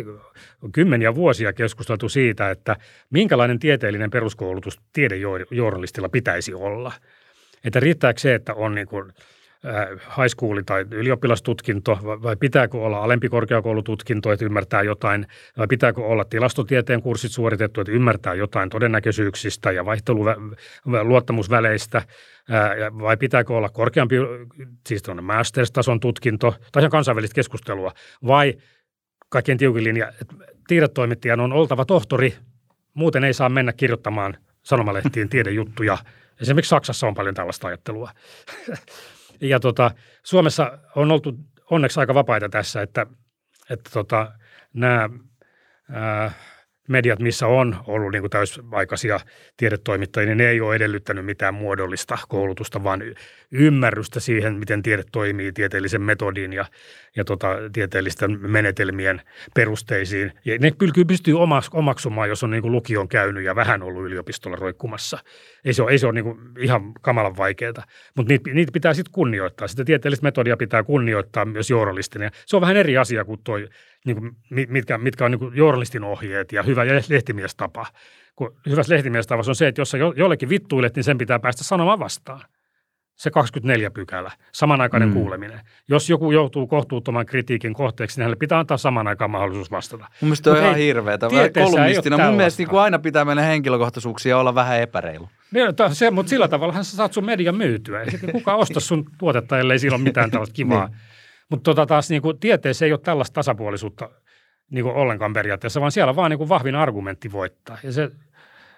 kymmeniä 0.71 1.15
vuosia 1.15 1.53
keskusteltu 1.53 2.09
siitä, 2.09 2.49
että 2.51 2.75
minkälainen 3.09 3.59
tieteellinen 3.59 4.09
peruskoulutus 4.09 4.79
tiedejournalistilla 4.93 6.09
pitäisi 6.09 6.53
olla. 6.53 6.91
Että 7.63 7.79
riittääkö 7.79 8.19
se, 8.19 8.35
että 8.35 8.53
on 8.53 8.75
niin 8.75 8.87
kuin– 8.87 9.11
high 10.17 10.27
school 10.27 10.61
tai 10.65 10.85
ylioppilastutkinto 10.91 11.99
vai 12.03 12.35
pitääkö 12.35 12.77
olla 12.77 13.03
alempi 13.03 13.29
korkeakoulututkinto, 13.29 14.31
että 14.31 14.45
ymmärtää 14.45 14.83
jotain, 14.83 15.27
vai 15.57 15.67
pitääkö 15.67 16.01
olla 16.01 16.25
tilastotieteen 16.25 17.01
kurssit 17.01 17.31
suoritettu, 17.31 17.81
että 17.81 17.91
ymmärtää 17.91 18.33
jotain 18.33 18.69
todennäköisyyksistä 18.69 19.71
ja 19.71 19.85
vaihteluottamusväleistä, 19.85 21.97
äh, 21.97 22.05
vai 23.01 23.17
pitääkö 23.17 23.53
olla 23.53 23.69
korkeampi, 23.69 24.15
siis 24.87 25.03
masters-tason 25.21 25.99
tutkinto, 25.99 26.55
tai 26.71 26.81
ihan 26.81 26.91
kansainvälistä 26.91 27.35
keskustelua, 27.35 27.91
vai 28.27 28.53
kaikkien 29.29 29.57
tiukin 29.57 29.83
linja, 29.83 30.11
että 30.21 30.35
tiedetoimittajan 30.67 31.39
on 31.39 31.53
oltava 31.53 31.85
tohtori, 31.85 32.35
muuten 32.93 33.23
ei 33.23 33.33
saa 33.33 33.49
mennä 33.49 33.73
kirjoittamaan 33.73 34.37
sanomalehtiin 34.63 35.29
tiedejuttuja. 35.29 35.97
Esimerkiksi 36.41 36.69
Saksassa 36.69 37.07
on 37.07 37.15
paljon 37.15 37.35
tällaista 37.35 37.67
ajattelua. 37.67 38.09
Ja 39.41 39.59
tota, 39.59 39.91
Suomessa 40.23 40.79
on 40.95 41.11
oltu 41.11 41.39
onneksi 41.71 41.99
aika 41.99 42.13
vapaita 42.13 42.49
tässä, 42.49 42.81
että, 42.81 43.05
että 43.69 43.89
tota, 43.93 44.31
nämä 44.73 45.09
ää, 45.91 46.31
mediat, 46.87 47.19
missä 47.19 47.47
on 47.47 47.75
ollut 47.87 48.11
niin 48.11 48.29
täysaikaisia 48.29 49.19
tiedetoimittajia, 49.57 50.27
niin 50.27 50.37
ne 50.37 50.49
ei 50.49 50.61
ole 50.61 50.75
edellyttänyt 50.75 51.25
mitään 51.25 51.53
muodollista 51.53 52.17
koulutusta, 52.27 52.83
vaan 52.83 53.01
ymmärrystä 53.51 54.19
siihen, 54.19 54.53
miten 54.53 54.83
tiede 54.83 55.03
toimii 55.11 55.51
tieteellisen 55.51 56.01
metodin 56.01 56.53
ja, 56.53 56.65
ja 57.15 57.25
tota, 57.25 57.47
tieteellisten 57.73 58.39
menetelmien 58.41 59.21
perusteisiin. 59.55 60.31
Ja 60.45 60.57
ne 60.59 60.71
kyllä 60.71 60.93
pystyy 61.07 61.35
omaksumaan, 61.73 62.29
jos 62.29 62.43
on 62.43 62.51
niin 62.51 62.71
lukion 62.71 63.07
käynyt 63.07 63.43
ja 63.43 63.55
vähän 63.55 63.83
ollut 63.83 64.03
yliopistolla 64.03 64.57
roikkumassa. 64.57 65.19
Ei 65.65 65.73
se 65.73 65.83
ole, 65.83 65.91
ei 65.91 65.97
se 65.97 66.07
ole 66.07 66.13
niin 66.13 66.35
ihan 66.59 66.93
kamalan 67.01 67.37
vaikeaa, 67.37 67.83
mutta 68.15 68.33
niitä, 68.33 68.49
niitä 68.53 68.71
pitää 68.71 68.93
sitten 68.93 69.11
kunnioittaa. 69.11 69.67
Sitä 69.67 69.85
tieteellistä 69.85 70.23
metodia 70.23 70.57
pitää 70.57 70.83
kunnioittaa 70.83 71.45
myös 71.45 71.69
journalistina. 71.69 72.29
Se 72.45 72.55
on 72.55 72.61
vähän 72.61 72.77
eri 72.77 72.97
asia 72.97 73.25
kuin 73.25 73.41
tuo 73.43 73.57
niin 74.05 74.17
kuin, 74.17 74.35
mitkä, 74.69 74.97
mitkä 74.97 75.25
on 75.25 75.31
niin 75.31 75.39
kuin 75.39 75.55
journalistin 75.55 76.03
ohjeet 76.03 76.51
ja 76.51 76.63
hyvä 76.63 76.85
lehtimiestapa. 77.09 77.85
Kun 78.35 78.55
hyvässä 78.69 78.93
lehtimiestapassa 78.93 79.51
on 79.51 79.55
se, 79.55 79.67
että 79.67 79.81
jos 79.81 79.91
sä 79.91 79.97
jollekin 79.97 80.49
vittuilet, 80.49 80.95
niin 80.95 81.03
sen 81.03 81.17
pitää 81.17 81.39
päästä 81.39 81.63
sanomaan 81.63 81.99
vastaan. 81.99 82.41
Se 83.15 83.31
24 83.31 83.91
pykälä, 83.91 84.31
samanaikainen 84.51 85.09
mm. 85.09 85.13
kuuleminen. 85.13 85.59
Jos 85.87 86.09
joku 86.09 86.31
joutuu 86.31 86.67
kohtuuttoman 86.67 87.25
kritiikin 87.25 87.73
kohteeksi, 87.73 88.17
niin 88.17 88.23
hänelle 88.23 88.35
pitää 88.35 88.59
antaa 88.59 88.77
saman 88.77 89.07
aikaan 89.07 89.31
mahdollisuus 89.31 89.71
vastata. 89.71 90.03
Mun 90.03 90.27
mielestä 90.27 90.51
on 90.51 90.57
ihan 90.57 90.75
hirveätä. 90.75 91.27
Kolumnistina 91.53 92.17
mun 92.17 92.35
mielestä 92.35 92.63
niin 92.63 92.75
aina 92.75 92.99
pitää 92.99 93.25
mennä 93.25 93.43
henkilökohtaisuuksia 93.43 94.29
ja 94.29 94.37
olla 94.37 94.55
vähän 94.55 94.81
epäreilu. 94.81 95.29
Niin, 95.51 95.67
se, 95.91 96.11
mutta 96.11 96.29
sillä 96.29 96.47
tavalla 96.47 96.73
sä 96.73 96.83
saat 96.83 97.13
sun 97.13 97.25
median 97.25 97.55
myytyä. 97.55 98.01
Ei 98.01 98.31
kukaan 98.31 98.59
osta 98.59 98.79
sun 98.79 99.05
tuotetta, 99.17 99.59
ellei 99.59 99.79
sillä 99.79 99.95
ole 99.95 100.03
mitään 100.03 100.31
tällaista 100.31 100.53
kivaa. 100.53 100.87
niin 100.87 100.97
mutta 101.53 101.71
tota 101.71 101.85
taas 101.85 102.09
niin 102.09 102.21
kuin, 102.21 102.39
tieteessä 102.39 102.85
ei 102.85 102.91
ole 102.91 102.99
tällaista 102.99 103.33
tasapuolisuutta 103.33 104.09
niin 104.71 104.83
kuin 104.83 104.95
ollenkaan 104.95 105.33
periaatteessa, 105.33 105.79
vaan 105.81 105.91
siellä 105.91 106.15
vaan 106.15 106.31
niin 106.31 106.37
kuin 106.37 106.49
vahvin 106.49 106.75
argumentti 106.75 107.31
voittaa. 107.31 107.77
Ja, 107.83 107.91
se, 107.91 108.11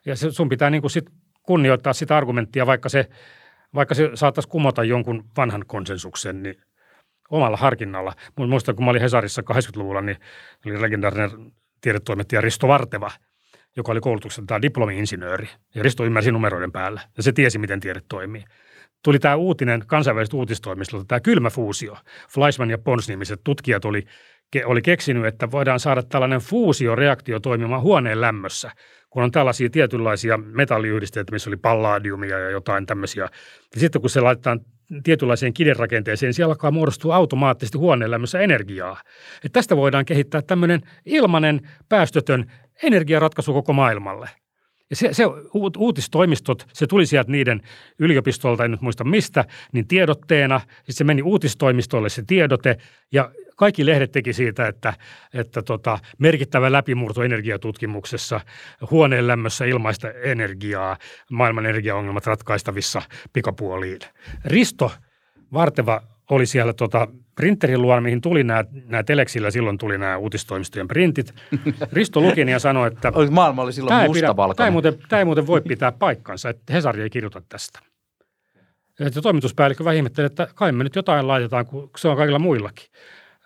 ja 0.06 0.16
se, 0.16 0.32
sun 0.32 0.50
pitää 0.50 0.70
niin 0.70 0.82
kuin 0.82 0.92
sit 0.92 1.06
kunnioittaa 1.44 1.94
sitä 1.94 2.18
argumenttia, 2.18 2.66
vaikka 2.66 2.90
se, 2.90 3.10
vaikka 3.76 3.96
se 3.96 4.10
saattaisi 4.14 4.50
kumota 4.50 4.84
jonkun 4.84 5.24
vanhan 5.38 5.64
konsensuksen, 5.68 6.44
niin 6.44 6.56
omalla 7.30 7.58
harkinnalla. 7.58 8.14
Muistan, 8.38 8.76
kun 8.76 8.86
mä 8.86 8.92
olin 8.92 9.02
Hesarissa 9.02 9.42
80-luvulla, 9.54 10.02
niin 10.02 10.18
oli 10.66 10.82
legendaarinen 10.82 11.52
tiedetoimittaja 11.82 12.42
Risto 12.42 12.68
Varteva, 12.68 13.12
joka 13.76 13.92
oli 13.92 14.02
koulutukseltaan 14.02 14.62
diplomi-insinööri. 14.62 15.48
Ja 15.76 15.84
Risto 15.84 16.06
ymmärsi 16.06 16.32
numeroiden 16.32 16.72
päällä 16.72 17.02
ja 17.18 17.24
se 17.24 17.32
tiesi, 17.32 17.58
miten 17.58 17.80
tiede 17.80 18.02
toimii 18.10 18.44
tuli 19.06 19.20
tämä 19.20 19.36
uutinen 19.36 19.84
kansainvälisestä 19.88 20.38
uutistoimistolta, 20.38 21.06
tämä 21.08 21.20
kylmä 21.20 21.50
fuusio. 21.50 21.98
Fleischmann 22.30 22.72
ja 22.72 22.78
Pons-nimiset 22.78 23.42
tutkijat 23.44 23.86
oli, 23.86 24.04
oli 24.66 24.82
keksinyt, 24.82 25.26
että 25.26 25.52
voidaan 25.52 25.80
saada 25.80 26.04
tällainen 26.04 26.40
fuusioreaktio 26.40 27.40
toimimaan 27.40 27.82
huoneen 27.82 28.22
lämmössä, 28.22 28.72
kun 29.10 29.24
on 29.24 29.32
tällaisia 29.32 29.70
tietynlaisia 29.70 30.38
metalliyhdisteitä, 30.38 31.32
missä 31.32 31.50
oli 31.50 31.58
palladiumia 31.58 32.40
ja 32.40 32.50
jotain 32.50 32.86
tämmöisiä. 32.86 33.30
Ja 33.76 33.80
sitten 33.80 34.02
kun 34.02 34.10
se 34.10 34.22
laitetaan 34.22 34.60
tietynlaiseen 35.04 35.54
kiderakenteeseen, 35.54 36.34
siellä 36.34 36.52
alkaa 36.52 36.72
muodostua 36.72 37.16
automaattisesti 37.16 37.78
huoneen 37.78 38.12
lämmössä 38.12 38.40
energiaa. 38.40 39.02
Et 39.44 39.52
tästä 39.52 39.78
voidaan 39.78 40.06
kehittää 40.06 40.42
tämmöinen 40.42 40.82
ilmainen, 41.06 41.62
päästötön 41.90 42.52
energiaratkaisu 42.84 43.54
koko 43.54 43.74
maailmalle– 43.74 44.30
se, 44.96 45.14
se 45.14 45.24
uutistoimistot, 45.78 46.68
se 46.74 46.88
tuli 46.88 47.06
sieltä 47.06 47.32
niiden 47.32 47.62
yliopistolta, 48.00 48.66
en 48.66 48.72
nyt 48.72 48.82
muista 48.82 49.04
mistä, 49.04 49.46
niin 49.72 49.88
tiedotteena. 49.88 50.60
Sitten 50.60 50.94
se 50.94 51.04
meni 51.04 51.22
uutistoimistolle 51.22 52.10
se 52.10 52.24
tiedote 52.28 52.78
ja 53.12 53.32
kaikki 53.56 53.86
lehdet 53.86 54.12
teki 54.12 54.34
siitä, 54.34 54.68
että, 54.68 54.94
että 55.34 55.62
tota, 55.62 56.00
merkittävä 56.18 56.72
läpimurto 56.72 57.24
energiatutkimuksessa, 57.24 58.42
huoneen 58.92 59.28
lämmössä 59.28 59.66
ilmaista 59.66 60.12
energiaa, 60.12 60.98
maailman 61.32 61.66
energiaongelmat 61.66 62.26
ratkaistavissa 62.26 63.02
pikapuoliin. 63.34 64.00
Risto 64.46 64.92
Varteva 65.54 66.02
oli 66.30 66.46
siellä 66.46 66.74
tota, 66.74 67.08
printerin 67.36 67.82
luona, 67.82 68.02
mihin 68.02 68.22
tuli 68.22 68.44
nämä, 68.44 68.66
nämä 68.86 69.04
teleksillä, 69.04 69.52
silloin 69.52 69.78
tuli 69.78 69.98
nämä 69.98 70.18
uutistoimistojen 70.18 70.88
printit. 70.88 71.34
Risto 71.94 72.22
lukin 72.22 72.50
ja 72.50 72.60
sanoi, 72.60 72.88
että... 72.88 73.12
Maailma 73.32 73.62
oli 73.62 73.74
silloin 73.74 73.98
tämä 73.98 74.08
mustavalkoinen. 74.08 74.58
Tämä, 74.58 74.68
ei 74.68 74.72
muuten, 74.72 75.00
tämä 75.10 75.20
ei 75.20 75.26
muuten 75.26 75.48
voi 75.48 75.62
pitää 75.62 75.92
paikkansa, 75.92 76.50
että 76.50 76.74
Hesari 76.74 77.02
ei 77.02 77.10
kirjoita 77.10 77.42
tästä. 77.50 77.80
Ja 79.00 79.22
toimituspäällikkö 79.22 79.84
vähän 79.84 79.96
ihmetteli, 79.96 80.26
että 80.26 80.48
kai 80.56 80.72
me 80.72 80.84
nyt 80.84 80.96
jotain 80.96 81.28
laitetaan, 81.28 81.66
kun 81.66 81.90
se 81.98 82.08
on 82.08 82.18
kaikilla 82.18 82.40
muillakin. 82.40 82.88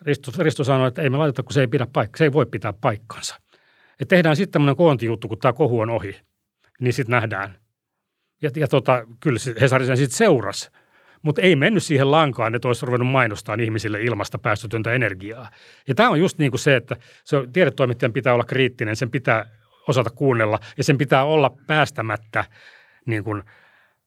Risto, 0.01 0.31
Risto 0.37 0.63
sanoi, 0.63 0.87
että 0.87 1.01
ei 1.01 1.09
me 1.09 1.17
laiteta, 1.17 1.43
kun 1.43 1.53
se 1.53 1.61
ei, 1.61 1.67
pidä 1.67 1.87
paikka, 1.93 2.17
se 2.17 2.23
ei 2.23 2.33
voi 2.33 2.45
pitää 2.45 2.73
paikkansa. 2.73 3.35
Et 3.99 4.07
tehdään 4.07 4.35
sitten 4.35 4.51
tämmöinen 4.51 4.75
koontijuttu, 4.75 5.27
kun 5.27 5.37
tämä 5.37 5.53
kohu 5.53 5.79
on 5.79 5.89
ohi, 5.89 6.15
niin 6.79 6.93
sitten 6.93 7.11
nähdään. 7.11 7.55
Ja, 8.41 8.49
ja 8.55 8.67
tota, 8.67 9.07
kyllä 9.19 9.39
Hesari 9.61 9.85
sen 9.85 9.97
sitten 9.97 10.17
seurasi 10.17 10.69
mutta 11.21 11.41
ei 11.41 11.55
mennyt 11.55 11.83
siihen 11.83 12.11
lankaan, 12.11 12.55
että 12.55 12.67
olisi 12.67 12.85
ruvennut 12.85 13.11
mainostaa 13.11 13.57
ihmisille 13.59 14.01
ilmasta 14.01 14.37
päästötöntä 14.37 14.93
energiaa. 14.93 15.49
Ja 15.87 15.95
tämä 15.95 16.09
on 16.09 16.19
just 16.19 16.37
niin 16.37 16.51
kuin 16.51 16.59
se, 16.59 16.75
että 16.75 16.95
se 17.23 17.37
tiedetoimittajan 17.53 18.13
pitää 18.13 18.33
olla 18.33 18.43
kriittinen, 18.43 18.95
sen 18.95 19.11
pitää 19.11 19.45
osata 19.87 20.09
kuunnella 20.09 20.59
ja 20.77 20.83
sen 20.83 20.97
pitää 20.97 21.23
olla 21.23 21.57
päästämättä 21.67 22.45
niin 23.05 23.23
kuin 23.23 23.43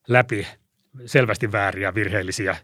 läpi 0.08 0.46
selvästi 1.06 1.52
vääriä, 1.52 1.94
virheellisiä 1.94 2.56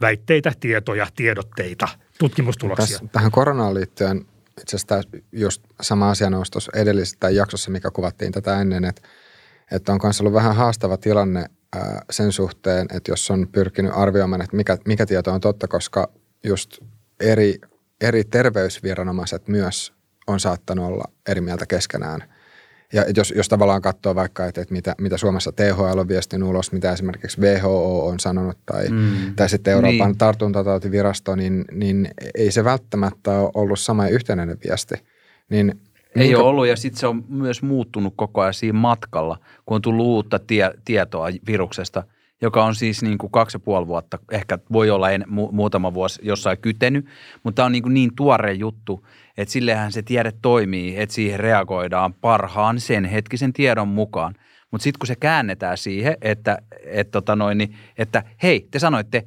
väitteitä, 0.00 0.52
tietoja, 0.60 1.06
tiedotteita, 1.16 1.88
tutkimustuloksia. 2.18 2.86
Tässä, 2.86 3.12
tähän 3.12 3.30
koronaan 3.30 3.74
liittyen 3.74 4.24
itse 4.60 4.76
asiassa 4.76 5.18
just 5.32 5.62
sama 5.80 6.10
asia 6.10 6.30
nousi 6.30 6.70
edellisessä 6.74 7.30
jaksossa, 7.30 7.70
mikä 7.70 7.90
kuvattiin 7.90 8.32
tätä 8.32 8.60
ennen, 8.60 8.84
että, 8.84 9.02
että 9.70 9.92
on 9.92 10.00
myös 10.02 10.20
ollut 10.20 10.34
vähän 10.34 10.56
haastava 10.56 10.96
tilanne– 10.96 11.46
sen 12.10 12.32
suhteen, 12.32 12.86
että 12.94 13.12
jos 13.12 13.30
on 13.30 13.48
pyrkinyt 13.52 13.92
arvioimaan, 13.94 14.42
että 14.42 14.56
mikä, 14.56 14.78
mikä 14.86 15.06
tieto 15.06 15.32
on 15.32 15.40
totta, 15.40 15.68
koska 15.68 16.12
just 16.44 16.78
eri, 17.20 17.58
eri 18.00 18.24
terveysviranomaiset 18.24 19.48
myös 19.48 19.92
on 20.26 20.40
saattanut 20.40 20.86
olla 20.86 21.04
eri 21.28 21.40
mieltä 21.40 21.66
keskenään. 21.66 22.24
Ja 22.92 23.04
jos, 23.16 23.32
jos 23.36 23.48
tavallaan 23.48 23.82
katsoo 23.82 24.14
vaikka, 24.14 24.46
että, 24.46 24.60
että 24.60 24.74
mitä, 24.74 24.94
mitä 25.00 25.16
Suomessa 25.16 25.52
THL 25.52 25.98
on 25.98 26.08
viestinyt 26.08 26.48
ulos, 26.48 26.72
mitä 26.72 26.92
esimerkiksi 26.92 27.40
WHO 27.40 28.06
on 28.06 28.20
sanonut 28.20 28.58
tai, 28.66 28.88
mm. 28.88 29.34
tai 29.36 29.48
sitten 29.48 29.72
Euroopan 29.72 30.08
niin. 30.08 30.18
tartuntatautivirasto, 30.18 31.36
niin, 31.36 31.64
niin 31.72 32.08
ei 32.34 32.50
se 32.50 32.64
välttämättä 32.64 33.30
ole 33.30 33.50
ollut 33.54 33.80
sama 33.80 34.08
yhtenäinen 34.08 34.58
viesti. 34.64 34.94
Niin 35.50 35.80
ei 36.16 36.26
Minkä... 36.26 36.38
ole 36.38 36.48
ollut 36.48 36.66
ja 36.66 36.76
sitten 36.76 37.00
se 37.00 37.06
on 37.06 37.24
myös 37.28 37.62
muuttunut 37.62 38.14
koko 38.16 38.40
ajan 38.40 38.54
siinä 38.54 38.78
matkalla, 38.78 39.38
kun 39.66 39.74
on 39.74 39.82
tullut 39.82 40.06
uutta 40.06 40.38
tie, 40.38 40.70
tietoa 40.84 41.28
viruksesta, 41.46 42.04
joka 42.42 42.64
on 42.64 42.74
siis 42.74 43.02
niin 43.02 43.18
kuin 43.18 43.30
kaksi 43.30 43.56
ja 43.56 43.60
puoli 43.60 43.86
vuotta, 43.86 44.18
ehkä 44.30 44.58
voi 44.72 44.90
olla 44.90 45.10
en, 45.10 45.24
mu, 45.28 45.48
muutama 45.52 45.94
vuosi 45.94 46.20
jossain 46.22 46.58
kytenyt, 46.58 47.06
mutta 47.42 47.56
tämä 47.56 47.66
on 47.66 47.72
niin, 47.72 47.82
kuin 47.82 47.94
niin 47.94 48.10
tuore 48.16 48.52
juttu, 48.52 49.06
että 49.36 49.52
sillehän 49.52 49.92
se 49.92 50.02
tiede 50.02 50.32
toimii, 50.42 51.00
että 51.00 51.14
siihen 51.14 51.40
reagoidaan 51.40 52.14
parhaan 52.14 52.80
sen 52.80 53.04
hetkisen 53.04 53.52
tiedon 53.52 53.88
mukaan. 53.88 54.34
Mutta 54.70 54.82
sitten 54.82 54.98
kun 54.98 55.06
se 55.06 55.16
käännetään 55.16 55.78
siihen, 55.78 56.16
että, 56.22 56.58
että, 56.84 57.10
tota 57.10 57.36
noin, 57.36 57.58
niin, 57.58 57.76
että 57.98 58.22
hei, 58.42 58.68
te 58.70 58.78
sanoitte 58.78 59.26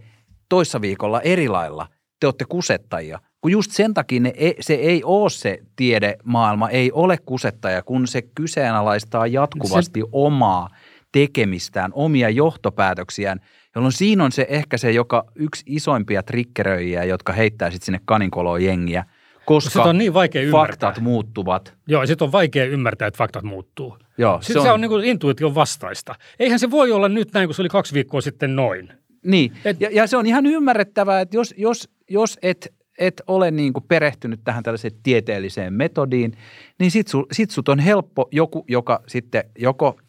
toissa 0.50 0.82
viikolla 0.82 1.22
eri 1.22 1.48
lailla, 1.48 1.88
te 2.20 2.28
olette 2.28 2.46
kusettajia, 2.46 3.20
kun 3.46 3.52
just 3.52 3.72
sen 3.72 3.94
takia 3.94 4.20
ne, 4.20 4.34
e, 4.38 4.52
se 4.60 4.74
ei 4.74 5.04
ole 5.04 5.30
se 5.30 5.60
tiedemaailma, 5.76 6.70
ei 6.70 6.92
ole 6.92 7.18
kusettaja, 7.26 7.82
kun 7.82 8.08
se 8.08 8.22
kyseenalaistaa 8.22 9.28
jatkuvasti 9.28 10.00
se... 10.00 10.08
omaa 10.12 10.70
tekemistään, 11.12 11.92
omia 11.94 12.30
johtopäätöksiään, 12.30 13.42
jolloin 13.76 13.92
siinä 13.92 14.24
on 14.24 14.32
se 14.32 14.46
ehkä 14.50 14.78
se 14.78 14.92
joka 14.92 15.26
yksi 15.36 15.64
isoimpia 15.68 16.24
trikkeröijiä, 16.24 17.04
jotka 17.04 17.34
heittää 17.34 17.72
sitten 17.72 17.86
sinne 17.86 18.00
kaninkoloon 18.06 18.64
jengiä, 18.64 19.06
koska 19.46 19.84
on 19.84 19.98
niin 19.98 20.14
vaikea 20.14 20.52
faktat 20.52 21.00
muuttuvat. 21.00 21.74
Joo, 21.88 22.04
ja 22.04 22.08
sitten 22.08 22.26
on 22.26 22.32
vaikea 22.32 22.66
ymmärtää, 22.66 23.08
että 23.08 23.18
faktat 23.18 23.44
muuttuu. 23.44 23.98
Joo, 24.18 24.40
se, 24.42 24.60
on, 24.60 24.66
se 24.66 24.72
on 24.72 24.82
niin 24.82 24.90
kuin 24.90 25.06
intuition 25.06 25.56
vastaista. 25.56 26.16
Eihän 26.40 26.60
se 26.60 26.72
voi 26.72 26.92
olla 26.92 27.10
nyt 27.10 27.34
näin, 27.34 27.48
kun 27.48 27.56
se 27.56 27.62
oli 27.62 27.70
kaksi 27.70 27.94
viikkoa 27.94 28.22
sitten 28.22 28.56
noin. 28.56 28.94
Niin, 29.26 29.54
et, 29.66 29.82
ja, 29.82 29.90
ja 29.92 30.08
se 30.08 30.18
on 30.18 30.26
ihan 30.26 30.46
ymmärrettävää, 30.46 31.22
että 31.22 31.38
jos, 31.38 31.54
jos, 31.58 31.90
jos 32.10 32.40
et 32.42 32.74
et 33.00 33.22
ole 33.28 33.52
niin 33.52 33.74
kuin 33.74 33.86
perehtynyt 33.88 34.40
tähän 34.44 34.64
tällaiseen 34.64 34.94
tieteelliseen 35.04 35.74
metodiin, 35.74 36.38
niin 36.80 36.92
sit, 36.92 37.08
su, 37.08 37.26
sit 37.32 37.52
sut 37.52 37.70
on 37.70 37.80
helppo 37.80 38.28
joku, 38.32 38.66
joka 38.68 39.04
sitten 39.08 39.44
joko 39.58 40.00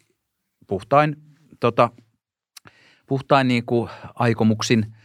puhtain, 0.67 1.15
tota, 1.59 1.89
puhtain 3.07 3.47
niin 3.47 3.65
kuin 3.65 3.89
aikomuksin– 4.15 4.85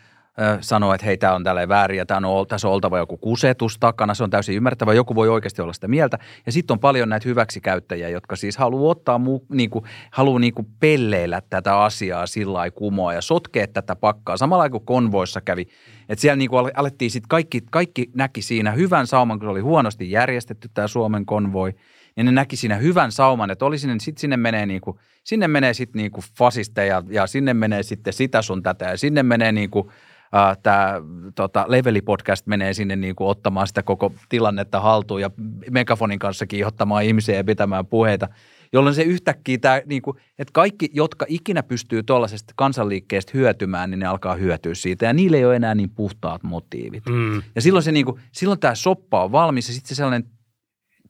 sanoo, 0.61 0.95
että 0.95 1.07
hei, 1.07 1.17
tämä 1.17 1.35
on 1.35 1.45
tällä 1.45 1.69
väärin 1.69 1.99
ja 1.99 2.07
tämä 2.07 2.29
on, 2.29 2.47
tässä 2.47 2.69
on 2.69 2.75
oltava 2.75 2.99
joku 2.99 3.17
kusetus 3.17 3.79
takana. 3.79 4.15
Se 4.15 4.25
on 4.25 4.31
täysin 4.31 4.57
ymmärrettävä. 4.57 4.95
Joku 4.95 5.15
voi 5.15 5.29
oikeasti 5.29 5.63
olla 5.63 5.73
sitä 5.73 5.89
mieltä. 5.89 6.19
Ja 6.47 6.53
sitten 6.53 6.75
on 6.75 6.79
paljon 6.79 7.09
näitä 7.09 7.29
hyväksikäyttäjiä, 7.29 8.09
jotka 8.09 8.37
siis 8.37 8.57
haluaa 8.57 8.91
ottaa, 8.91 9.19
muu, 9.19 9.47
niin 9.49 9.71
kuin, 9.71 9.85
haluaa 10.11 10.39
niin 10.39 10.55
kuin 10.55 10.67
pelleillä 10.81 11.43
tätä 11.51 11.79
asiaa 11.79 12.27
sillä 12.27 12.53
lailla 12.53 12.71
kumoa 12.71 13.15
ja 13.15 13.21
sotkea 13.21 13.67
tätä 13.67 13.97
pakkaa. 13.97 14.37
Samalla 14.37 14.71
kuin 14.71 14.85
konvoissa 14.85 15.41
kävi. 15.41 15.67
Että 16.09 16.21
siellä 16.21 16.37
niin 16.37 16.51
kuin 16.51 16.71
alettiin 16.75 17.11
sitten, 17.11 17.29
kaikki, 17.29 17.61
kaikki 17.71 18.11
näki 18.15 18.43
siinä 18.43 18.71
hyvän 18.71 19.07
sauman, 19.07 19.39
kun 19.39 19.47
se 19.47 19.51
oli 19.51 19.61
huonosti 19.61 20.11
järjestetty 20.11 20.71
tämä 20.75 20.89
Suomen 20.89 21.27
konvoi. 21.27 21.75
niin 22.17 22.27
ne 22.27 22.33
näki 22.33 22.57
siinä 22.57 22.77
hyvän 22.77 23.13
sauman, 23.13 23.51
että 23.51 23.65
oli 23.65 23.79
sinne, 23.79 23.97
sit 24.01 24.19
sinne 24.19 24.37
menee 24.37 24.67
niinku, 24.67 24.99
sinne 25.25 25.49
menee 25.49 25.75
sitten 25.75 25.99
niinku 25.99 26.21
fasisteja 26.39 27.03
ja 27.09 27.27
sinne 27.27 27.55
menee 27.55 27.83
sitten 27.83 28.13
sitä 28.13 28.43
sun 28.43 28.63
tätä 28.63 28.85
ja 28.85 28.97
sinne 28.97 29.23
menee 29.23 29.53
niinku, 29.53 29.91
äh, 30.35 30.59
tämä 30.63 30.95
tota, 31.35 31.65
Leveli-podcast 31.69 32.47
menee 32.47 32.75
sinne 32.75 32.97
niinku 32.97 33.29
ottamaan 33.29 33.67
sitä 33.67 33.83
koko 33.83 34.13
tilannetta 34.29 34.81
haltuun 34.81 35.21
ja 35.21 35.31
megafonin 35.71 36.19
kanssa 36.19 36.47
kiihottamaan 36.47 37.05
ihmisiä 37.05 37.37
ja 37.37 37.45
pitämään 37.45 37.87
puheita 37.87 38.29
jolloin 38.73 38.95
se 38.95 39.03
yhtäkkiä 39.03 39.59
tämä, 39.59 39.81
niin 39.87 40.03
kuin, 40.03 40.17
että 40.39 40.53
kaikki, 40.53 40.91
jotka 40.93 41.27
ikinä 41.29 41.63
pystyy 41.63 42.03
tuollaisesta 42.03 42.53
kansanliikkeestä 42.57 43.33
hyötymään, 43.35 43.91
niin 43.91 43.99
ne 43.99 44.07
alkaa 44.07 44.35
hyötyä 44.35 44.75
siitä 44.75 45.07
ja 45.07 45.13
niille 45.13 45.37
ei 45.37 45.45
ole 45.45 45.57
enää 45.57 45.75
niin 45.75 45.91
puhtaat 45.91 46.43
motiivit. 46.43 47.07
Mm. 47.09 47.43
Ja 47.55 47.63
silloin, 47.63 47.83
se, 47.83 47.93
niin 47.93 48.07
kuin, 48.07 48.21
silloin 48.33 48.61
tämä 48.61 48.75
soppa 48.75 49.25
on 49.25 49.33
valmis 49.33 49.69
ja 49.69 49.75
sitten 49.75 49.89
se 49.89 49.95
sellainen 49.95 50.31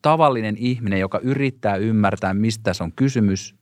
tavallinen 0.01 0.57
ihminen, 0.57 0.99
joka 0.99 1.19
yrittää 1.19 1.75
ymmärtää, 1.75 2.33
mistä 2.33 2.73
se 2.73 2.83
on 2.83 2.91
kysymys, 2.95 3.55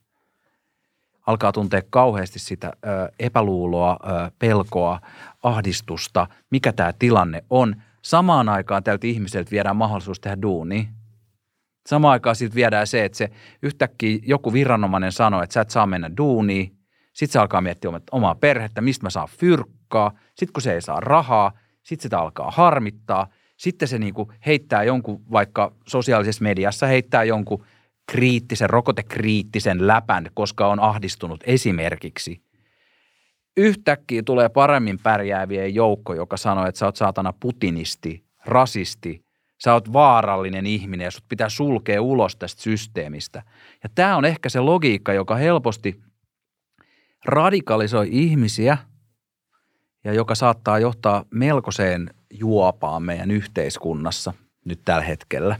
alkaa 1.26 1.52
tuntea 1.52 1.82
kauheasti 1.90 2.38
sitä 2.38 2.72
ö, 2.86 3.12
epäluuloa, 3.18 3.96
ö, 4.04 4.30
pelkoa, 4.38 5.00
ahdistusta, 5.42 6.26
mikä 6.50 6.72
tämä 6.72 6.92
tilanne 6.98 7.44
on. 7.50 7.76
Samaan 8.02 8.48
aikaan 8.48 8.84
tältä 8.84 9.06
ihmiseltä 9.06 9.50
viedään 9.50 9.76
mahdollisuus 9.76 10.20
tehdä 10.20 10.42
duuni. 10.42 10.88
Samaan 11.88 12.12
aikaan 12.12 12.36
sitten 12.36 12.54
viedään 12.54 12.86
se, 12.86 13.04
että 13.04 13.18
se 13.18 13.30
yhtäkkiä 13.62 14.18
joku 14.22 14.52
viranomainen 14.52 15.12
sanoo, 15.12 15.42
että 15.42 15.54
sä 15.54 15.60
et 15.60 15.70
saa 15.70 15.86
mennä 15.86 16.10
duuniin. 16.16 16.76
Sitten 17.12 17.32
se 17.32 17.38
alkaa 17.38 17.60
miettiä 17.60 17.90
omaa 18.12 18.34
perhettä, 18.34 18.80
mistä 18.80 19.06
mä 19.06 19.10
saan 19.10 19.28
fyrkkaa. 19.38 20.12
Sitten 20.34 20.52
kun 20.52 20.62
se 20.62 20.74
ei 20.74 20.82
saa 20.82 21.00
rahaa, 21.00 21.52
sitten 21.82 22.02
sitä 22.02 22.18
alkaa 22.18 22.50
harmittaa. 22.50 23.26
Sitten 23.56 23.88
se 23.88 23.98
niinku 23.98 24.32
heittää 24.46 24.84
jonkun, 24.84 25.22
vaikka 25.32 25.72
sosiaalisessa 25.88 26.42
mediassa 26.42 26.86
heittää 26.86 27.24
jonkun 27.24 27.64
kriittisen, 28.12 28.70
rokotekriittisen 28.70 29.86
läpän, 29.86 30.26
koska 30.34 30.66
on 30.66 30.80
ahdistunut 30.80 31.40
esimerkiksi. 31.46 32.42
Yhtäkkiä 33.56 34.22
tulee 34.22 34.48
paremmin 34.48 34.98
pärjäävien 34.98 35.74
joukko, 35.74 36.14
joka 36.14 36.36
sanoo, 36.36 36.66
että 36.66 36.78
sä 36.78 36.86
oot 36.86 36.96
saatana 36.96 37.32
putinisti, 37.40 38.24
rasisti, 38.44 39.24
sä 39.64 39.72
oot 39.72 39.92
vaarallinen 39.92 40.66
ihminen 40.66 41.04
ja 41.04 41.10
sut 41.10 41.24
pitää 41.28 41.48
sulkea 41.48 42.02
ulos 42.02 42.36
tästä 42.36 42.62
systeemistä. 42.62 43.42
Ja 43.82 43.88
tämä 43.94 44.16
on 44.16 44.24
ehkä 44.24 44.48
se 44.48 44.60
logiikka, 44.60 45.12
joka 45.12 45.36
helposti 45.36 46.00
radikalisoi 47.24 48.08
ihmisiä 48.10 48.78
ja 50.04 50.12
joka 50.12 50.34
saattaa 50.34 50.78
johtaa 50.78 51.24
melkoiseen 51.30 52.10
juopaan 52.30 53.02
meidän 53.02 53.30
yhteiskunnassa 53.30 54.32
nyt 54.64 54.80
tällä 54.84 55.02
hetkellä. 55.02 55.56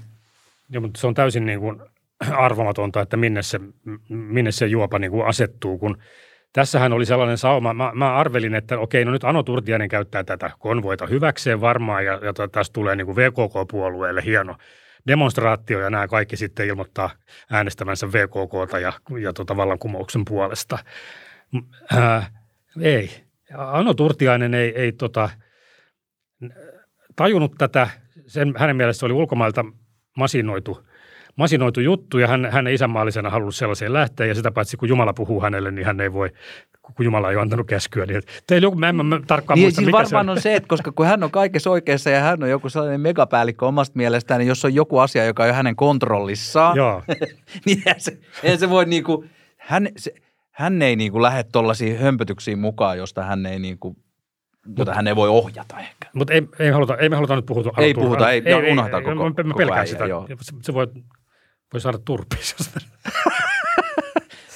Joo, 0.68 0.80
mutta 0.80 1.00
se 1.00 1.06
on 1.06 1.14
täysin 1.14 1.46
niin 1.46 1.60
kuin 1.60 1.82
arvomatonta, 2.30 3.00
että 3.00 3.16
minne 3.16 3.42
se, 3.42 3.60
minne 4.08 4.52
se 4.52 4.66
juopa 4.66 4.98
niin 4.98 5.10
kuin 5.10 5.26
asettuu, 5.26 5.78
kun– 5.78 5.98
Tässähän 6.52 6.92
oli 6.92 7.06
sellainen 7.06 7.38
sauma, 7.38 7.74
mä, 7.74 7.92
mä 7.94 8.14
arvelin, 8.14 8.54
että 8.54 8.78
okei, 8.78 9.04
no 9.04 9.10
nyt 9.10 9.24
Ano 9.24 9.42
Turtiainen 9.42 9.88
käyttää 9.88 10.24
tätä 10.24 10.50
konvoita 10.58 11.06
hyväkseen 11.06 11.60
varmaan 11.60 12.04
ja, 12.04 12.12
ja 12.12 12.48
tästä 12.48 12.72
tulee 12.72 12.96
niin 12.96 13.06
kuin 13.06 13.16
VKK-puolueelle 13.16 14.22
hieno 14.24 14.56
demonstraatio 15.06 15.80
ja 15.80 15.90
nämä 15.90 16.08
kaikki 16.08 16.36
sitten 16.36 16.66
ilmoittaa 16.66 17.10
äänestävänsä 17.50 18.12
VKKta 18.12 18.78
ja, 18.78 18.92
ja 19.22 19.32
tota 19.32 19.56
vallankumouksen 19.56 20.24
puolesta. 20.24 20.78
Ää, 21.96 22.26
ei. 22.80 23.10
Ano 23.54 23.94
Turtiainen 23.94 24.54
ei, 24.54 24.72
ei 24.76 24.92
tota, 24.92 25.30
tajunnut 27.16 27.52
tätä. 27.58 27.90
Sen, 28.26 28.54
hänen 28.56 28.76
mielestä 28.76 29.06
oli 29.06 29.12
ulkomailta 29.12 29.64
masinoitu 30.16 30.86
masinoitu 31.36 31.80
juttu 31.80 32.18
ja 32.18 32.28
hän, 32.28 32.48
hän 32.52 32.66
ei 32.66 32.74
isänmaallisena 32.74 33.30
halunnut 33.30 33.54
sellaiseen 33.54 33.92
lähteä 33.92 34.26
ja 34.26 34.34
sitä 34.34 34.50
paitsi 34.50 34.76
kun 34.76 34.88
Jumala 34.88 35.12
puhuu 35.12 35.40
hänelle, 35.40 35.70
niin 35.70 35.86
hän 35.86 36.00
ei 36.00 36.12
voi, 36.12 36.30
kun 36.82 37.04
Jumala 37.04 37.30
ei 37.30 37.36
ole 37.36 37.42
antanut 37.42 37.66
käskyä. 37.66 38.06
Niin 38.06 38.22
teillä 38.46 38.66
joku, 38.66 38.78
mä 38.78 38.88
en 38.88 39.06
mä 39.06 39.20
tarkkaan 39.26 39.56
niin, 39.56 39.64
muista, 39.64 39.76
siis 39.76 39.86
mikä 39.86 39.98
varmaan 39.98 40.26
se 40.26 40.30
on. 40.30 40.36
on 40.36 40.42
se, 40.42 40.54
että 40.54 40.68
koska 40.68 40.92
kun 40.92 41.06
hän 41.06 41.22
on 41.22 41.30
kaikessa 41.30 41.70
oikeassa 41.70 42.10
ja 42.10 42.20
hän 42.20 42.42
on 42.42 42.50
joku 42.50 42.68
sellainen 42.68 43.00
megapäällikkö 43.00 43.66
omasta 43.66 43.96
mielestään, 43.96 44.38
niin 44.38 44.48
jos 44.48 44.64
on 44.64 44.74
joku 44.74 44.98
asia, 44.98 45.24
joka 45.24 45.44
on 45.44 45.54
hänen 45.54 45.76
kontrollissaan, 45.76 46.76
Joo. 46.76 47.02
niin 47.66 47.78
eihän 47.86 48.00
se, 48.00 48.18
eihän 48.42 48.58
se 48.58 48.70
voi 48.70 48.84
niinku, 48.84 49.24
hän, 49.56 49.88
se, 49.96 50.14
hän 50.50 50.82
ei 50.82 50.96
niinku 50.96 51.22
lähde 51.22 51.44
tuollaisiin 51.52 51.98
hömpötyksiin 51.98 52.58
mukaan, 52.58 52.98
josta 52.98 53.22
hän 53.22 53.46
ei 53.46 53.58
niinku 53.58 53.96
jota 54.78 54.94
hän 54.94 55.08
ei 55.08 55.16
voi 55.16 55.28
ohjata 55.28 55.80
ehkä. 55.80 56.08
Mutta 56.14 56.32
ei, 56.32 56.42
ei, 56.58 56.70
haluta, 56.70 56.96
ei 56.96 57.08
me 57.08 57.16
haluta 57.16 57.36
nyt 57.36 57.46
puhuta. 57.46 57.70
Ei 57.78 57.94
puhuta, 57.94 58.30
ei, 58.30 58.42
ei, 58.44 58.54
ei 58.54 58.72
unohtaa 58.72 59.02
koko, 59.02 59.24
mä 59.44 59.54
pelkään 59.56 59.88
sitä. 59.88 60.06
Joo. 60.06 60.26
Se, 60.40 60.54
se 60.62 60.74
voi 60.74 60.86
voi 61.72 61.80
saada 61.80 61.98
turpiin. 61.98 62.42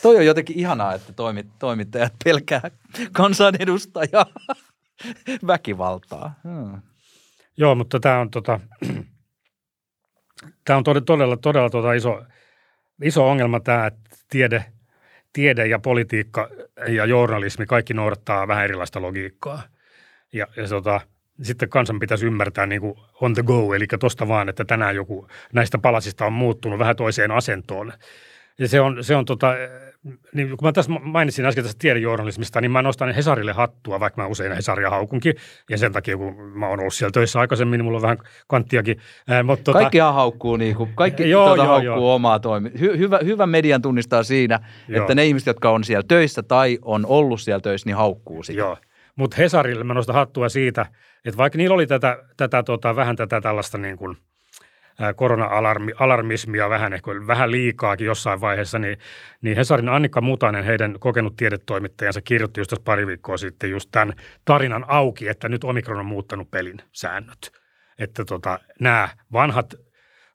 Toi 0.02 0.16
on 0.16 0.26
jotenkin 0.26 0.58
ihanaa, 0.58 0.94
että 0.94 1.12
toimit, 1.12 1.46
toimittajat 1.58 2.12
pelkää 2.24 2.70
kansanedustajaa 3.12 4.26
väkivaltaa. 5.46 6.34
Hmm. 6.44 6.82
Joo, 7.56 7.74
mutta 7.74 8.00
tämä 8.00 8.18
on, 8.18 8.30
tota, 8.30 8.60
tämä 10.64 10.76
on 10.76 10.84
todella, 11.06 11.36
todella 11.36 11.70
tota 11.70 11.92
iso, 11.92 12.22
iso 13.02 13.28
ongelma 13.28 13.60
tämä, 13.60 13.86
että 13.86 14.10
tiede, 14.30 14.64
tiede 15.32 15.66
ja 15.66 15.78
politiikka 15.78 16.50
ja 16.88 17.04
journalismi, 17.04 17.66
kaikki 17.66 17.94
noudattaa 17.94 18.48
vähän 18.48 18.64
erilaista 18.64 19.02
logiikkaa. 19.02 19.62
Ja, 20.32 20.46
ja 20.56 20.68
tota, 20.68 21.00
sitten 21.42 21.68
kansan 21.68 21.98
pitäisi 21.98 22.26
ymmärtää 22.26 22.66
niin 22.66 22.80
kuin 22.80 22.94
on 23.20 23.34
the 23.34 23.42
go, 23.42 23.74
eli 23.74 23.86
tuosta 24.00 24.28
vaan, 24.28 24.48
että 24.48 24.64
tänään 24.64 24.94
joku 24.94 25.28
näistä 25.52 25.78
palasista 25.78 26.26
on 26.26 26.32
muuttunut 26.32 26.78
vähän 26.78 26.96
toiseen 26.96 27.30
asentoon. 27.30 27.92
Ja 28.58 28.68
se 28.68 28.80
on, 28.80 29.04
se 29.04 29.16
on 29.16 29.24
tota, 29.24 29.54
niin 30.34 30.48
kun 30.48 30.58
mä 30.62 30.72
tässä 30.72 30.92
mainitsin 30.92 31.46
äsken 31.46 31.64
tästä 31.64 31.78
tiedejournalismista, 31.78 32.60
niin 32.60 32.70
mä 32.70 32.82
nostan 32.82 33.14
Hesarille 33.14 33.52
hattua, 33.52 34.00
vaikka 34.00 34.22
mä 34.22 34.28
usein 34.28 34.52
Hesaria 34.52 34.90
haukunkin. 34.90 35.34
Ja 35.70 35.78
sen 35.78 35.92
takia, 35.92 36.16
kun 36.16 36.34
mä 36.34 36.68
oon 36.68 36.80
ollut 36.80 36.94
siellä 36.94 37.12
töissä 37.12 37.40
aikaisemmin, 37.40 37.78
niin 37.78 37.84
mulla 37.84 37.98
on 37.98 38.02
vähän 38.02 38.18
kanttiakin. 38.46 39.00
Ää, 39.28 39.42
mutta 39.42 39.64
tota, 39.64 39.78
Kaikkihan 39.78 40.14
haukkuu, 40.14 40.56
niin 40.56 40.76
kuin, 40.76 40.90
kaikki 40.94 41.30
joo, 41.30 41.46
tuota 41.46 41.62
joo, 41.62 41.72
haukkuu 41.72 42.06
joo. 42.06 42.14
omaa 42.14 42.38
toimi. 42.38 42.70
Hy, 42.80 42.98
hyvä, 42.98 43.18
hyvä 43.24 43.46
median 43.46 43.82
tunnistaa 43.82 44.22
siinä, 44.22 44.60
joo. 44.88 45.00
että 45.00 45.14
ne 45.14 45.26
ihmiset, 45.26 45.46
jotka 45.46 45.70
on 45.70 45.84
siellä 45.84 46.04
töissä 46.08 46.42
tai 46.42 46.78
on 46.82 47.06
ollut 47.06 47.40
siellä 47.40 47.60
töissä, 47.60 47.88
niin 47.88 47.96
haukkuu 47.96 48.42
sitä. 48.42 48.58
Joo, 48.58 48.76
mutta 49.16 49.36
Hesarille 49.36 49.84
mä 49.84 49.94
nostan 49.94 50.14
hattua 50.14 50.48
siitä, 50.48 50.86
että 51.24 51.38
vaikka 51.38 51.56
niillä 51.56 51.74
oli 51.74 51.86
tätä, 51.86 52.18
tätä 52.36 52.62
tota, 52.62 52.96
vähän 52.96 53.16
tätä 53.16 53.40
tällaista 53.40 53.78
niin 53.78 53.96
kuin, 53.96 54.16
korona-alarmismia 55.16 56.70
vähän 56.70 56.92
ehkä 56.92 57.10
vähän 57.26 57.50
liikaakin 57.50 58.06
jossain 58.06 58.40
vaiheessa, 58.40 58.78
niin, 58.78 58.98
niin 59.42 59.56
Hesarin 59.56 59.88
Annikka 59.88 60.20
Mutanen, 60.20 60.64
heidän 60.64 60.96
kokenut 60.98 61.36
tiedetoimittajansa, 61.36 62.20
kirjoitti 62.20 62.60
just 62.60 62.72
pari 62.84 63.06
viikkoa 63.06 63.36
sitten 63.36 63.70
just 63.70 63.88
tämän 63.92 64.14
tarinan 64.44 64.84
auki, 64.88 65.28
että 65.28 65.48
nyt 65.48 65.64
Omikron 65.64 65.98
on 65.98 66.06
muuttanut 66.06 66.50
pelin 66.50 66.78
säännöt. 66.92 67.52
Että 67.98 68.24
tota, 68.24 68.58
nämä 68.80 69.08
vanhat 69.32 69.74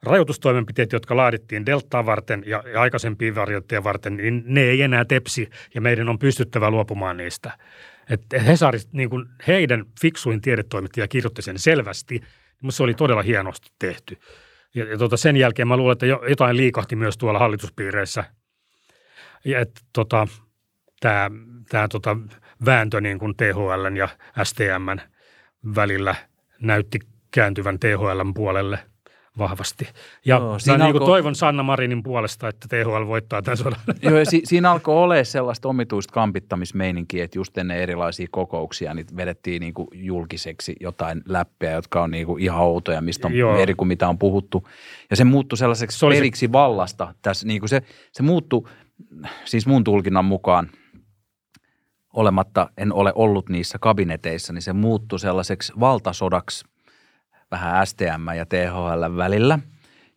rajoitustoimenpiteet, 0.03 0.91
jotka 0.91 1.17
laadittiin 1.17 1.65
deltaa 1.65 2.05
varten 2.05 2.43
ja, 2.45 2.63
ja 2.73 2.81
aikaisempia 2.81 3.35
varten, 3.83 4.17
niin 4.17 4.43
ne 4.45 4.61
ei 4.61 4.81
enää 4.81 5.05
tepsi 5.05 5.49
ja 5.75 5.81
meidän 5.81 6.09
on 6.09 6.19
pystyttävä 6.19 6.69
luopumaan 6.69 7.17
niistä. 7.17 7.51
Että 8.09 8.37
niin 8.91 9.09
kuin 9.09 9.25
heidän 9.47 9.85
fiksuin 10.01 10.41
tiedetoimittaja 10.41 11.07
kirjoitti 11.07 11.41
sen 11.41 11.59
selvästi, 11.59 12.21
mutta 12.61 12.77
se 12.77 12.83
oli 12.83 12.93
todella 12.93 13.21
hienosti 13.21 13.69
tehty. 13.79 14.17
Ja, 14.75 14.85
ja 14.85 14.97
tota, 14.97 15.17
sen 15.17 15.37
jälkeen 15.37 15.67
mä 15.67 15.77
luulen, 15.77 15.93
että 15.93 16.05
jotain 16.05 16.57
liikahti 16.57 16.95
myös 16.95 17.17
tuolla 17.17 17.39
hallituspiireissä. 17.39 18.23
Ja 19.45 19.59
että 19.59 19.81
tota, 19.93 20.27
tämä 20.99 21.31
tää, 21.69 21.87
tota, 21.87 22.17
vääntö 22.65 23.01
niin 23.01 23.19
kuin 23.19 23.35
THL 23.37 23.95
ja 23.97 24.07
STM 24.43 24.99
välillä 25.75 26.15
näytti 26.61 26.99
kääntyvän 27.31 27.79
THL 27.79 28.21
puolelle– 28.35 28.79
vahvasti. 29.37 29.87
Ja 30.25 30.35
Joo, 30.35 30.59
siinä 30.59 30.85
niin 30.85 30.95
alko... 30.95 31.05
toivon 31.05 31.35
Sanna 31.35 31.63
Marinin 31.63 32.03
puolesta, 32.03 32.47
että 32.47 32.67
THL 32.67 33.07
voittaa 33.07 33.41
tämän 33.41 33.57
sodan. 33.57 33.79
Joo, 34.01 34.17
ja 34.17 34.25
si- 34.25 34.41
siinä 34.43 34.71
alkoi 34.71 34.95
olla 34.95 35.23
sellaista 35.23 35.69
omituista 35.69 36.13
kampittamismeininkiä, 36.13 37.23
että 37.23 37.39
just 37.39 37.57
ennen 37.57 37.77
erilaisia 37.77 38.27
kokouksia 38.31 38.93
niin 38.93 39.05
vedettiin 39.15 39.59
niin 39.59 39.73
kuin 39.73 39.87
julkiseksi 39.93 40.75
jotain 40.79 41.21
läppiä, 41.25 41.71
jotka 41.71 42.03
on 42.03 42.11
niin 42.11 42.25
kuin 42.25 42.43
ihan 42.43 42.61
outoja, 42.61 43.01
mistä 43.01 43.27
on 43.27 43.33
Joo. 43.33 43.57
eri 43.57 43.73
kuin 43.73 43.87
mitä 43.87 44.09
on 44.09 44.19
puhuttu. 44.19 44.67
Ja 45.09 45.15
se 45.15 45.23
muuttui 45.23 45.57
sellaiseksi 45.57 45.99
se 45.99 46.07
periksi 46.07 46.45
se... 46.45 46.51
vallasta. 46.51 47.13
Tässä, 47.21 47.47
niin 47.47 47.59
kuin 47.59 47.69
se, 47.69 47.81
se 48.11 48.23
muuttui, 48.23 48.63
siis 49.45 49.67
mun 49.67 49.83
tulkinnan 49.83 50.25
mukaan, 50.25 50.69
olematta, 52.13 52.69
en 52.77 52.93
ole 52.93 53.11
ollut 53.15 53.49
niissä 53.49 53.77
kabineteissa, 53.79 54.53
niin 54.53 54.61
se 54.61 54.73
muuttui 54.73 55.19
sellaiseksi 55.19 55.73
valtasodaksi 55.79 56.65
vähän 57.51 57.87
STM 57.87 58.35
ja 58.37 58.45
THL 58.45 59.17
välillä. 59.17 59.59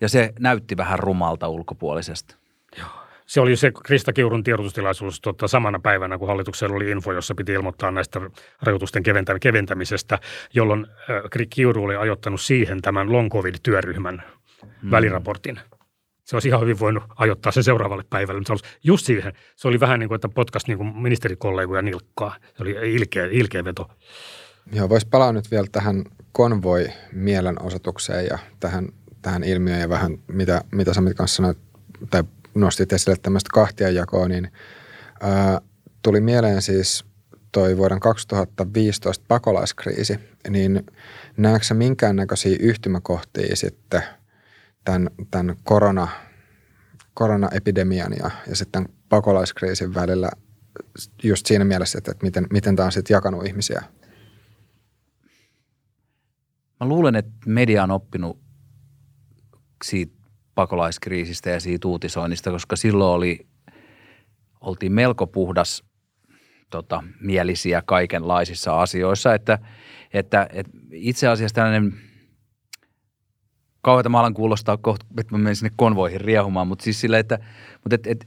Ja 0.00 0.08
se 0.08 0.32
näytti 0.38 0.76
vähän 0.76 0.98
rumalta 0.98 1.48
ulkopuolisesta. 1.48 2.36
Joo. 2.78 3.04
Se 3.26 3.40
oli 3.40 3.56
se 3.56 3.72
Krista 3.84 4.12
Kiurun 4.12 4.44
tiedotustilaisuus 4.44 5.20
tota, 5.20 5.48
samana 5.48 5.78
päivänä, 5.78 6.18
kun 6.18 6.28
hallituksella 6.28 6.76
oli 6.76 6.90
info, 6.90 7.12
jossa 7.12 7.34
piti 7.34 7.52
ilmoittaa 7.52 7.90
näistä 7.90 8.20
rajoitusten 8.62 9.02
keventämisestä, 9.40 10.18
jolloin 10.54 10.86
äh, 11.10 11.46
Kiuru 11.50 11.84
oli 11.84 11.96
ajoittanut 11.96 12.40
siihen 12.40 12.82
tämän 12.82 13.12
long 13.12 13.30
covid-työryhmän 13.30 14.22
hmm. 14.62 14.90
väliraportin. 14.90 15.60
Se 16.24 16.36
olisi 16.36 16.48
ihan 16.48 16.60
hyvin 16.60 16.78
voinut 16.78 17.02
ajoittaa 17.16 17.52
sen 17.52 17.64
seuraavalle 17.64 18.04
päivälle, 18.10 18.40
mutta 18.40 18.56
se 18.56 18.78
just 18.84 19.06
siihen. 19.06 19.32
Se 19.56 19.68
oli 19.68 19.80
vähän 19.80 20.00
niin 20.00 20.08
kuin, 20.08 20.16
että 20.16 20.28
podcast 20.28 20.68
niin 20.68 20.78
kuin 20.78 20.96
ministerikollegoja 20.96 21.82
nilkkaa. 21.82 22.36
Se 22.56 22.62
oli 22.62 22.70
ilkeä, 22.70 23.28
ilkeä 23.30 23.64
veto. 23.64 23.90
Joo, 24.72 24.88
voisi 24.88 25.06
palaa 25.10 25.32
nyt 25.32 25.50
vielä 25.50 25.66
tähän 25.72 26.04
konvoi 26.32 26.88
mielenosoitukseen 27.12 28.26
ja 28.26 28.38
tähän, 28.60 28.88
tähän 29.22 29.44
ilmiöön 29.44 29.80
ja 29.80 29.88
vähän 29.88 30.18
mitä, 30.26 30.64
mitä 30.72 30.94
Sami 30.94 31.14
kanssa 31.14 31.36
sanoit, 31.36 31.58
tai 32.10 32.24
nostit 32.54 32.92
esille 32.92 33.16
tämmöistä 33.22 33.50
kahtiajakoa, 33.54 34.28
niin 34.28 34.52
ää, 35.20 35.60
tuli 36.02 36.20
mieleen 36.20 36.62
siis 36.62 37.04
toi 37.52 37.76
vuoden 37.76 38.00
2015 38.00 39.24
pakolaiskriisi, 39.28 40.18
niin 40.50 40.86
näetkö 41.36 41.74
minkäännäköisiä 41.74 42.56
yhtymäkohtia 42.60 43.56
sitten 43.56 44.02
tämän, 44.84 45.10
tämän 45.30 45.56
korona, 45.64 46.08
koronaepidemian 47.14 48.12
ja, 48.18 48.30
ja 48.48 48.56
sitten 48.56 48.88
pakolaiskriisin 49.08 49.94
välillä 49.94 50.30
just 51.22 51.46
siinä 51.46 51.64
mielessä, 51.64 51.98
että, 51.98 52.10
että 52.10 52.24
miten, 52.26 52.46
miten 52.52 52.76
tämä 52.76 52.86
on 52.86 52.92
sitten 52.92 53.14
jakanut 53.14 53.46
ihmisiä? 53.46 53.82
Mä 56.84 56.88
luulen, 56.88 57.16
että 57.16 57.32
media 57.46 57.82
on 57.82 57.90
oppinut 57.90 58.38
siitä 59.84 60.14
pakolaiskriisistä 60.54 61.50
ja 61.50 61.60
siitä 61.60 61.88
uutisoinnista, 61.88 62.50
koska 62.50 62.76
silloin 62.76 63.16
oli, 63.16 63.46
oltiin 64.60 64.92
melko 64.92 65.26
puhdas 65.26 65.84
tota, 66.70 67.02
mielisiä 67.20 67.82
kaikenlaisissa 67.86 68.80
asioissa, 68.80 69.34
että, 69.34 69.58
että, 70.12 70.48
että 70.52 70.72
itse 70.92 71.28
asiassa 71.28 71.54
tällainen– 71.54 71.94
kauheita 73.84 74.08
mä 74.08 74.20
alan 74.20 74.34
kuulostaa 74.34 74.76
kohta, 74.76 75.06
että 75.18 75.34
mä 75.34 75.38
menen 75.38 75.56
sinne 75.56 75.72
konvoihin 75.76 76.20
riehumaan, 76.20 76.68
mutta 76.68 76.82
siis 76.82 77.00
sillä, 77.00 77.18
että 77.18 77.38
mutta 77.84 77.94
et, 77.94 78.06
et, 78.06 78.26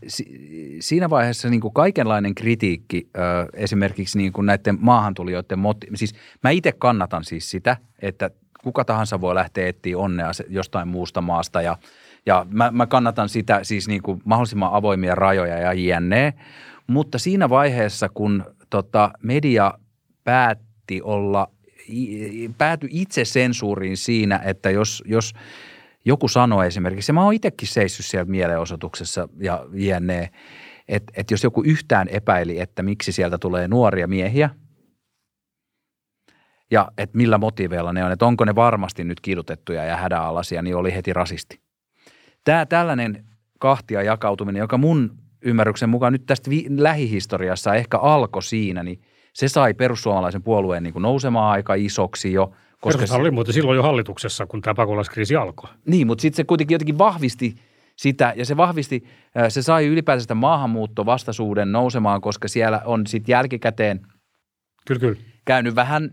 siinä 0.79 1.09
vaiheessa 1.09 1.49
niin 1.49 1.61
kuin 1.61 1.73
kaikenlainen 1.73 2.35
kritiikki 2.35 3.09
ö, 3.17 3.19
esimerkiksi 3.53 4.17
niin 4.17 4.33
kuin 4.33 4.45
näiden 4.45 4.77
maahantulijoiden, 4.79 5.59
moti- 5.59 5.87
siis 5.95 6.13
mä 6.43 6.49
itse 6.49 6.71
kannatan 6.71 7.23
siis 7.23 7.49
sitä, 7.49 7.77
että 8.01 8.29
kuka 8.63 8.85
tahansa 8.85 9.21
voi 9.21 9.35
lähteä 9.35 9.67
etsiä 9.67 9.97
onnea 9.97 10.31
jostain 10.49 10.87
muusta 10.87 11.21
maasta 11.21 11.61
ja, 11.61 11.77
ja 12.25 12.45
mä, 12.49 12.71
mä 12.71 12.87
kannatan 12.87 13.29
sitä 13.29 13.59
siis 13.63 13.87
niin 13.87 14.01
kuin 14.01 14.21
mahdollisimman 14.25 14.73
avoimia 14.73 15.15
rajoja 15.15 15.57
ja 15.57 15.73
jne. 15.73 16.33
Mutta 16.87 17.19
siinä 17.19 17.49
vaiheessa, 17.49 18.09
kun 18.09 18.45
tota, 18.69 19.11
media 19.23 19.73
päätti 20.23 21.01
olla 21.01 21.47
pääty 22.57 22.87
itse 22.91 23.25
sensuuriin 23.25 23.97
siinä, 23.97 24.39
että 24.43 24.69
jos, 24.69 25.03
jos 25.05 25.33
joku 26.05 26.27
sanoo 26.27 26.63
esimerkiksi, 26.63 27.09
ja 27.09 27.13
mä 27.13 27.23
oon 27.23 27.33
itsekin 27.33 27.67
seissyt 27.67 28.05
siellä 28.05 28.31
mielenosoituksessa 28.31 29.29
ja 29.39 29.65
jne, 29.73 30.29
että, 30.87 31.13
että 31.15 31.33
jos 31.33 31.43
joku 31.43 31.63
yhtään 31.63 32.07
epäili, 32.07 32.59
että 32.59 32.83
miksi 32.83 33.11
sieltä 33.11 33.37
tulee 33.37 33.67
nuoria 33.67 34.07
miehiä– 34.07 34.49
ja 36.71 36.91
että 36.97 37.17
millä 37.17 37.37
motiiveilla 37.37 37.93
ne 37.93 38.05
on, 38.05 38.11
että 38.11 38.25
onko 38.25 38.45
ne 38.45 38.55
varmasti 38.55 39.03
nyt 39.03 39.21
kidutettuja 39.21 39.83
ja 39.83 39.97
hädänalaisia, 39.97 40.61
niin 40.61 40.75
oli 40.75 40.93
heti 40.93 41.13
rasisti. 41.13 41.59
Tämä 42.43 42.65
tällainen 42.65 43.25
kahtia 43.59 44.01
jakautuminen, 44.03 44.59
joka 44.59 44.77
mun 44.77 45.17
ymmärryksen 45.41 45.89
mukaan 45.89 46.13
nyt 46.13 46.25
tästä 46.25 46.49
vi- 46.49 46.67
lähihistoriassa 46.77 47.75
ehkä 47.75 47.97
alkoi 47.97 48.43
siinä, 48.43 48.83
niin 48.83 49.01
se 49.33 49.47
sai 49.47 49.73
perussuomalaisen 49.73 50.43
puolueen 50.43 50.83
niin 50.83 50.93
kuin 50.93 51.03
nousemaan 51.03 51.51
aika 51.51 51.73
isoksi 51.73 52.33
jo. 52.33 52.51
Koska 52.81 53.07
se 53.07 53.13
oli 53.13 53.31
muuten 53.31 53.53
silloin 53.53 53.75
jo 53.75 53.83
hallituksessa, 53.83 54.45
kun 54.45 54.61
tämä 54.61 54.73
pakolaiskriisi 54.73 55.35
alkoi. 55.35 55.69
Niin, 55.85 56.07
mutta 56.07 56.21
sitten 56.21 56.37
se 56.37 56.43
kuitenkin 56.43 56.75
jotenkin 56.75 56.97
vahvisti 56.97 57.55
sitä, 57.95 58.33
ja 58.35 58.45
se 58.45 58.57
vahvisti, 58.57 59.03
se 59.49 59.61
sai 59.61 59.85
ylipäätään 59.85 60.21
sitä 60.21 60.35
maahanmuuttovastaisuuden 60.35 61.71
nousemaan, 61.71 62.21
koska 62.21 62.47
siellä 62.47 62.81
on 62.85 63.07
sitten 63.07 63.33
jälkikäteen 63.33 64.01
kyllä, 64.87 64.99
kyllä. 64.99 65.17
Käynyt 65.47 65.75
vähän 65.75 66.09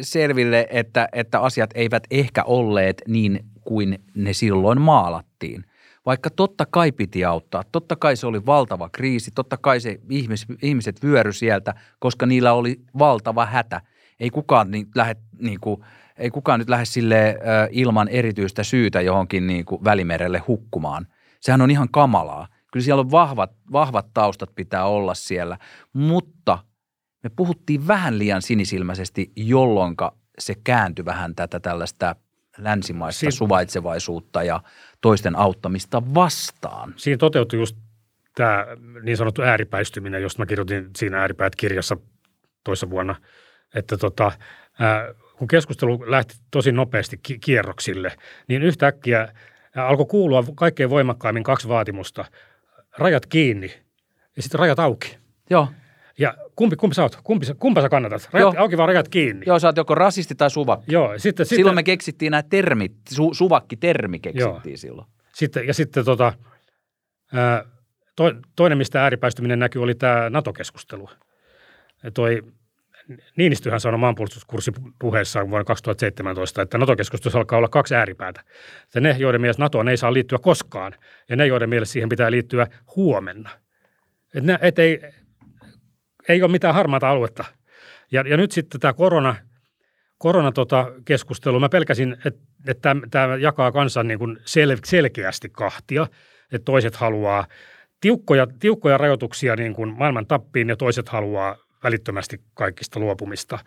selville, 0.00 0.66
että, 0.70 1.08
että 1.12 1.40
asiat 1.40 1.70
eivät 1.74 2.02
ehkä 2.10 2.44
olleet 2.44 3.02
niin 3.08 3.40
kuin 3.60 3.98
ne 4.14 4.32
silloin 4.32 4.80
maalattiin– 4.80 5.64
vaikka 6.06 6.30
totta 6.30 6.66
kai 6.70 6.92
piti 6.92 7.24
auttaa, 7.24 7.62
totta 7.72 7.96
kai 7.96 8.16
se 8.16 8.26
oli 8.26 8.46
valtava 8.46 8.88
kriisi, 8.88 9.30
totta 9.34 9.56
kai 9.56 9.80
se 9.80 9.98
ihmis, 10.10 10.46
ihmiset 10.62 11.02
vyöry 11.02 11.32
sieltä, 11.32 11.74
koska 11.98 12.26
niillä 12.26 12.52
oli 12.52 12.80
valtava 12.98 13.46
hätä. 13.46 13.80
Ei 14.20 14.30
kukaan, 14.30 14.70
niin 14.70 14.86
lähde, 14.94 15.16
niin 15.40 15.60
kuin, 15.60 15.84
ei 16.16 16.30
kukaan 16.30 16.58
nyt 16.58 16.68
lähde 16.68 16.84
sille 16.84 17.38
ilman 17.70 18.08
erityistä 18.08 18.62
syytä 18.62 19.00
johonkin 19.00 19.46
niin 19.46 19.64
kuin 19.64 19.84
välimerelle 19.84 20.38
hukkumaan. 20.38 21.06
Sehän 21.40 21.60
on 21.60 21.70
ihan 21.70 21.88
kamalaa. 21.90 22.48
Kyllä 22.72 22.84
siellä 22.84 23.00
on 23.00 23.10
vahvat, 23.10 23.50
vahvat 23.72 24.06
taustat 24.14 24.50
pitää 24.54 24.86
olla 24.86 25.14
siellä, 25.14 25.58
mutta 25.92 26.58
me 27.26 27.30
puhuttiin 27.36 27.88
vähän 27.88 28.18
liian 28.18 28.42
sinisilmäisesti, 28.42 29.32
jolloin 29.36 29.94
se 30.38 30.54
kääntyi 30.64 31.04
vähän 31.04 31.34
tätä 31.34 31.60
tällaista 31.60 32.16
länsimaista 32.58 33.20
Siin, 33.20 33.32
suvaitsevaisuutta 33.32 34.42
ja 34.42 34.62
toisten 35.00 35.36
auttamista 35.36 36.02
vastaan. 36.14 36.94
Siinä 36.96 37.18
toteutui 37.18 37.58
just 37.58 37.76
tämä 38.34 38.66
niin 39.02 39.16
sanottu 39.16 39.42
ääripäistyminen, 39.42 40.22
josta 40.22 40.42
mä 40.42 40.46
kirjoitin 40.46 40.90
siinä 40.96 41.20
ääripäät 41.20 41.56
kirjassa 41.56 41.96
toissa 42.64 42.90
vuonna, 42.90 43.14
että 43.74 43.96
tota, 43.96 44.32
ää, 44.78 45.14
kun 45.38 45.48
keskustelu 45.48 46.10
lähti 46.10 46.34
tosi 46.50 46.72
nopeasti 46.72 47.20
kierroksille, 47.40 48.12
niin 48.48 48.62
yhtäkkiä 48.62 49.28
alkoi 49.76 50.06
kuulua 50.06 50.44
kaikkein 50.54 50.90
voimakkaimmin 50.90 51.42
kaksi 51.42 51.68
vaatimusta. 51.68 52.24
Rajat 52.98 53.26
kiinni 53.26 53.72
ja 54.36 54.42
sitten 54.42 54.58
rajat 54.58 54.78
auki. 54.78 55.18
Joo. 55.50 55.68
Ja 56.18 56.34
kumpi, 56.56 56.76
kumpi 56.76 56.94
sä 56.94 57.02
oot? 57.02 57.18
Kumpi, 57.24 57.46
kumpa 57.58 57.82
sä 57.82 57.88
kannatat? 57.88 58.28
Rajat, 58.32 58.54
Joo. 58.54 58.62
auki 58.62 58.76
vaan 58.76 58.88
rajat 58.88 59.08
kiinni. 59.08 59.42
Joo, 59.46 59.58
sä 59.58 59.68
oot 59.68 59.76
joko 59.76 59.94
rasisti 59.94 60.34
tai 60.34 60.50
suvakki. 60.50 60.92
Joo. 60.92 61.18
Sitten, 61.18 61.46
Silloin 61.46 61.64
sitten, 61.64 61.74
me 61.74 61.82
keksittiin 61.82 62.30
nämä 62.30 62.42
termit, 62.42 62.92
su, 63.08 63.34
suvakki-termi 63.34 64.18
keksittiin 64.18 64.72
Joo. 64.72 64.76
silloin. 64.76 65.08
Sitten, 65.34 65.66
ja 65.66 65.74
sitten 65.74 66.04
tota, 66.04 66.32
ää, 67.32 67.64
to, 68.16 68.24
toinen, 68.56 68.78
mistä 68.78 69.02
ääripäistyminen 69.02 69.58
näkyy, 69.58 69.82
oli 69.82 69.94
tämä 69.94 70.30
NATO-keskustelu. 70.30 71.08
Ja 72.02 72.10
toi 72.10 72.42
Niinistöhän 73.36 73.80
sanoi 73.80 73.98
maanpuolustuskurssipuheessaan 73.98 75.50
vuonna 75.50 75.64
2017, 75.64 76.62
että 76.62 76.78
NATO-keskustelussa 76.78 77.38
alkaa 77.38 77.58
olla 77.58 77.68
kaksi 77.68 77.94
ääripäätä. 77.94 78.40
Että 78.84 79.00
ne, 79.00 79.16
joiden 79.18 79.40
mielestä 79.40 79.62
NATOon 79.62 79.88
ei 79.88 79.96
saa 79.96 80.12
liittyä 80.12 80.38
koskaan, 80.38 80.92
ja 81.28 81.36
ne, 81.36 81.46
joiden 81.46 81.68
mielestä 81.68 81.92
siihen 81.92 82.08
pitää 82.08 82.30
liittyä 82.30 82.66
huomenna. 82.96 83.50
Että 84.34 84.58
et 84.62 84.78
ei, 84.78 85.00
ei 86.28 86.42
ole 86.42 86.52
mitään 86.52 86.74
harmaata 86.74 87.10
aluetta. 87.10 87.44
Ja, 88.12 88.24
ja 88.28 88.36
nyt 88.36 88.52
sitten 88.52 88.80
tämä 88.80 88.92
korona, 88.92 89.36
korona 90.18 90.52
tota 90.52 90.92
mä 91.60 91.68
pelkäsin, 91.68 92.16
että, 92.24 92.40
että 92.66 92.96
tämä 93.10 93.36
jakaa 93.36 93.72
kansan 93.72 94.08
niin 94.08 94.18
kuin 94.18 94.38
sel, 94.44 94.76
selkeästi 94.84 95.48
kahtia, 95.48 96.06
että 96.52 96.64
toiset 96.64 96.96
haluaa 96.96 97.46
tiukkoja, 98.00 98.46
tiukkoja 98.58 98.98
rajoituksia 98.98 99.56
niin 99.56 99.74
kuin 99.74 99.94
maailman 99.98 100.26
tappiin 100.26 100.68
ja 100.68 100.76
toiset 100.76 101.08
haluaa 101.08 101.56
välittömästi 101.84 102.40
kaikista 102.54 103.00
luopumista. 103.00 103.58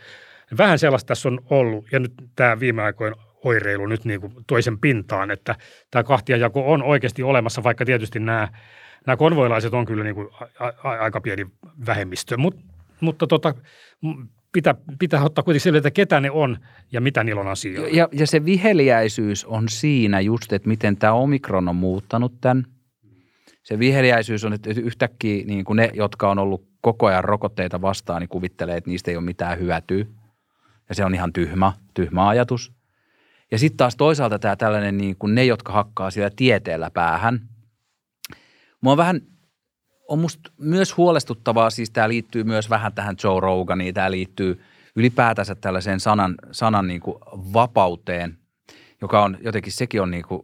Vähän 0.57 0.79
sellaista 0.79 1.07
tässä 1.07 1.29
on 1.29 1.39
ollut 1.49 1.91
ja 1.91 1.99
nyt 1.99 2.13
tämä 2.35 2.59
viime 2.59 2.81
aikoina 2.81 3.15
oireilu 3.43 3.87
nyt 3.87 4.05
niin 4.05 4.21
kuin 4.21 4.33
toisen 4.47 4.79
pintaan, 4.79 5.31
että 5.31 5.55
tämä 5.91 6.03
kahtiajako 6.03 6.73
on 6.73 6.83
oikeasti 6.83 7.23
olemassa, 7.23 7.63
vaikka 7.63 7.85
tietysti 7.85 8.19
nämä– 8.19 8.47
nämä 9.07 9.17
konvoilaiset 9.17 9.73
on 9.73 9.85
kyllä 9.85 10.03
niin 10.03 10.15
kuin 10.15 10.27
a, 10.59 10.65
a, 10.65 10.89
aika 10.89 11.21
pieni 11.21 11.45
vähemmistö, 11.85 12.37
Mut, 12.37 12.59
mutta 13.01 13.27
tota, 13.27 13.53
pitää, 14.51 14.75
pitää 14.99 15.23
ottaa 15.23 15.43
kuitenkin 15.43 15.61
selville, 15.61 15.77
että 15.87 15.91
ketä 15.91 16.19
ne 16.19 16.31
on 16.31 16.57
ja 16.91 17.01
mitä 17.01 17.23
niillä 17.23 17.41
on 17.41 17.47
asioita. 17.47 17.95
Ja, 17.95 18.09
ja 18.11 18.27
se 18.27 18.45
viheliäisyys 18.45 19.45
on 19.45 19.69
siinä 19.69 20.19
just, 20.19 20.53
että 20.53 20.67
miten 20.69 20.97
tämä 20.97 21.13
omikron 21.13 21.69
on 21.69 21.75
muuttanut 21.75 22.41
tämän. 22.41 22.65
Se 23.63 23.79
viheliäisyys 23.79 24.45
on, 24.45 24.53
että 24.53 24.69
yhtäkkiä 24.69 25.45
niin 25.45 25.65
kuin 25.65 25.77
ne, 25.77 25.91
jotka 25.93 26.31
on 26.31 26.39
ollut 26.39 26.67
koko 26.81 27.05
ajan 27.05 27.23
rokotteita 27.23 27.81
vastaan, 27.81 28.21
niin 28.21 28.29
kuvittelee, 28.29 28.77
että 28.77 28.89
niistä 28.89 29.11
ei 29.11 29.17
ole 29.17 29.25
mitään 29.25 29.59
hyötyä. 29.59 30.05
Ja 30.89 30.95
se 30.95 31.05
on 31.05 31.15
ihan 31.15 31.33
tyhmä, 31.33 31.73
tyhmä 31.93 32.27
ajatus. 32.27 32.73
Ja 33.51 33.59
sitten 33.59 33.77
taas 33.77 33.95
toisaalta 33.95 34.39
tämä 34.39 34.55
tällainen 34.55 34.97
niin 34.97 35.15
kuin 35.19 35.35
ne, 35.35 35.45
jotka 35.45 35.73
hakkaa 35.73 36.11
siellä 36.11 36.31
tieteellä 36.35 36.91
päähän– 36.91 37.39
Mua 38.81 38.97
vähän 38.97 39.21
on 40.07 40.19
musta 40.19 40.51
myös 40.57 40.97
huolestuttavaa, 40.97 41.69
siis 41.69 41.89
tämä 41.89 42.09
liittyy 42.09 42.43
myös 42.43 42.69
vähän 42.69 42.93
tähän 42.93 43.15
Joe 43.23 43.39
Roganiin, 43.39 43.93
tämä 43.93 44.11
liittyy 44.11 44.61
ylipäätänsä 44.95 45.55
tällaiseen 45.55 45.99
sanan, 45.99 46.35
sanan 46.51 46.87
niin 46.87 47.01
kuin 47.01 47.17
vapauteen, 47.53 48.37
joka 49.01 49.23
on 49.23 49.37
jotenkin, 49.41 49.73
sekin 49.73 50.01
on 50.01 50.11
niin 50.11 50.23
kuin 50.23 50.41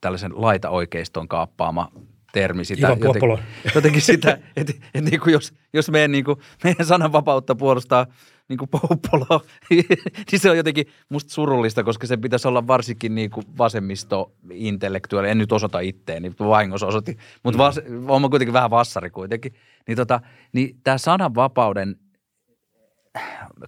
tällaisen 0.00 0.32
laita-oikeiston 0.34 1.28
kaappaama 1.28 1.92
termi. 2.32 2.64
Sitä, 2.64 2.88
jotenkin, 2.88 3.38
jotenkin 3.74 4.02
sitä, 4.02 4.30
että, 4.56 4.72
että 4.94 5.10
niin 5.10 5.20
kuin 5.20 5.32
jos, 5.32 5.54
jos 5.72 5.90
meidän, 5.90 6.12
niin 6.12 6.24
kuin, 6.24 6.38
meidän 6.64 6.86
sananvapautta 6.86 7.54
puolustaa 7.54 8.06
niin 8.48 8.58
kuin 8.58 8.68
Pouppolo, 8.68 9.42
niin 9.70 9.84
se 10.40 10.50
on 10.50 10.56
jotenkin 10.56 10.86
musta 11.08 11.32
surullista, 11.32 11.84
koska 11.84 12.06
se 12.06 12.16
pitäisi 12.16 12.48
olla 12.48 12.66
varsinkin 12.66 13.14
niin 13.14 13.30
kuin 13.30 13.46
vasemmisto-intellektuaali. 13.58 15.28
En 15.28 15.38
nyt 15.38 15.52
osoita 15.52 15.80
itteen, 15.80 16.22
niin 16.22 16.34
vahingossa 16.38 16.86
osoitin, 16.86 17.18
mutta 17.42 17.58
vas, 17.58 17.80
olen 18.08 18.30
kuitenkin 18.30 18.52
vähän 18.52 18.70
vassari 18.70 19.10
kuitenkin. 19.10 19.54
Niin, 19.88 19.96
tota, 19.96 20.20
niin 20.52 20.76
tämä 20.84 20.98
sananvapauden 20.98 21.96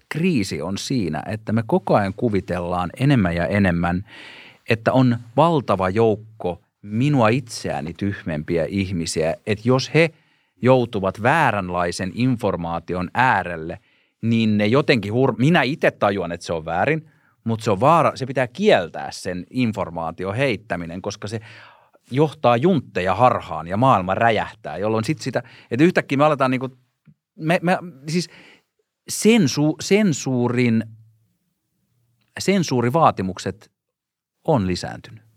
kriisi 0.09 0.61
on 0.61 0.77
siinä, 0.77 1.23
että 1.25 1.51
me 1.51 1.63
koko 1.67 1.95
ajan 1.95 2.13
kuvitellaan 2.13 2.89
enemmän 2.99 3.35
ja 3.35 3.47
enemmän, 3.47 4.05
että 4.69 4.93
on 4.93 5.17
valtava 5.37 5.89
joukko 5.89 6.61
minua 6.81 7.27
itseäni 7.27 7.93
tyhmempiä 7.93 8.65
ihmisiä, 8.69 9.35
että 9.47 9.67
jos 9.67 9.93
he 9.93 10.09
joutuvat 10.61 11.21
vääränlaisen 11.21 12.11
informaation 12.15 13.09
äärelle, 13.13 13.79
niin 14.21 14.57
ne 14.57 14.67
jotenkin, 14.67 15.13
hur- 15.13 15.35
minä 15.37 15.61
itse 15.61 15.91
tajuan, 15.91 16.31
että 16.31 16.45
se 16.45 16.53
on 16.53 16.65
väärin, 16.65 17.11
mutta 17.43 17.63
se 17.63 17.71
on 17.71 17.79
vaara, 17.79 18.11
se 18.15 18.25
pitää 18.25 18.47
kieltää 18.47 19.11
sen 19.11 19.45
informaatio 19.49 20.33
heittäminen, 20.33 21.01
koska 21.01 21.27
se 21.27 21.39
johtaa 22.11 22.57
juntteja 22.57 23.15
harhaan 23.15 23.67
ja 23.67 23.77
maailma 23.77 24.15
räjähtää, 24.15 24.77
jolloin 24.77 25.03
sitten 25.03 25.23
sitä, 25.23 25.43
että 25.71 25.83
yhtäkkiä 25.83 26.17
me 26.17 26.25
aletaan 26.25 26.51
niin 26.51 26.59
kuin, 26.59 26.71
me, 27.35 27.59
me, 27.61 27.77
siis 28.07 28.29
sensu, 29.09 29.75
sensuurin, 29.81 30.83
sensuurivaatimukset 32.39 33.71
on 34.43 34.67
lisääntynyt. 34.67 35.28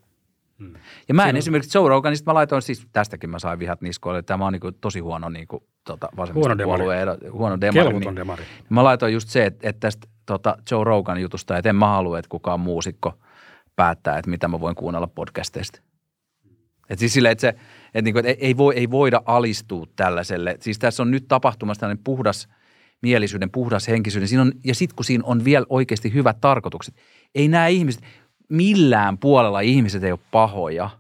Hmm. 0.63 0.75
Ja 1.09 1.15
mä 1.15 1.23
en 1.23 1.27
Siinä... 1.27 1.39
esimerkiksi 1.39 1.79
Joe 1.79 1.89
Roganista, 1.89 2.31
mä 2.31 2.35
laitoin 2.35 2.63
siis, 2.63 2.87
tästäkin 2.93 3.31
mä 3.31 3.39
sain 3.39 3.59
vihat 3.59 3.81
niskoille, 3.81 4.19
että 4.19 4.33
tämä 4.35 4.47
on 4.47 4.53
niin 4.53 4.75
tosi 4.81 5.01
huono 5.01 5.29
niin 5.29 5.49
kuin, 5.49 5.63
tota, 5.85 6.09
huono 6.35 6.59
demari. 6.59 6.85
Huono 7.31 7.61
demari. 7.61 7.99
Niin, 7.99 8.17
demari. 8.17 8.45
Mä 8.69 8.85
laitoin 8.85 9.13
just 9.13 9.29
se, 9.29 9.47
että, 9.47 9.69
että 9.69 9.81
tästä 9.81 10.09
tota, 10.27 10.57
Joe 10.71 10.85
Rogan 10.85 11.23
jutusta, 11.23 11.57
että 11.57 11.69
en 11.69 11.77
mä 11.77 11.87
halua, 11.87 12.19
että 12.19 12.29
kukaan 12.29 12.61
muusikko 12.61 13.19
päättää, 13.77 14.19
että 14.19 14.31
mitä 14.31 14.49
mä 14.49 14.61
voin 14.61 14.75
kuunnella 14.75 15.07
podcasteista. 15.07 15.81
Et 16.91 16.99
siis 16.99 17.13
sille, 17.13 17.31
että, 17.31 17.41
se, 17.41 17.49
että, 17.49 18.03
niin 18.03 18.15
kuin, 18.15 18.27
että 18.27 18.45
ei, 18.45 18.57
voi, 18.57 18.75
ei 18.77 18.91
voida 18.91 19.23
alistua 19.25 19.87
tällaiselle. 19.97 20.57
Siis 20.61 20.79
tässä 20.79 21.03
on 21.03 21.11
nyt 21.11 21.25
tapahtumassa 21.29 21.81
tällainen 21.81 22.05
puhdas 22.05 22.49
mielisyyden, 23.03 23.51
puhdas 23.51 23.89
henkisyyden. 23.89 24.29
Siinä 24.29 24.43
on, 24.43 24.53
ja 24.65 24.75
sitten 24.75 24.97
kun 24.97 25.05
siinä 25.05 25.25
on 25.27 25.45
vielä 25.45 25.67
oikeasti 25.69 26.15
hyvät 26.15 26.41
tarkoitukset. 26.41 26.95
Ei 27.35 27.49
nämä 27.49 27.67
ihmiset, 27.67 28.03
millään 28.53 29.19
puolella 29.19 29.61
ihmiset 29.61 30.05
ei 30.05 30.13
ole 30.13 30.21
pahoja. 30.31 30.91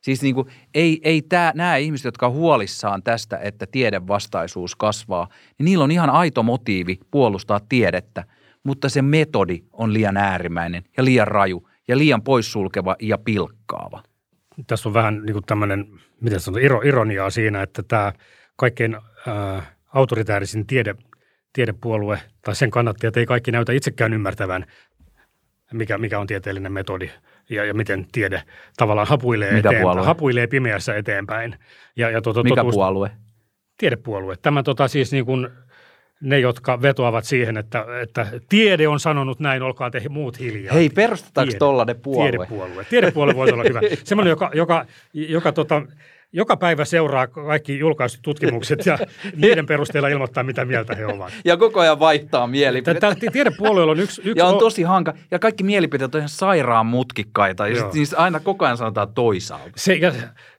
Siis 0.00 0.22
niin 0.22 0.34
kuin, 0.34 0.48
ei, 0.74 1.00
ei 1.04 1.22
tää, 1.22 1.52
nämä 1.54 1.76
ihmiset, 1.76 2.04
jotka 2.04 2.26
on 2.26 2.32
huolissaan 2.32 3.02
tästä, 3.02 3.38
että 3.38 3.66
tiedevastaisuus 3.66 4.76
kasvaa, 4.76 5.28
niin 5.58 5.64
niillä 5.64 5.84
on 5.84 5.90
ihan 5.90 6.10
aito 6.10 6.42
motiivi 6.42 6.98
puolustaa 7.10 7.60
tiedettä, 7.68 8.24
mutta 8.64 8.88
se 8.88 9.02
metodi 9.02 9.62
on 9.72 9.92
liian 9.92 10.16
äärimmäinen 10.16 10.84
ja 10.96 11.04
liian 11.04 11.28
raju 11.28 11.68
ja 11.88 11.98
liian 11.98 12.22
poissulkeva 12.22 12.96
ja 13.00 13.18
pilkkaava. 13.18 14.02
Tässä 14.66 14.88
on 14.88 14.94
vähän 14.94 15.22
niin 15.22 15.32
kuin 15.32 15.44
tämmöinen, 15.44 15.86
miten 16.20 16.40
sanotaan, 16.40 16.86
ironiaa 16.86 17.30
siinä, 17.30 17.62
että 17.62 17.82
tämä 17.82 18.12
kaikkein 18.56 18.96
äh, 19.28 19.72
autoritäärisin 19.94 20.66
tiede, 20.66 20.94
tiedepuolue 21.52 22.20
tai 22.44 22.56
sen 22.56 22.70
kannattajat 22.70 23.16
ei 23.16 23.26
kaikki 23.26 23.50
näytä 23.50 23.72
itsekään 23.72 24.12
ymmärtävän 24.12 24.66
mikä, 25.74 25.98
mikä 25.98 26.18
on 26.18 26.26
tieteellinen 26.26 26.72
metodi 26.72 27.10
ja, 27.50 27.64
ja 27.64 27.74
miten 27.74 28.06
tiede 28.12 28.42
tavallaan 28.76 29.06
hapuilee, 29.06 29.52
Mitä 29.52 29.68
eteenpäin, 29.68 30.04
hapuilee 30.04 30.46
pimeässä 30.46 30.96
eteenpäin. 30.96 31.56
Ja, 31.96 32.10
ja 32.10 32.22
tuota, 32.22 32.42
mikä 32.42 32.56
totuus, 32.56 32.74
puolue? 32.74 33.10
Tiedepuolue. 33.78 34.36
Tämä 34.42 34.62
tota, 34.62 34.88
siis 34.88 35.12
niin 35.12 35.24
kuin 35.24 35.48
ne, 36.20 36.38
jotka 36.38 36.82
vetoavat 36.82 37.24
siihen, 37.24 37.56
että, 37.56 37.86
että 38.02 38.26
tiede 38.48 38.88
on 38.88 39.00
sanonut 39.00 39.40
näin, 39.40 39.62
olkaa 39.62 39.90
te 39.90 40.02
muut 40.08 40.40
hiljaa. 40.40 40.74
Hei, 40.74 40.88
perustetaanko 40.88 41.54
tollainen 41.58 42.00
puolue? 42.00 42.30
Tiedepuolue. 42.30 42.84
Tiedepuolue 42.90 43.34
voisi 43.34 43.54
olla 43.54 43.64
hyvä. 43.68 43.80
Semmoinen, 44.04 44.30
joka, 44.30 44.50
joka, 44.54 44.86
joka 45.14 45.52
tota, 45.52 45.82
joka 46.34 46.56
päivä 46.56 46.84
seuraa 46.84 47.26
kaikki 47.26 47.78
julkaistut 47.78 48.22
tutkimukset 48.22 48.86
ja 48.86 48.98
niiden 49.36 49.66
perusteella 49.66 50.08
ilmoittaa, 50.08 50.42
mitä 50.42 50.64
mieltä 50.64 50.94
he 50.94 51.06
ovat. 51.06 51.32
Ja 51.44 51.56
koko 51.56 51.80
ajan 51.80 52.00
vaihtaa 52.00 52.46
mielipiteitä. 52.46 53.16
Tiedepuolueella 53.32 53.92
on 53.92 54.00
yksi, 54.00 54.20
yksi... 54.24 54.38
Ja 54.38 54.46
on 54.46 54.58
tosi 54.58 54.82
hanka. 54.82 55.14
Ja 55.30 55.38
kaikki 55.38 55.64
mielipiteet 55.64 56.14
on 56.14 56.18
ihan 56.18 56.28
sairaan 56.28 56.86
mutkikkaita. 56.86 57.68
Ja 57.68 57.92
siis 57.92 58.14
aina 58.14 58.40
koko 58.40 58.64
ajan 58.64 58.76
sanotaan 58.76 59.14
toisaalta. 59.14 59.70
Se, 59.76 59.94
ja 59.94 60.12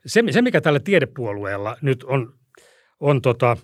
se, 0.05 0.23
se 0.29 0.41
mikä 0.41 0.61
tällä 0.61 0.79
tiedepuolueella 0.79 1.77
nyt 1.81 2.03
on, 2.03 2.33
on 2.99 3.21
tota, 3.21 3.57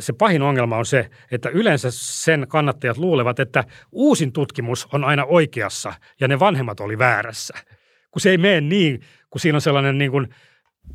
se 0.00 0.12
pahin 0.12 0.42
ongelma 0.42 0.76
on 0.76 0.86
se, 0.86 1.10
että 1.30 1.48
yleensä 1.48 1.88
sen 1.90 2.46
kannattajat 2.48 2.98
luulevat, 2.98 3.40
että 3.40 3.64
uusin 3.92 4.32
tutkimus 4.32 4.88
on 4.92 5.04
aina 5.04 5.24
oikeassa 5.24 5.92
ja 6.20 6.28
ne 6.28 6.38
vanhemmat 6.38 6.80
oli 6.80 6.98
väärässä. 6.98 7.54
Kun 8.10 8.20
se 8.20 8.30
ei 8.30 8.38
mene 8.38 8.60
niin, 8.60 9.00
kun 9.30 9.40
siinä 9.40 9.56
on 9.56 9.62
sellainen 9.62 9.98
niin 9.98 10.10
kuin– 10.10 10.28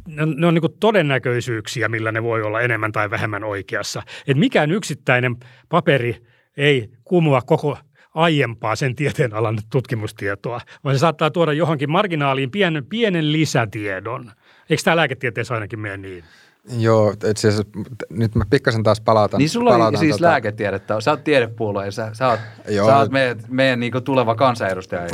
ne 0.08 0.24
on, 0.24 0.36
ne 0.38 0.48
on 0.48 0.54
niin 0.54 0.80
todennäköisyyksiä, 0.80 1.90
millä 1.90 2.12
ne 2.12 2.24
voi 2.24 2.42
olla 2.42 2.62
enemmän 2.62 2.92
tai 2.92 3.10
vähemmän 3.10 3.44
oikeassa. 3.44 4.04
Et 4.28 4.38
mikään 4.38 4.72
yksittäinen 4.72 5.36
paperi 5.70 6.22
ei 6.58 6.90
kumua 7.04 7.42
koko 7.42 7.78
aiempaa 8.14 8.76
sen 8.76 8.96
tieteen 8.96 9.34
alan 9.34 9.60
tutkimustietoa, 9.72 10.62
vaan 10.84 10.96
se 10.96 11.00
saattaa 11.00 11.32
tuoda 11.32 11.54
johonkin 11.54 11.92
marginaaliin 11.92 12.52
pienen, 12.52 12.86
pienen 12.86 13.32
lisätiedon. 13.32 14.32
Eikö 14.70 14.84
tämä 14.84 14.96
lääketieteessä 14.96 15.54
ainakin 15.54 15.80
mene 15.80 15.98
niin? 15.98 16.24
Joo, 16.70 17.12
itse 17.12 17.48
asiassa 17.48 17.64
nyt 18.10 18.36
mä 18.36 18.44
pikkasen 18.50 18.84
taas 18.84 19.02
palautan. 19.02 19.38
Niin 19.38 19.50
sulla 19.50 19.76
on 19.76 19.98
siis 19.98 20.16
tota... 20.16 20.26
lääketiedettä, 20.26 21.02
sä 21.02 21.12
oot 21.12 21.24
tiedepuolue 21.24 21.86
ja 21.86 21.92
sä, 21.92 22.10
sä 22.14 22.28
oot, 22.28 22.40
Joo. 22.70 22.88
sä 22.88 22.98
oot 22.98 23.12
meidän, 23.12 23.40
meidän 23.50 23.80
niin 23.80 24.04
tuleva 24.04 24.36
kansanedustaja. 24.36 25.08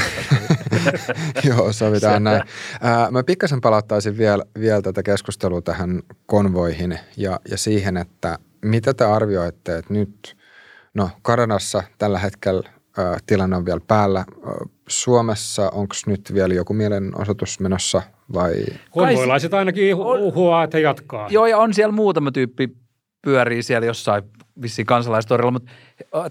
Joo, 1.49 1.73
sovitaan 1.73 2.23
näin. 2.23 2.43
Ää, 2.81 3.11
mä 3.11 3.23
pikkasen 3.23 3.61
palauttaisin 3.61 4.17
vielä, 4.17 4.43
vielä 4.59 4.81
tätä 4.81 5.03
keskustelua 5.03 5.61
tähän 5.61 6.01
konvoihin 6.25 6.99
ja, 7.17 7.39
ja 7.49 7.57
siihen, 7.57 7.97
että 7.97 8.39
mitä 8.61 8.93
te 8.93 9.05
arvioitte, 9.05 9.77
että 9.77 9.93
nyt, 9.93 10.37
no 10.93 11.09
Kanadassa 11.21 11.83
tällä 11.97 12.19
hetkellä 12.19 12.69
ää, 12.97 13.17
tilanne 13.25 13.55
on 13.55 13.65
vielä 13.65 13.81
päällä. 13.87 14.25
Suomessa 14.87 15.69
onko 15.69 15.95
nyt 16.07 16.33
vielä 16.33 16.53
joku 16.53 16.73
mielenosoitus 16.73 17.59
menossa 17.59 18.01
vai? 18.33 18.65
Konvoilaiset 18.91 19.53
ainakin 19.53 19.95
uhuaa, 19.95 20.63
että 20.63 20.79
jatkaa. 20.79 21.27
Joo, 21.29 21.45
ja 21.45 21.57
on 21.57 21.73
siellä 21.73 21.91
muutama 21.91 22.31
tyyppi 22.31 22.69
pyörii 23.21 23.63
siellä 23.63 23.85
jossain 23.85 24.23
vissiin 24.61 24.85
kansalaistorilla, 24.85 25.51
mutta 25.51 25.71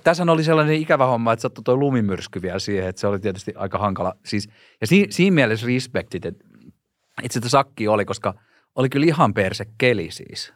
tässä 0.04 0.22
oli 0.28 0.44
sellainen 0.44 0.74
ikävä 0.74 1.06
homma, 1.06 1.32
että 1.32 1.40
sattui 1.40 1.64
tuo 1.64 1.76
lumimyrsky 1.76 2.42
vielä 2.42 2.58
siihen, 2.58 2.88
että 2.88 3.00
se 3.00 3.06
oli 3.06 3.18
tietysti 3.18 3.52
aika 3.56 3.78
hankala. 3.78 4.16
Siis, 4.24 4.48
ja 4.80 4.86
si, 4.86 5.06
siinä 5.10 5.34
mielessä 5.34 5.66
respektit, 5.66 6.26
että 6.26 6.44
itse 7.22 7.38
asiassa 7.38 7.58
sakki 7.58 7.88
oli, 7.88 8.04
koska 8.04 8.34
oli 8.74 8.88
kyllä 8.88 9.06
ihan 9.06 9.34
perse 9.34 9.66
keli 9.78 10.10
siis 10.10 10.52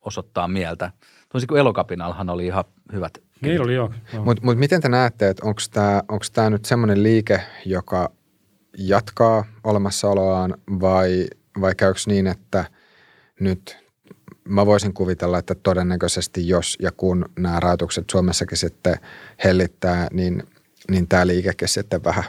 osoittaa 0.00 0.48
mieltä. 0.48 0.90
Toisin 1.32 1.48
kuin 1.48 1.58
Elokapinallahan 1.58 2.30
oli 2.30 2.46
ihan 2.46 2.64
hyvät 2.92 3.18
Niin 3.40 3.60
oli 3.60 3.74
joo. 3.74 3.92
Mutta 4.24 4.44
mut 4.44 4.58
miten 4.58 4.80
te 4.80 4.88
näette, 4.88 5.28
että 5.28 5.46
onko 6.08 6.24
tämä 6.32 6.50
nyt 6.50 6.64
semmoinen 6.64 7.02
liike, 7.02 7.40
joka 7.66 8.10
jatkaa 8.78 9.44
olemassaoloaan 9.64 10.54
vai, 10.80 11.26
vai 11.60 11.74
käykö 11.74 12.00
niin, 12.06 12.26
että 12.26 12.64
nyt 13.40 13.78
mä 14.48 14.66
voisin 14.66 14.94
kuvitella, 14.94 15.38
että 15.38 15.54
todennäköisesti 15.54 16.48
jos 16.48 16.78
ja 16.82 16.92
kun 16.92 17.24
nämä 17.38 17.60
rajoitukset 17.60 18.10
Suomessakin 18.10 18.58
sitten 18.58 18.96
hellittää, 19.44 20.08
niin, 20.12 20.42
niin 20.90 21.08
tämä 21.08 21.26
liikekin 21.26 21.68
sitten 21.68 22.04
vähän, 22.04 22.24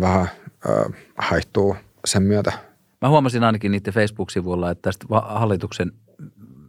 vähän 0.00 0.30
äh, 0.68 1.02
haihtuu 1.18 1.76
sen 2.04 2.22
myötä. 2.22 2.52
Mä 3.00 3.08
huomasin 3.08 3.44
ainakin 3.44 3.72
niiden 3.72 3.94
Facebook-sivuilla, 3.94 4.70
että 4.70 4.82
tästä 4.82 5.06
hallituksen 5.10 5.92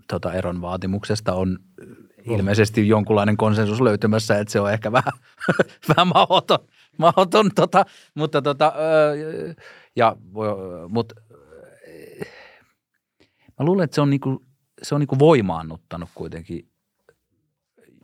tota, 0.07 0.33
eron 0.33 0.61
vaatimuksesta 0.61 1.33
on 1.33 1.59
ilmeisesti 2.25 2.87
jonkunlainen 2.87 3.37
konsensus 3.37 3.81
löytymässä, 3.81 4.39
että 4.39 4.51
se 4.51 4.59
on 4.59 4.73
ehkä 4.73 4.91
vähän, 4.91 5.13
vähän 5.89 6.07
mahdoton, 6.07 6.59
mahdoton 7.05 7.51
tota, 7.55 7.85
mutta 8.15 8.41
tota, 8.41 8.73
ja, 9.95 10.15
mutta 10.89 11.15
mä 13.59 13.65
luulen, 13.65 13.83
että 13.83 13.95
se 13.95 14.01
on 14.01 14.09
niinku 14.09 14.41
se 14.83 14.95
on 14.95 15.01
niin 15.01 15.07
kuin 15.07 15.19
voimaannuttanut 15.19 16.09
kuitenkin 16.15 16.67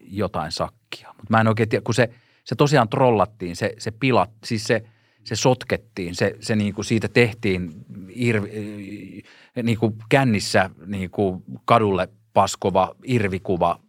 jotain 0.02 0.52
sakkia. 0.52 1.08
Mutta 1.08 1.28
mä 1.30 1.42
en 1.42 1.48
oikein 1.48 1.70
tiedä, 1.70 1.84
kun 1.84 1.94
se, 1.94 2.10
se 2.44 2.56
tosiaan 2.56 2.90
trollattiin, 2.90 3.56
se, 3.56 3.74
se 3.78 3.92
pilat, 3.92 4.30
siis 4.46 4.64
se, 4.64 4.84
se 5.24 5.36
sotkettiin, 5.36 6.16
se, 6.16 6.36
se 6.40 6.56
niin 6.56 6.74
kuin 6.74 6.86
siitä 6.86 7.08
tehtiin 7.08 7.72
irvi, 8.10 9.24
niin 9.64 9.78
kuin 9.78 9.96
kännissä 10.10 10.70
niin 10.86 11.10
kuin 11.10 11.44
kadulle 11.66 12.10
paskova 12.34 12.96
irvikuva 13.06 13.80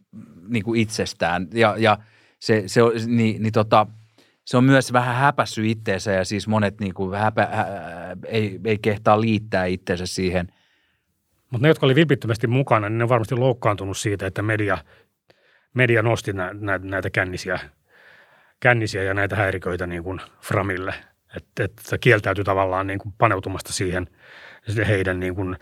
niin 0.48 0.64
kuin 0.64 0.80
itsestään. 0.80 1.48
Ja, 1.54 1.74
ja 1.78 1.98
se, 2.38 2.62
se, 2.66 2.80
niin, 3.06 3.42
niin 3.42 3.52
tota, 3.52 3.86
se 4.44 4.56
on 4.56 4.64
myös 4.64 4.92
vähän 4.92 5.16
häpässyt 5.16 5.66
itteensä 5.66 6.12
ja 6.12 6.24
siis 6.24 6.48
monet 6.48 6.80
niin 6.80 6.94
kuin 6.94 7.18
häpä, 7.18 7.48
hä, 7.52 7.66
ei, 8.26 8.60
ei 8.64 8.78
kehtaa 8.78 9.20
liittää 9.20 9.64
itteensä 9.64 10.06
siihen– 10.06 10.48
mutta 11.52 11.62
ne, 11.62 11.68
jotka 11.68 11.86
oli 11.86 11.94
vilpittömästi 11.94 12.46
mukana, 12.46 12.88
niin 12.88 12.98
ne 12.98 13.04
on 13.04 13.08
varmasti 13.08 13.34
loukkaantunut 13.34 13.96
siitä, 13.96 14.26
että 14.26 14.42
media, 14.42 14.78
media 15.74 16.02
nosti 16.02 16.32
nä, 16.32 16.50
nä, 16.60 16.78
näitä 16.78 17.10
kännisiä, 17.10 17.58
kännisiä 18.60 19.02
ja 19.02 19.14
näitä 19.14 19.36
häiriköitä 19.36 19.86
niin 19.86 20.02
kuin 20.02 20.20
Framille. 20.40 20.94
Että 21.36 21.64
et 21.64 22.00
kieltäytyi 22.00 22.44
tavallaan 22.44 22.86
niin 22.86 22.98
kuin 22.98 23.14
paneutumasta 23.18 23.72
siihen 23.72 24.06
heidän 24.88 25.20
niin 25.20 25.34
kuin, 25.34 25.56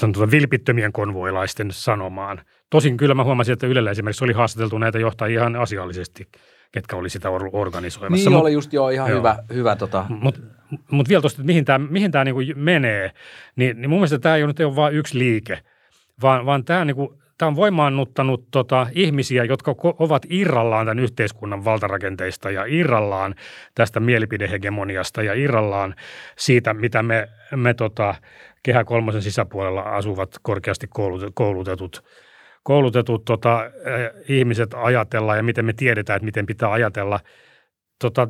tuota 0.00 0.30
vilpittömien 0.30 0.92
konvoilaisten 0.92 1.70
sanomaan. 1.70 2.40
Tosin 2.70 2.96
kyllä 2.96 3.14
mä 3.14 3.24
huomasin, 3.24 3.52
että 3.52 3.66
Ylellä 3.66 3.90
esimerkiksi 3.90 4.24
oli 4.24 4.32
haastateltu 4.32 4.78
näitä 4.78 4.98
johtajia 4.98 5.40
ihan 5.40 5.56
asiallisesti, 5.56 6.28
ketkä 6.76 6.96
oli 6.96 7.10
sitä 7.10 7.30
organisoimassa. 7.52 8.30
Niin 8.30 8.40
oli 8.40 8.52
just 8.52 8.72
joo 8.72 8.88
ihan 8.88 9.10
joo. 9.10 9.18
hyvä, 9.18 9.36
hyvä 9.54 9.76
tota. 9.76 10.06
Mutta 10.08 10.40
mut 10.90 11.08
vielä 11.08 11.20
tuosta, 11.20 11.42
että 11.42 11.46
mihin 11.46 11.64
tämä 11.64 11.86
mihin 11.90 12.10
tää 12.10 12.24
niinku 12.24 12.40
menee, 12.56 13.10
niin, 13.56 13.80
niin 13.80 13.90
mun 13.90 13.98
mielestä 13.98 14.18
tämä 14.18 14.36
ei 14.36 14.42
ole 14.42 14.50
nyt 14.50 14.60
ole 14.60 14.76
vain 14.76 14.94
yksi 14.94 15.18
liike, 15.18 15.58
vaan, 16.22 16.46
vaan 16.46 16.64
tämä 16.64 16.84
niinku, 16.84 17.18
on 17.42 17.56
voimaannuttanut 17.56 18.50
tota, 18.50 18.86
ihmisiä, 18.92 19.44
jotka 19.44 19.74
ovat 19.98 20.26
irrallaan 20.30 20.86
tämän 20.86 21.04
yhteiskunnan 21.04 21.64
valtarakenteista 21.64 22.50
ja 22.50 22.64
irrallaan 22.64 23.34
tästä 23.74 24.00
mielipidehegemoniasta 24.00 25.22
ja 25.22 25.34
irrallaan 25.34 25.94
siitä, 26.38 26.74
mitä 26.74 27.02
me, 27.02 27.28
me 27.56 27.74
tota, 27.74 28.14
Kehä 28.62 28.84
kolmosen 28.84 29.22
sisäpuolella 29.22 29.80
asuvat 29.80 30.30
korkeasti 30.42 30.86
koulutetut, 31.34 32.04
koulutetut 32.66 33.24
tota, 33.24 33.64
eh, 33.66 34.10
ihmiset 34.28 34.74
ajatellaan 34.74 35.38
ja 35.38 35.42
miten 35.42 35.64
me 35.64 35.72
tiedetään, 35.72 36.16
että 36.16 36.24
miten 36.24 36.46
pitää 36.46 36.72
ajatella. 36.72 37.20
Tota, 38.00 38.28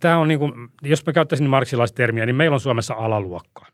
tämä 0.00 0.18
on 0.18 0.28
niin 0.28 0.38
kuin, 0.38 0.52
jos 0.82 1.06
mä 1.06 1.12
käyttäisin 1.12 1.50
marksilaista 1.50 1.96
termiä, 1.96 2.26
niin 2.26 2.36
meillä 2.36 2.54
on 2.54 2.60
Suomessa 2.60 2.94
alaluokka. 2.94 3.66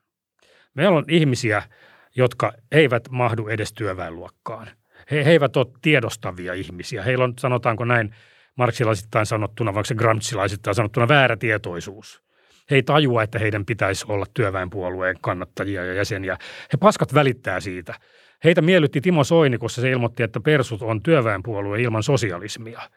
Meillä 0.75 0.99
on 0.99 1.05
ihmisiä– 1.09 1.63
jotka 2.17 2.53
eivät 2.73 3.11
mahdu 3.11 3.49
edes 3.49 3.73
työväenluokkaan. 3.73 4.71
He, 5.11 5.25
he 5.25 5.31
eivät 5.31 5.57
ole 5.57 5.67
tiedostavia 5.83 6.55
ihmisiä. 6.55 7.03
Heillä 7.03 7.25
on, 7.25 7.35
sanotaanko 7.39 7.85
näin, 7.85 8.15
marksilaisittain 8.57 9.27
sanottuna, 9.27 9.75
vaikka 9.75 9.89
se 9.89 9.95
gramscilaisittain 9.95 10.75
sanottuna 10.75 11.09
väärä 11.09 11.37
tietoisuus. 11.37 12.23
He 12.71 12.77
ei 12.77 12.83
tajua, 12.83 13.23
että 13.23 13.39
heidän 13.39 13.65
pitäisi 13.65 14.05
olla 14.09 14.27
työväenpuolueen 14.35 15.17
kannattajia 15.21 15.85
ja 15.85 15.95
jäseniä. 15.95 16.39
He 16.73 16.77
paskat 16.81 17.15
välittää 17.15 17.61
siitä. 17.61 17.95
Heitä 18.45 18.63
miellytti 18.63 19.01
Timo 19.01 19.25
Soini, 19.25 19.59
kun 19.59 19.71
se 19.71 19.91
ilmoitti, 19.91 20.23
että 20.23 20.41
persut 20.41 20.83
on 20.83 21.03
työväenpuolue 21.03 21.83
ilman 21.83 22.03
sosialismia– 22.03 22.81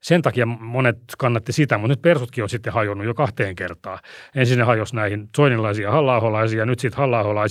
sen 0.00 0.22
takia 0.22 0.46
monet 0.46 0.98
kannatti 1.18 1.52
sitä, 1.52 1.78
mutta 1.78 1.92
nyt 1.92 2.02
persutkin 2.02 2.44
on 2.44 2.48
sitten 2.48 2.72
hajonnut 2.72 3.06
jo 3.06 3.14
kahteen 3.14 3.54
kertaan. 3.54 3.98
Ensin 4.34 4.58
ne 4.58 4.64
hajosi 4.64 4.96
näihin 4.96 5.28
soinilaisia 5.36 5.90
halla 5.90 6.44
ja 6.56 6.66
nyt 6.66 6.78
sitten 6.78 6.98
halla 6.98 7.44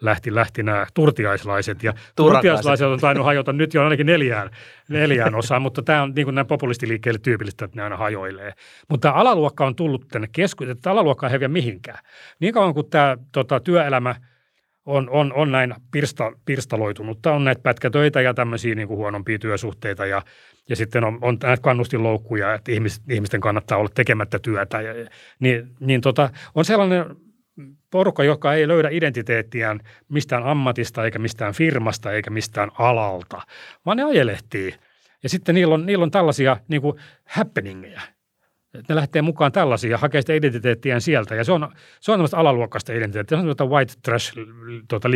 lähti, 0.00 0.34
lähti 0.34 0.62
nämä 0.62 0.86
turtiaislaiset. 0.94 1.82
Ja 1.82 1.92
turtiaislaiset 2.16 2.86
on 2.86 3.00
tainnut 3.00 3.26
hajota 3.26 3.52
nyt 3.52 3.74
jo 3.74 3.82
ainakin 3.84 4.06
neljään, 4.06 4.50
neljään 4.88 5.34
osaan, 5.34 5.62
mutta 5.62 5.82
tämä 5.82 6.02
on 6.02 6.12
niin 6.16 6.26
kuin 6.26 6.34
näin 6.34 6.46
populistiliikkeelle 6.46 7.18
tyypillistä, 7.18 7.64
että 7.64 7.76
ne 7.76 7.82
aina 7.82 7.96
hajoilee. 7.96 8.52
Mutta 8.88 9.08
tämä 9.08 9.20
alaluokka 9.20 9.66
on 9.66 9.76
tullut 9.76 10.08
tänne 10.08 10.28
keskuuteen, 10.32 10.76
että 10.76 10.90
alaluokka 10.90 11.26
ei 11.26 11.32
häviä 11.32 11.48
mihinkään. 11.48 11.98
Niin 12.40 12.54
kauan 12.54 12.74
kuin 12.74 12.90
tämä 12.90 13.16
tota, 13.32 13.60
työelämä– 13.60 14.14
on, 14.88 15.10
on, 15.10 15.32
on 15.32 15.52
näin 15.52 15.74
pirsta, 15.90 16.32
pirstaloitunut. 16.44 17.22
Tämä 17.22 17.36
on 17.36 17.44
näitä 17.44 17.62
pätkätöitä 17.62 18.20
ja 18.20 18.34
tämmöisiä 18.34 18.74
niin 18.74 18.88
kuin 18.88 18.98
huonompia 18.98 19.38
työsuhteita 19.38 20.06
ja 20.06 20.22
ja 20.68 20.76
sitten 20.76 21.04
on, 21.04 21.18
on 21.22 21.38
näitä 21.42 21.62
kannustinloukkuja, 21.62 22.54
että 22.54 22.72
ihmis, 22.72 23.02
ihmisten 23.10 23.40
kannattaa 23.40 23.78
olla 23.78 23.90
tekemättä 23.94 24.38
työtä. 24.38 24.80
Ja, 24.80 24.94
niin, 25.40 25.68
niin 25.80 26.00
tota, 26.00 26.30
on 26.54 26.64
sellainen 26.64 27.04
porukka, 27.90 28.24
joka 28.24 28.54
ei 28.54 28.68
löydä 28.68 28.88
identiteettiään 28.92 29.80
mistään 30.08 30.42
ammatista 30.42 31.04
eikä 31.04 31.18
mistään 31.18 31.54
firmasta 31.54 32.12
eikä 32.12 32.30
mistään 32.30 32.70
alalta, 32.78 33.42
vaan 33.86 33.96
ne 33.96 34.02
ajelehtii. 34.02 34.74
Ja 35.22 35.28
sitten 35.28 35.54
niillä 35.54 35.74
on, 35.74 35.86
niillä 35.86 36.02
on 36.02 36.10
tällaisia 36.10 36.56
niin 36.68 36.82
kuin 36.82 36.98
happeningeja. 37.24 38.00
Ne 38.88 38.94
lähtee 38.94 39.22
mukaan 39.22 39.52
tällaisia 39.52 39.98
hakee 39.98 40.20
sitä 40.20 40.34
identiteettiään 40.34 41.00
sieltä. 41.00 41.34
Ja 41.34 41.44
se 41.44 41.52
on, 41.52 41.68
se 42.00 42.12
on 42.12 42.18
tämmöistä 42.18 42.36
alaluokkaista 42.36 42.92
identiteettiä. 42.92 43.36
Se 43.36 43.40
on 43.40 43.42
tämmöistä 43.42 43.64
white 43.64 43.92
trash 44.02 44.34
tuota, 44.88 45.08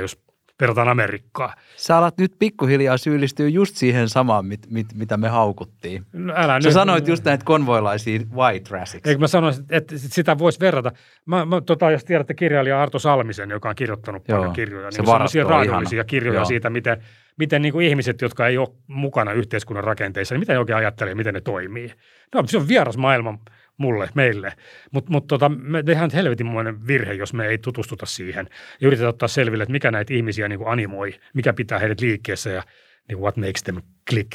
jos 0.00 0.18
verrataan 0.60 0.88
Amerikkaa. 0.88 1.54
Sä 1.76 1.96
alat 1.96 2.18
nyt 2.18 2.32
pikkuhiljaa 2.38 2.96
syyllistyä 2.96 3.48
just 3.48 3.76
siihen 3.76 4.08
samaan, 4.08 4.46
mit, 4.46 4.66
mit, 4.70 4.86
mitä 4.94 5.16
me 5.16 5.28
haukuttiin. 5.28 6.04
No 6.12 6.34
älä 6.36 6.60
Sä 6.60 6.68
nyt. 6.68 6.74
sanoit 6.74 7.08
just 7.08 7.24
näitä 7.24 7.44
konvoilaisia 7.44 8.20
white 8.34 8.68
trashiksi. 8.68 9.10
Eikö 9.10 9.20
mä 9.20 9.26
sanoin, 9.26 9.54
että 9.70 9.98
sitä 9.98 10.38
voisi 10.38 10.60
verrata. 10.60 10.92
Mä, 11.26 11.44
mä, 11.44 11.60
tota, 11.60 11.90
jos 11.90 12.04
tiedätte 12.04 12.34
kirjailija 12.34 12.82
Arto 12.82 12.98
Salmisen, 12.98 13.50
joka 13.50 13.68
on 13.68 13.74
kirjoittanut 13.74 14.28
Joo, 14.28 14.38
paljon 14.38 14.52
kirjoja, 14.52 14.90
niin 14.90 15.28
se 15.30 15.42
raadollisia 15.42 16.04
kirjoja 16.04 16.38
Joo. 16.38 16.44
siitä, 16.44 16.70
miten, 16.70 17.02
miten 17.38 17.62
niin 17.62 17.72
kuin 17.72 17.86
ihmiset, 17.86 18.20
jotka 18.20 18.46
ei 18.46 18.58
ole 18.58 18.68
mukana 18.86 19.32
yhteiskunnan 19.32 19.84
rakenteissa, 19.84 20.34
niin 20.34 20.40
mitä 20.40 20.52
ne 20.52 20.58
oikein 20.58 20.76
ajattelee, 20.78 21.14
miten 21.14 21.34
ne 21.34 21.40
toimii. 21.40 21.92
No, 22.34 22.42
se 22.46 22.58
on 22.58 22.68
vieras 22.68 22.96
maailma 22.96 23.38
mulle, 23.78 24.08
meille. 24.14 24.52
Mutta 24.90 25.12
mut 25.12 25.26
tota, 25.26 25.48
me 25.48 25.82
tehdään 25.82 26.10
helvetinmoinen 26.14 26.86
virhe, 26.86 27.12
jos 27.12 27.34
me 27.34 27.46
ei 27.46 27.58
tutustuta 27.58 28.06
siihen 28.06 28.48
ja 28.80 28.86
yritetä 28.86 29.08
ottaa 29.08 29.28
selville, 29.28 29.62
että 29.62 29.72
mikä 29.72 29.90
näitä 29.90 30.14
ihmisiä 30.14 30.48
niin 30.48 30.58
kuin 30.58 30.70
animoi, 30.70 31.14
mikä 31.34 31.52
pitää 31.52 31.78
heidät 31.78 32.00
liikkeessä 32.00 32.50
ja 32.50 32.62
niin 33.08 33.18
kuin 33.18 33.22
what 33.22 33.36
makes 33.36 33.62
them 33.62 33.82
click. 34.10 34.32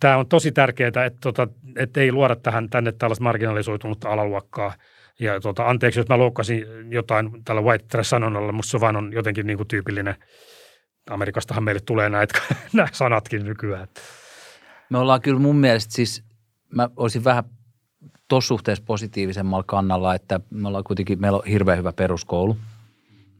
Tämä 0.00 0.16
on 0.16 0.28
tosi 0.28 0.52
tärkeää, 0.52 0.88
että, 0.88 1.18
tota, 1.20 1.48
että 1.76 2.00
ei 2.00 2.12
luoda 2.12 2.36
tähän 2.36 2.70
tänne 2.70 2.92
tällaista 2.92 3.24
marginalisoitunutta 3.24 4.08
alaluokkaa. 4.08 4.74
Ja 5.20 5.40
tota, 5.40 5.68
anteeksi, 5.68 6.00
jos 6.00 6.08
mä 6.08 6.18
loukkasin 6.18 6.64
jotain 6.90 7.44
tällä 7.44 7.62
white 7.62 7.84
trash-sanonnalla, 7.88 8.52
mutta 8.52 8.70
se 8.70 8.80
vaan 8.80 8.96
on 8.96 9.12
jotenkin 9.12 9.46
niin 9.46 9.56
kuin 9.56 9.68
tyypillinen. 9.68 10.14
Amerikastahan 11.10 11.64
meille 11.64 11.80
tulee 11.80 12.08
näitä, 12.08 12.38
nämä 12.72 12.88
sanatkin 12.92 13.44
nykyään. 13.44 13.88
Me 14.90 14.98
ollaan 14.98 15.20
kyllä 15.20 15.38
mun 15.38 15.56
mielestä 15.56 15.94
siis, 15.94 16.24
mä 16.74 16.88
olisin 16.96 17.24
vähän 17.24 17.44
tuossa 18.28 18.48
suhteessa 18.48 18.84
positiivisemmalla 18.86 19.64
kannalla, 19.66 20.14
että 20.14 20.40
me 20.50 20.68
ollaan 20.68 20.84
kuitenkin, 20.84 21.20
meillä 21.20 21.38
on 21.38 21.46
hirveän 21.46 21.78
hyvä 21.78 21.92
peruskoulu. 21.92 22.56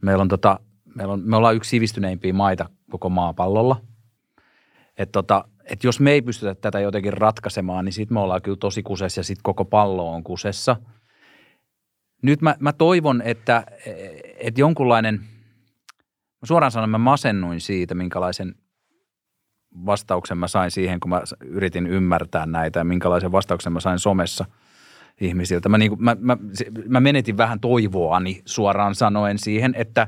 Meillä 0.01 0.21
on 0.21 0.27
tota, 0.27 0.59
meillä 0.95 1.13
on, 1.13 1.21
me 1.25 1.35
ollaan 1.35 1.55
yksi 1.55 1.69
sivistyneimpiä 1.69 2.33
maita 2.33 2.69
koko 2.91 3.09
maapallolla. 3.09 3.81
Että 4.97 5.11
tota, 5.11 5.45
et 5.65 5.83
jos 5.83 5.99
me 5.99 6.11
ei 6.11 6.21
pystytä 6.21 6.55
tätä 6.55 6.79
jotenkin 6.79 7.13
ratkaisemaan, 7.13 7.85
niin 7.85 7.93
sitten 7.93 8.15
me 8.15 8.19
ollaan 8.19 8.41
kyllä 8.41 8.57
tosi 8.57 8.83
kusessa 8.83 9.19
ja 9.19 9.23
sitten 9.23 9.43
koko 9.43 9.65
pallo 9.65 10.13
on 10.13 10.23
kusessa. 10.23 10.75
Nyt 12.21 12.41
mä, 12.41 12.55
mä 12.59 12.73
toivon, 12.73 13.21
että, 13.21 13.63
että 14.37 14.61
jonkunlainen, 14.61 15.21
suoraan 16.43 16.71
sanoen 16.71 16.89
mä 16.89 16.97
masennuin 16.97 17.61
siitä, 17.61 17.95
minkälaisen 17.95 18.55
vastauksen 19.85 20.37
mä 20.37 20.47
sain 20.47 20.71
siihen, 20.71 20.99
kun 20.99 21.09
mä 21.09 21.21
yritin 21.45 21.87
ymmärtää 21.87 22.45
näitä 22.45 22.79
ja 22.79 22.83
minkälaisen 22.83 23.31
vastauksen 23.31 23.73
mä 23.73 23.79
sain 23.79 23.99
somessa– 23.99 24.45
ihmisiltä. 25.21 25.69
Mä, 25.69 25.77
niin 25.77 25.91
kuin, 25.91 26.03
mä, 26.03 26.17
mä, 26.19 26.37
mä 26.87 26.99
menetin 26.99 27.37
vähän 27.37 27.59
toivoani 27.59 28.41
suoraan 28.45 28.95
sanoen 28.95 29.39
siihen, 29.39 29.73
että, 29.77 30.07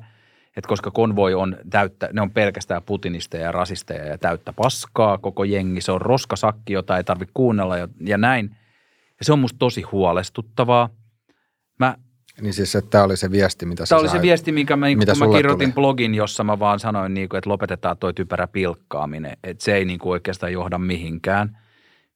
että 0.58 0.68
koska 0.68 0.92
konvoi 0.92 1.34
on 1.34 1.58
täyttä, 1.70 2.10
ne 2.14 2.22
on 2.22 2.32
pelkästään 2.32 2.84
putinisteja 2.84 3.44
ja 3.44 3.52
rasisteja 3.52 4.06
ja 4.06 4.18
täyttä 4.18 4.54
paskaa 4.54 5.18
koko 5.18 5.44
jengi. 5.44 5.82
Se 5.82 5.92
on 5.92 6.02
roskasakki, 6.02 6.74
jota 6.74 6.98
ei 6.98 7.04
tarvitse 7.04 7.32
kuunnella 7.34 7.78
ja, 7.78 7.88
ja 8.00 8.18
näin. 8.18 8.56
Ja 9.20 9.26
se 9.26 9.34
on 9.34 9.40
musta 9.40 9.60
tosi 9.60 9.82
huolestuttavaa. 9.82 10.90
Mä, 11.80 11.96
niin 12.42 12.54
siis, 12.54 12.76
että 12.76 12.90
tämä 12.90 13.04
oli 13.04 13.18
se 13.18 13.32
viesti, 13.32 13.66
mitä 13.66 13.84
Tämä 13.90 14.02
oli 14.02 14.10
se 14.10 14.22
viesti, 14.22 14.52
minkä 14.52 14.76
mä, 14.76 14.86
mitä 14.86 15.14
kun 15.20 15.30
mä 15.30 15.36
kirjoitin 15.36 15.74
tuli. 15.74 15.74
blogin, 15.74 16.16
jossa 16.16 16.44
mä 16.44 16.60
vaan 16.60 16.80
sanoin, 16.80 17.14
niin 17.14 17.30
kuin, 17.30 17.38
että 17.38 17.50
lopetetaan 17.50 17.98
toi 17.98 18.14
typerä 18.14 18.48
pilkkaaminen. 18.48 19.38
Että 19.44 19.64
se 19.64 19.76
ei 19.76 19.86
niin 19.86 20.00
kuin 20.00 20.12
oikeastaan 20.12 20.54
johda 20.54 20.78
mihinkään 20.78 21.58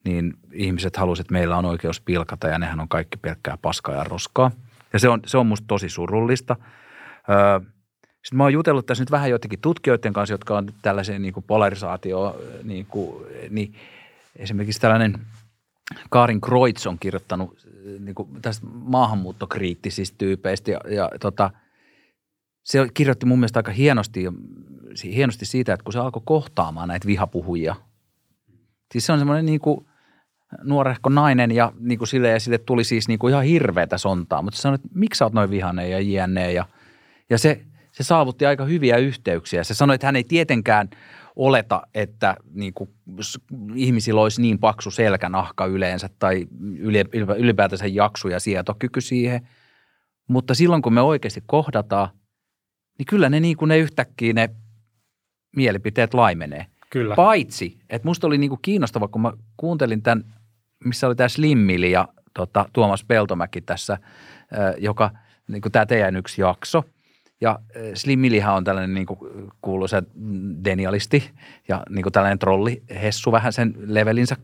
niin 0.06 0.34
ihmiset 0.54 0.98
halusivat, 0.98 1.26
että 1.26 1.34
meillä 1.34 1.58
on 1.58 1.66
oikeus 1.66 2.02
pilkata 2.02 2.48
ja 2.48 2.60
nehän 2.60 2.80
on 2.80 2.88
kaikki 2.88 3.18
pelkkää 3.18 3.58
paskaa 3.62 3.96
ja 3.96 4.04
roskaa. 4.04 4.52
Ja 4.94 5.00
se 5.00 5.10
on, 5.10 5.20
se 5.26 5.38
on 5.38 5.48
musta 5.48 5.68
tosi 5.68 5.90
surullista. 5.90 6.56
Öö, 7.30 7.60
sitten 8.02 8.38
mä 8.38 8.44
oon 8.44 8.54
jutellut 8.54 8.86
tässä 8.86 9.02
nyt 9.02 9.12
vähän 9.12 9.30
jotenkin 9.30 9.60
tutkijoiden 9.60 10.14
kanssa, 10.14 10.34
jotka 10.34 10.58
on 10.58 10.74
tällaisen 10.82 11.22
niin 11.22 11.34
kuin 11.34 11.44
polarisaatio, 11.44 12.42
niin, 12.64 12.86
kuin, 12.86 13.26
niin 13.50 13.74
esimerkiksi 14.36 14.82
tällainen 14.82 15.20
Karin 16.10 16.42
Kreutz 16.42 16.88
on 16.88 17.00
kirjoittanut 17.00 17.68
niin 18.00 18.16
kuin 18.16 18.30
tästä 18.42 18.68
maahanmuuttokriittisistä 18.74 20.16
tyypeistä 20.18 20.72
ja, 20.72 20.80
ja 20.90 21.10
tota, 21.20 21.52
se 22.64 22.88
kirjoitti 22.94 23.26
mun 23.26 23.40
mielestä 23.40 23.60
aika 23.60 23.72
hienosti, 23.72 24.24
hienosti 25.04 25.46
siitä, 25.46 25.74
että 25.74 25.84
kun 25.84 25.94
se 25.94 26.00
alkoi 26.00 26.22
kohtaamaan 26.26 26.88
näitä 26.88 27.08
vihapuhujia, 27.08 27.76
siis 28.92 29.06
se 29.06 29.12
on 29.12 29.20
semmoinen 29.20 29.46
niin 29.46 29.60
kuin– 29.60 29.86
nuorehko 30.64 31.10
nainen 31.10 31.52
ja 31.52 31.72
niin 31.80 31.98
kuin 31.98 32.08
sille, 32.08 32.30
ja 32.30 32.40
sille 32.40 32.58
tuli 32.58 32.84
siis 32.84 33.08
niin 33.08 33.20
kuin 33.20 33.32
ihan 33.32 33.44
hirveätä 33.44 33.98
sontaa, 33.98 34.42
mutta 34.42 34.60
sanoi, 34.60 34.76
että 34.76 34.88
miksi 34.94 35.18
sä 35.18 35.26
oot 35.26 35.34
noin 35.34 35.50
vihainen 35.50 35.92
ja 35.92 36.00
jne. 36.00 36.52
Ja, 36.52 36.66
ja 37.30 37.38
se, 37.38 37.62
se 37.92 38.04
saavutti 38.04 38.46
aika 38.46 38.66
hyviä 38.66 38.98
yhteyksiä. 38.98 39.64
Se 39.64 39.74
sanoi, 39.74 39.96
että 39.96 40.08
hän 40.08 40.16
ei 40.16 40.24
tietenkään 40.24 40.90
oleta, 41.36 41.82
että 41.94 42.36
niin 42.54 42.74
kuin, 42.74 42.90
ihmisillä 43.76 44.22
olisi 44.22 44.42
niin 44.42 44.60
paksu 44.60 44.92
selkänahka 44.92 45.66
yleensä 45.66 46.10
tai 46.20 46.48
ylipäätänsä 47.38 47.88
jaksu 47.88 48.28
ja 48.28 48.40
sietokyky 48.40 49.02
siihen. 49.02 49.48
Mutta 50.28 50.56
silloin, 50.56 50.82
kun 50.82 50.94
me 50.94 51.02
oikeasti 51.02 51.44
kohdataan, 51.46 52.10
niin 52.98 53.06
kyllä 53.06 53.30
ne, 53.30 53.40
niin 53.40 53.58
kuin 53.58 53.70
ne 53.70 53.78
yhtäkkiä 53.78 54.34
ne 54.34 54.50
mielipiteet 55.56 56.14
laimenee. 56.14 56.66
Kyllä. 56.90 57.16
Paitsi, 57.16 57.80
että 57.90 58.08
musta 58.08 58.28
oli 58.28 58.38
niinku 58.38 58.58
kiinnostava, 58.62 59.08
kun 59.08 59.22
mä 59.22 59.34
kuuntelin 59.58 60.02
tämän, 60.02 60.24
missä 60.86 61.08
oli 61.08 61.16
tämä 61.16 61.30
Slimmili 61.30 61.92
ja 61.92 62.08
tota, 62.34 62.66
Tuomas 62.74 63.04
Peltomäki 63.04 63.62
tässä, 63.62 63.98
joka, 64.78 65.12
niin 65.48 65.62
kuin 65.62 65.72
tämä 65.72 65.86
teidän 65.86 66.16
yksi 66.16 66.42
jakso. 66.42 66.84
Ja 67.42 67.60
Slimmilihän 67.94 68.56
on 68.56 68.64
tällainen 68.64 68.94
niin 68.94 69.06
kuin 69.06 69.20
kuuluisa 69.62 70.04
denialisti 70.66 71.32
ja 71.68 71.84
niin 71.90 72.04
kuin 72.04 72.14
tällainen 72.14 72.40
trolli, 72.40 72.84
hessu 73.02 73.32
vähän 73.32 73.54
sen 73.54 73.74
levelinsä, 73.78 74.36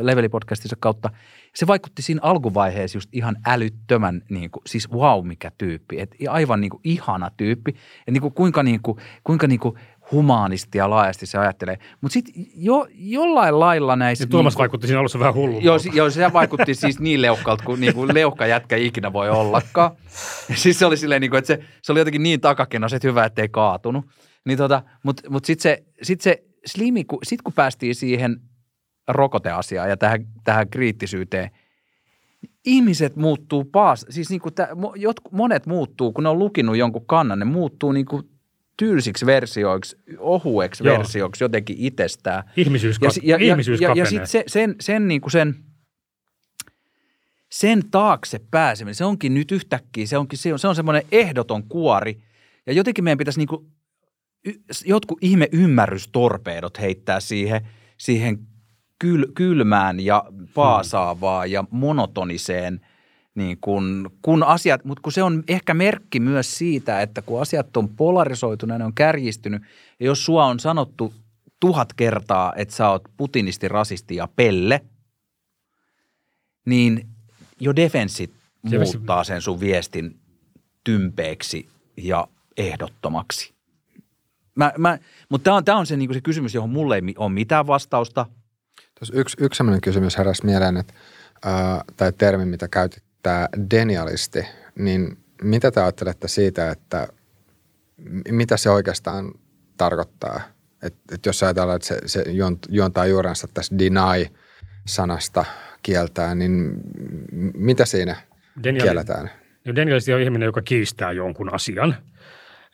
levelipodcastinsa 0.00 0.76
kautta. 0.80 1.10
Se 1.54 1.66
vaikutti 1.66 2.02
siinä 2.02 2.20
alkuvaiheessa 2.22 2.96
just 2.96 3.08
ihan 3.12 3.36
älyttömän, 3.46 4.22
niin 4.28 4.50
kuin, 4.50 4.62
siis 4.66 4.90
wow 4.92 5.26
mikä 5.26 5.50
tyyppi, 5.58 6.00
et 6.00 6.16
aivan 6.28 6.60
niin 6.60 6.70
kuin 6.70 6.80
ihana 6.84 7.30
tyyppi. 7.36 7.74
Et 8.06 8.12
niin 8.12 8.22
kuin 8.22 8.34
kuinka, 8.34 8.62
niin 8.62 8.82
kuin, 8.82 8.98
kuinka 9.24 9.46
niin 9.46 9.60
kuin 9.60 9.78
humaanisti 10.12 10.78
ja 10.78 10.90
laajasti 10.90 11.26
se 11.26 11.38
ajattelee. 11.38 11.78
Mutta 12.00 12.12
sitten 12.12 12.34
jo, 12.56 12.86
jollain 12.94 13.60
lailla 13.60 13.96
näissä... 13.96 14.24
Ja 14.24 14.28
Tuomas 14.28 14.54
niin, 14.54 14.58
vaikutti 14.58 14.86
siinä 14.86 15.00
alussa 15.00 15.18
vähän 15.18 15.34
hullu. 15.34 15.60
Joo, 15.60 15.78
joo, 15.92 16.10
se 16.10 16.32
vaikutti 16.32 16.74
siis 16.74 17.00
niin 17.00 17.22
leuhkalta 17.22 17.64
kuin, 17.64 17.80
niin 17.80 17.94
kuin 17.94 18.14
leuhka 18.14 18.46
jätkä 18.46 18.76
ikinä 18.76 19.12
voi 19.12 19.30
ollakaan. 19.30 19.90
Ja 20.48 20.56
siis 20.62 20.78
se 20.78 20.86
oli 20.86 20.96
silleen, 20.96 21.20
niin 21.20 21.30
kuin, 21.30 21.38
että 21.38 21.46
se, 21.46 21.64
se 21.82 21.92
oli 21.92 22.00
jotenkin 22.00 22.22
niin 22.22 22.40
takakeno, 22.40 22.86
että 22.94 23.08
hyvä, 23.08 23.24
ettei 23.24 23.48
kaatunut. 23.48 24.04
Niin 24.44 24.58
tota, 24.58 24.82
Mutta 25.02 25.30
mut 25.30 25.44
sitten 25.44 25.62
se, 25.62 25.84
sit 26.02 26.20
se 26.20 26.42
slimi, 26.66 27.04
kun, 27.04 27.18
sit 27.22 27.42
kun 27.42 27.52
päästiin 27.52 27.94
siihen 27.94 28.40
rokoteasiaan 29.08 29.88
ja 29.88 29.96
tähän, 29.96 30.26
tähän 30.44 30.68
kriittisyyteen, 30.68 31.50
ihmiset 32.64 33.16
muuttuu 33.16 33.64
paas, 33.64 34.06
siis 34.10 34.30
niin 34.30 34.40
kuin 34.40 34.54
tä, 34.54 34.68
jotku, 34.96 35.30
monet 35.32 35.66
muuttuu, 35.66 36.12
kun 36.12 36.24
ne 36.24 36.30
on 36.30 36.38
lukinut 36.38 36.76
jonkun 36.76 37.06
kannan, 37.06 37.38
ne 37.38 37.44
muuttuu 37.44 37.92
niin 37.92 38.06
kuin 38.06 38.33
tylsiksi 38.76 39.26
versioiksi, 39.26 39.96
ohueksi 40.18 40.84
Joo. 40.86 40.98
versioiksi 40.98 41.44
jotenkin 41.44 41.76
itsestään. 41.78 42.44
Ihmisyys, 42.56 42.98
ja, 43.00 43.10
ja, 43.22 43.36
ja, 43.36 43.56
ja, 43.80 43.94
ja 43.94 44.06
sitten 44.06 44.26
se, 44.26 44.44
sen, 44.46 44.74
sen, 44.80 45.08
niin 45.08 45.20
kuin 45.20 45.30
sen, 45.32 45.56
sen 47.50 47.82
taakse 47.90 48.40
pääseminen, 48.50 48.94
se 48.94 49.04
onkin 49.04 49.34
nyt 49.34 49.52
yhtäkkiä, 49.52 50.06
se, 50.06 50.18
onkin, 50.18 50.38
se 50.38 50.52
on, 50.52 50.58
se 50.58 50.68
on 50.68 50.74
semmoinen 50.74 51.02
ehdoton 51.12 51.62
kuori. 51.62 52.18
Ja 52.66 52.72
jotenkin 52.72 53.04
meidän 53.04 53.18
pitäisi 53.18 53.40
niin 53.40 53.48
kuin, 53.48 53.66
jotkut 54.84 55.18
ihme 55.20 55.48
ymmärrystorpeedot 55.52 56.80
heittää 56.80 57.20
siihen, 57.20 57.68
siihen 57.98 58.38
kyl, 58.98 59.26
kylmään 59.34 60.00
ja 60.00 60.24
paasaavaan 60.54 61.50
ja 61.50 61.64
monotoniseen– 61.70 62.80
niin 63.34 63.58
kun, 63.60 64.10
kun 64.22 64.42
asiat, 64.42 64.84
mutta 64.84 65.02
kun 65.02 65.12
se 65.12 65.22
on 65.22 65.44
ehkä 65.48 65.74
merkki 65.74 66.20
myös 66.20 66.58
siitä, 66.58 67.02
että 67.02 67.22
kun 67.22 67.42
asiat 67.42 67.76
on 67.76 67.88
polarisoituneet, 67.88 68.78
ne 68.78 68.84
on 68.84 68.94
kärjistynyt, 68.94 69.62
ja 70.00 70.06
jos 70.06 70.24
sua 70.24 70.44
on 70.44 70.60
sanottu 70.60 71.14
tuhat 71.60 71.92
kertaa, 71.92 72.52
että 72.56 72.74
sä 72.74 72.88
oot 72.88 73.02
putinisti, 73.16 73.68
rasisti 73.68 74.16
ja 74.16 74.28
pelle, 74.36 74.80
niin 76.66 77.08
jo 77.60 77.76
defenssit 77.76 78.30
se 78.70 78.78
muuttaa 78.78 79.24
sen 79.24 79.42
sun 79.42 79.60
viestin 79.60 80.20
tympeeksi 80.84 81.68
ja 81.96 82.28
ehdottomaksi. 82.56 83.54
Mä, 84.54 84.72
mä, 84.78 84.98
mutta 85.28 85.44
tämä 85.44 85.56
on, 85.56 85.64
tää 85.64 85.76
on 85.76 85.86
se, 85.86 85.96
niinku 85.96 86.14
se 86.14 86.20
kysymys, 86.20 86.54
johon 86.54 86.70
mulle 86.70 86.96
ei 86.96 87.14
ole 87.16 87.32
mitään 87.32 87.66
vastausta. 87.66 88.26
Tuossa 88.98 89.14
yksi, 89.14 89.36
yksi 89.40 89.58
sellainen 89.58 89.80
kysymys 89.80 90.18
heräsi 90.18 90.44
mieleen, 90.44 90.76
että, 90.76 90.94
ää, 91.44 91.84
tai 91.96 92.12
termi, 92.12 92.44
mitä 92.44 92.68
käytit 92.68 93.03
tämä 93.24 93.48
denialisti, 93.70 94.46
niin 94.78 95.18
mitä 95.42 95.70
te 95.70 95.80
ajattelette 95.80 96.28
siitä, 96.28 96.70
että 96.70 97.08
mitä 98.30 98.56
se 98.56 98.70
oikeastaan 98.70 99.32
tarkoittaa? 99.76 100.40
Et, 100.82 100.94
et 101.12 101.26
jos 101.26 101.42
ajatellaan, 101.42 101.76
että 101.76 101.88
se, 101.88 101.98
se 102.06 102.24
juontaa 102.68 103.06
juurensa 103.06 103.48
tässä 103.54 103.74
deny-sanasta 103.78 105.44
kieltää, 105.82 106.34
niin 106.34 106.74
mitä 107.54 107.84
siinä 107.84 108.16
Deniali, 108.62 108.82
kielletään? 108.82 109.30
No 109.64 109.74
denialisti 109.74 110.14
on 110.14 110.20
ihminen, 110.20 110.46
joka 110.46 110.62
kiistää 110.62 111.12
jonkun 111.12 111.54
asian. 111.54 111.96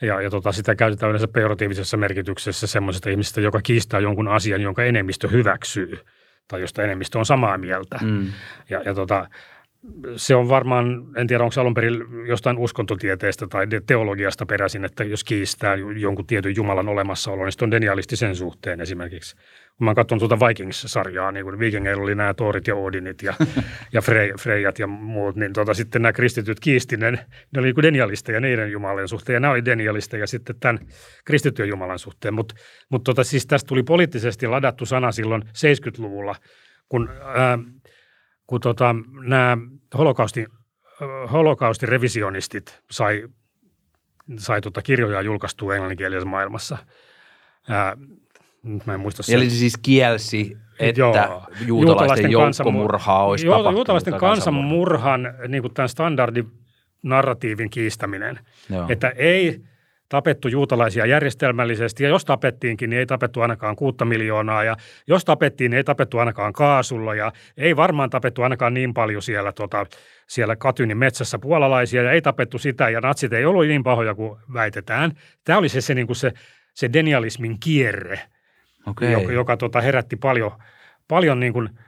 Ja, 0.03 0.21
ja 0.21 0.31
tota, 0.31 0.53
sitä 0.53 0.75
käytetään 0.75 1.11
yleensä 1.11 1.29
pejoratiivisessa 1.29 1.97
merkityksessä 1.97 2.67
semmoisesta 2.67 3.11
ihmisestä, 3.11 3.41
joka 3.41 3.61
kiistää 3.63 4.01
jonkun 4.01 4.29
asian, 4.29 4.61
jonka 4.61 4.85
enemmistö 4.85 5.29
hyväksyy 5.29 5.99
tai 6.49 6.61
josta 6.61 6.83
enemmistö 6.83 7.19
on 7.19 7.27
samaa 7.27 7.59
mieltä. 7.59 7.99
Mm. 8.03 8.33
Ja, 8.71 8.83
ja 8.83 8.95
tota, 8.95 9.27
se 10.17 10.35
on 10.35 10.49
varmaan, 10.49 11.07
en 11.17 11.27
tiedä 11.27 11.45
onko 11.45 11.53
se 11.53 11.61
alun 11.61 11.75
perin 11.75 11.95
jostain 12.29 12.59
uskontotieteestä 12.59 13.47
tai 13.47 13.67
teologiasta 13.87 14.47
peräisin, 14.47 14.85
että 14.85 15.05
jos 15.05 15.25
kiistää 15.25 15.77
jonkun 15.97 16.27
tietyn 16.27 16.57
Jumalan 16.57 16.89
olemassaolo, 16.89 17.45
niin 17.45 17.53
se 17.53 17.65
on 17.65 17.71
denialisti 17.71 18.17
sen 18.17 18.37
suhteen 18.37 18.81
esimerkiksi. 18.81 19.37
Kun 19.77 19.85
mä 19.85 19.91
oon 19.91 19.97
katsonut 19.97 20.21
tuota 20.21 20.47
Vikings-sarjaa, 20.47 21.33
niin 21.33 21.45
kuin 21.45 21.59
Vikingeillä 21.59 22.03
oli 22.03 22.15
nämä 22.15 22.35
Torit 22.35 22.67
ja 22.67 22.75
Odinit 22.75 23.23
ja, 23.23 23.35
ja 23.93 24.01
Frey, 24.01 24.33
Freyjat 24.41 24.79
ja 24.79 24.87
muut, 24.87 25.37
niin 25.37 25.53
tota, 25.53 25.75
sitten 25.75 26.03
nämä 26.03 26.13
kristityt 26.13 26.61
kiistinen, 26.61 27.19
ne, 27.53 27.61
oli 27.61 27.73
niin 27.73 27.83
denialisteja 27.83 28.41
niiden 28.41 28.73
Jumalan 28.73 29.09
suhteen, 29.09 29.35
ja 29.35 29.41
nämä 29.41 29.53
oli 29.53 29.65
denialisteja 29.65 30.27
sitten 30.27 30.57
tämän 30.61 30.79
kristittyjen 31.25 31.69
Jumalan 31.69 31.99
suhteen. 31.99 32.35
Mutta 32.35 32.55
mut 32.89 33.05
tota, 33.05 33.25
siis 33.25 33.47
tästä 33.47 33.69
tuli 33.69 33.83
poliittisesti 33.83 34.47
ladattu 34.47 34.87
sana 34.87 35.13
silloin 35.13 35.43
70-luvulla, 35.43 36.35
kun 36.89 37.09
ää, 37.35 37.59
kun 38.51 38.61
tota, 38.61 38.95
nämä 39.25 39.59
holokaustin, 39.99 40.47
holokaustin 41.33 41.89
revisionistit 41.89 42.83
sai, 42.91 43.29
sai 44.37 44.61
tota 44.61 44.83
kirjoja 44.83 45.23
julkaistua 45.23 45.75
englanninkielisessä 45.75 46.29
maailmassa. 46.29 46.79
Ää, 47.69 47.97
mä 48.87 48.95
en 48.95 49.01
muista 49.01 49.23
Eli 49.33 49.51
siis 49.51 49.77
kielsi, 49.83 50.57
että 50.79 51.01
Joo, 51.01 51.13
juutalaisten, 51.13 51.69
juutalaisten 51.69 52.31
joukkomurhaa 52.31 53.25
olisi 53.25 53.47
ju, 53.47 53.51
tapahtunut. 53.51 53.79
Juutalaisten 53.79 54.15
kansanmurhan 54.15 55.35
niin 55.49 55.63
kuin 55.63 55.75
tämän 55.75 55.89
standardin 55.89 56.53
narratiivin 57.03 57.71
kiistäminen. 57.71 58.41
Joo. 58.71 58.87
Että 58.89 59.09
ei 59.09 59.61
tapettu 60.11 60.49
juutalaisia 60.49 61.07
järjestelmällisesti, 61.07 62.05
ja 62.05 62.09
jos 62.09 62.25
tapettiinkin, 62.25 62.91
niin 62.91 62.99
ei 62.99 63.07
tapettu 63.07 63.41
ainakaan 63.41 63.77
kuutta 63.77 64.05
miljoonaa, 64.05 64.65
ja 64.65 64.77
jos 65.07 65.25
tapettiin, 65.25 65.71
niin 65.71 65.77
ei 65.77 65.85
tapettu 65.85 66.19
ainakaan 66.19 66.53
kaasulla, 66.53 67.15
ja 67.15 67.33
ei 67.57 67.77
varmaan 67.77 68.11
tapettu 68.11 68.43
ainakaan 68.43 68.75
niin 68.75 68.95
paljon 68.95 69.23
siellä, 69.23 69.53
tota, 69.53 69.87
siellä 70.29 70.57
Katynin 70.57 70.99
metsässä 70.99 71.39
puolalaisia, 71.39 72.03
ja 72.03 72.13
ei 72.13 72.23
tapettu 72.23 72.59
sitä, 72.59 72.89
ja 72.89 73.01
natsit 73.01 73.33
ei 73.33 73.45
ollut 73.45 73.67
niin 73.67 73.83
pahoja 73.83 74.15
kuin 74.15 74.41
väitetään. 74.53 75.13
Tämä 75.45 75.59
oli 75.59 75.69
se, 75.69 75.81
se, 75.81 75.95
niin 75.95 76.07
kuin 76.07 76.17
se, 76.17 76.33
se 76.75 76.93
denialismin 76.93 77.61
kierre, 77.61 78.21
okay. 78.87 79.11
joka, 79.11 79.33
joka 79.33 79.57
tota, 79.57 79.81
herätti 79.81 80.17
paljon, 80.17 80.53
paljon 81.09 81.41
niin 81.41 81.53
kuin– 81.53 81.69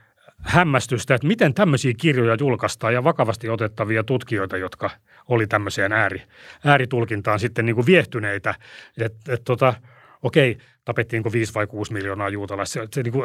hämmästystä, 0.43 1.15
että 1.15 1.27
miten 1.27 1.53
tämmöisiä 1.53 1.93
kirjoja 1.97 2.37
julkaistaan 2.39 2.93
ja 2.93 3.03
vakavasti 3.03 3.49
otettavia 3.49 4.03
tutkijoita, 4.03 4.57
jotka 4.57 4.89
oli 5.29 5.47
tämmöiseen 5.47 5.91
ääri, 5.91 6.21
ääritulkintaan 6.65 7.39
sitten 7.39 7.65
niin 7.65 7.75
kuin 7.75 7.85
viehtyneitä. 7.85 8.55
Että 8.97 9.33
et, 9.33 9.41
tota, 9.45 9.73
okei, 10.21 10.57
tapettiinko 10.85 11.31
5 11.31 11.53
vai 11.53 11.67
6 11.67 11.93
miljoonaa 11.93 12.29
juutalaisia. 12.29 12.87
Se, 12.93 13.03
niin 13.03 13.13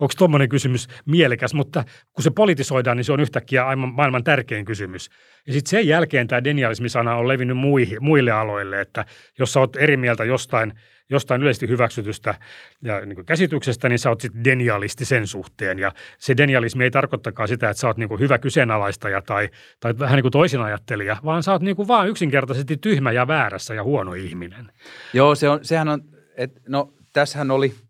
onko 0.00 0.12
tuommoinen 0.18 0.48
kysymys 0.48 0.88
mielekäs, 1.06 1.54
mutta 1.54 1.84
kun 2.12 2.22
se 2.22 2.30
politisoidaan, 2.30 2.96
niin 2.96 3.04
se 3.04 3.12
on 3.12 3.20
yhtäkkiä 3.20 3.66
aivan 3.66 3.94
maailman 3.94 4.24
tärkein 4.24 4.64
kysymys. 4.64 5.10
Ja 5.46 5.52
sitten 5.52 5.70
sen 5.70 5.86
jälkeen 5.86 6.28
tämä 6.28 6.44
denialismisana 6.44 7.16
on 7.16 7.28
levinnyt 7.28 7.56
muihin, 7.56 7.98
muille 8.00 8.30
aloille, 8.30 8.80
että 8.80 9.04
jos 9.38 9.52
sä 9.52 9.60
oot 9.60 9.76
eri 9.76 9.96
mieltä 9.96 10.24
jostain– 10.24 10.72
jostain 11.10 11.42
yleisesti 11.42 11.68
hyväksytystä 11.68 12.34
ja 12.82 13.06
niin 13.06 13.26
käsityksestä, 13.26 13.88
niin 13.88 13.98
sä 13.98 14.08
oot 14.08 14.20
sitten 14.20 14.44
denialisti 14.44 15.04
sen 15.04 15.26
suhteen. 15.26 15.78
Ja 15.78 15.92
se 16.18 16.36
denialismi 16.36 16.84
ei 16.84 16.90
tarkoittakaan 16.90 17.48
sitä, 17.48 17.70
että 17.70 17.80
sä 17.80 17.86
oot 17.86 17.96
niin 17.96 18.20
hyvä 18.20 18.38
kyseenalaistaja 18.38 19.22
tai, 19.22 19.48
tai 19.80 19.98
vähän 19.98 20.16
niin 20.16 20.22
kuin 20.22 20.32
toisinajattelija, 20.32 21.16
vaan 21.24 21.42
sä 21.42 21.52
oot 21.52 21.62
niin 21.62 21.76
kuin 21.76 21.88
vaan 21.88 22.08
yksinkertaisesti 22.08 22.76
tyhmä 22.76 23.12
ja 23.12 23.26
väärässä 23.26 23.74
ja 23.74 23.84
huono 23.84 24.14
ihminen. 24.14 24.72
Joo, 25.12 25.34
se 25.34 25.48
on, 25.48 25.58
sehän 25.62 25.88
on, 25.88 26.02
että 26.36 26.60
no 26.68 26.92
tässähän 27.12 27.50
oli– 27.50 27.74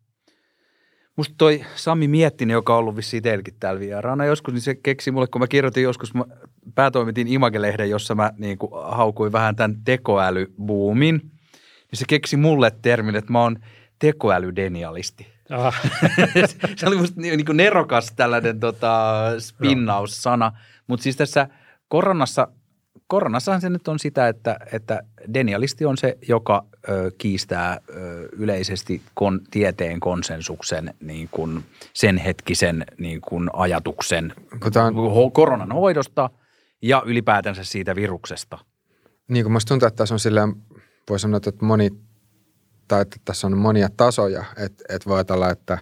Musta 1.16 1.34
toi 1.38 1.64
Sami 1.74 2.08
Miettinen, 2.08 2.54
joka 2.54 2.72
on 2.72 2.78
ollut 2.78 2.96
vissiin 2.96 3.22
teilläkin 3.22 3.54
täällä 3.60 3.80
vieraana 3.80 4.24
joskus, 4.24 4.54
niin 4.54 4.62
se 4.62 4.74
keksi 4.74 5.10
mulle, 5.10 5.26
kun 5.26 5.40
mä 5.40 5.46
kirjoitin 5.46 5.82
joskus, 5.82 6.14
mä 6.14 6.24
päätoimitin 6.74 7.28
Image-lehden, 7.28 7.90
jossa 7.90 8.14
mä 8.14 8.32
niin 8.38 8.58
kuin 8.58 8.70
haukuin 8.74 9.32
vähän 9.32 9.56
tämän 9.56 9.76
tekoälybuumin– 9.84 11.20
niin 11.92 11.98
se 11.98 12.04
keksi 12.08 12.36
mulle 12.36 12.72
termin, 12.82 13.16
että 13.16 13.32
mä 13.32 13.42
oon 13.42 13.56
tekoälydenialisti. 13.98 15.26
Ah. 15.50 15.82
se 16.76 16.86
oli 16.86 16.96
musta 16.96 17.20
niin 17.20 17.44
kuin 17.44 17.56
nerokas 17.56 18.12
tällainen 18.16 18.60
tota, 18.60 19.14
spinnaussana. 19.38 20.52
Mutta 20.86 21.02
siis 21.02 21.16
tässä 21.16 21.48
koronassa, 21.88 22.48
koronassahan 23.06 23.60
se 23.60 23.70
nyt 23.70 23.88
on 23.88 23.98
sitä, 23.98 24.28
että, 24.28 24.56
että 24.72 25.02
denialisti 25.34 25.84
on 25.84 25.96
se, 25.96 26.18
joka 26.28 26.64
ö, 26.88 27.10
kiistää 27.18 27.80
ö, 27.88 28.28
yleisesti 28.32 29.02
kon, 29.14 29.40
tieteen 29.50 30.00
konsensuksen 30.00 30.94
niin 31.00 31.28
kuin 31.30 31.64
sen 31.92 32.16
hetkisen 32.16 32.84
niin 32.98 33.20
kuin 33.20 33.50
ajatuksen 33.52 34.34
Kutaan... 34.62 34.94
koronan 35.32 35.72
hoidosta 35.72 36.30
ja 36.82 37.02
ylipäätänsä 37.06 37.64
siitä 37.64 37.94
viruksesta. 37.94 38.58
Niin 39.28 39.44
kuin 39.44 39.52
musta 39.52 39.68
tuntuu, 39.68 39.86
että 39.86 39.96
tässä 39.96 40.14
on 40.14 40.20
silleen 40.20 40.54
voi 41.08 41.20
sanoa, 41.20 41.36
että 41.36 41.64
moni 41.64 41.90
tai 42.88 43.02
että 43.02 43.16
tässä 43.24 43.46
on 43.46 43.58
monia 43.58 43.88
tasoja. 43.96 44.44
Että 44.56 44.84
et 44.88 45.06
voi 45.06 45.16
ajatella, 45.16 45.50
että 45.50 45.78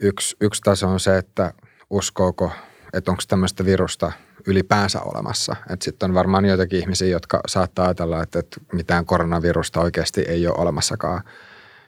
yksi, 0.00 0.36
yksi 0.40 0.62
taso 0.62 0.88
on 0.88 1.00
se, 1.00 1.18
että 1.18 1.52
uskooko, 1.90 2.50
että 2.92 3.10
onko 3.10 3.22
tämmöistä 3.28 3.64
virusta 3.64 4.12
ylipäänsä 4.46 5.00
olemassa. 5.00 5.56
Että 5.70 5.84
sitten 5.84 6.10
on 6.10 6.14
varmaan 6.14 6.44
joitakin 6.44 6.78
ihmisiä, 6.78 7.08
jotka 7.08 7.40
saattaa 7.48 7.84
ajatella, 7.84 8.22
että, 8.22 8.38
että 8.38 8.60
mitään 8.72 9.06
koronavirusta 9.06 9.80
oikeasti 9.80 10.20
ei 10.20 10.46
ole 10.46 10.56
olemassakaan. 10.58 11.22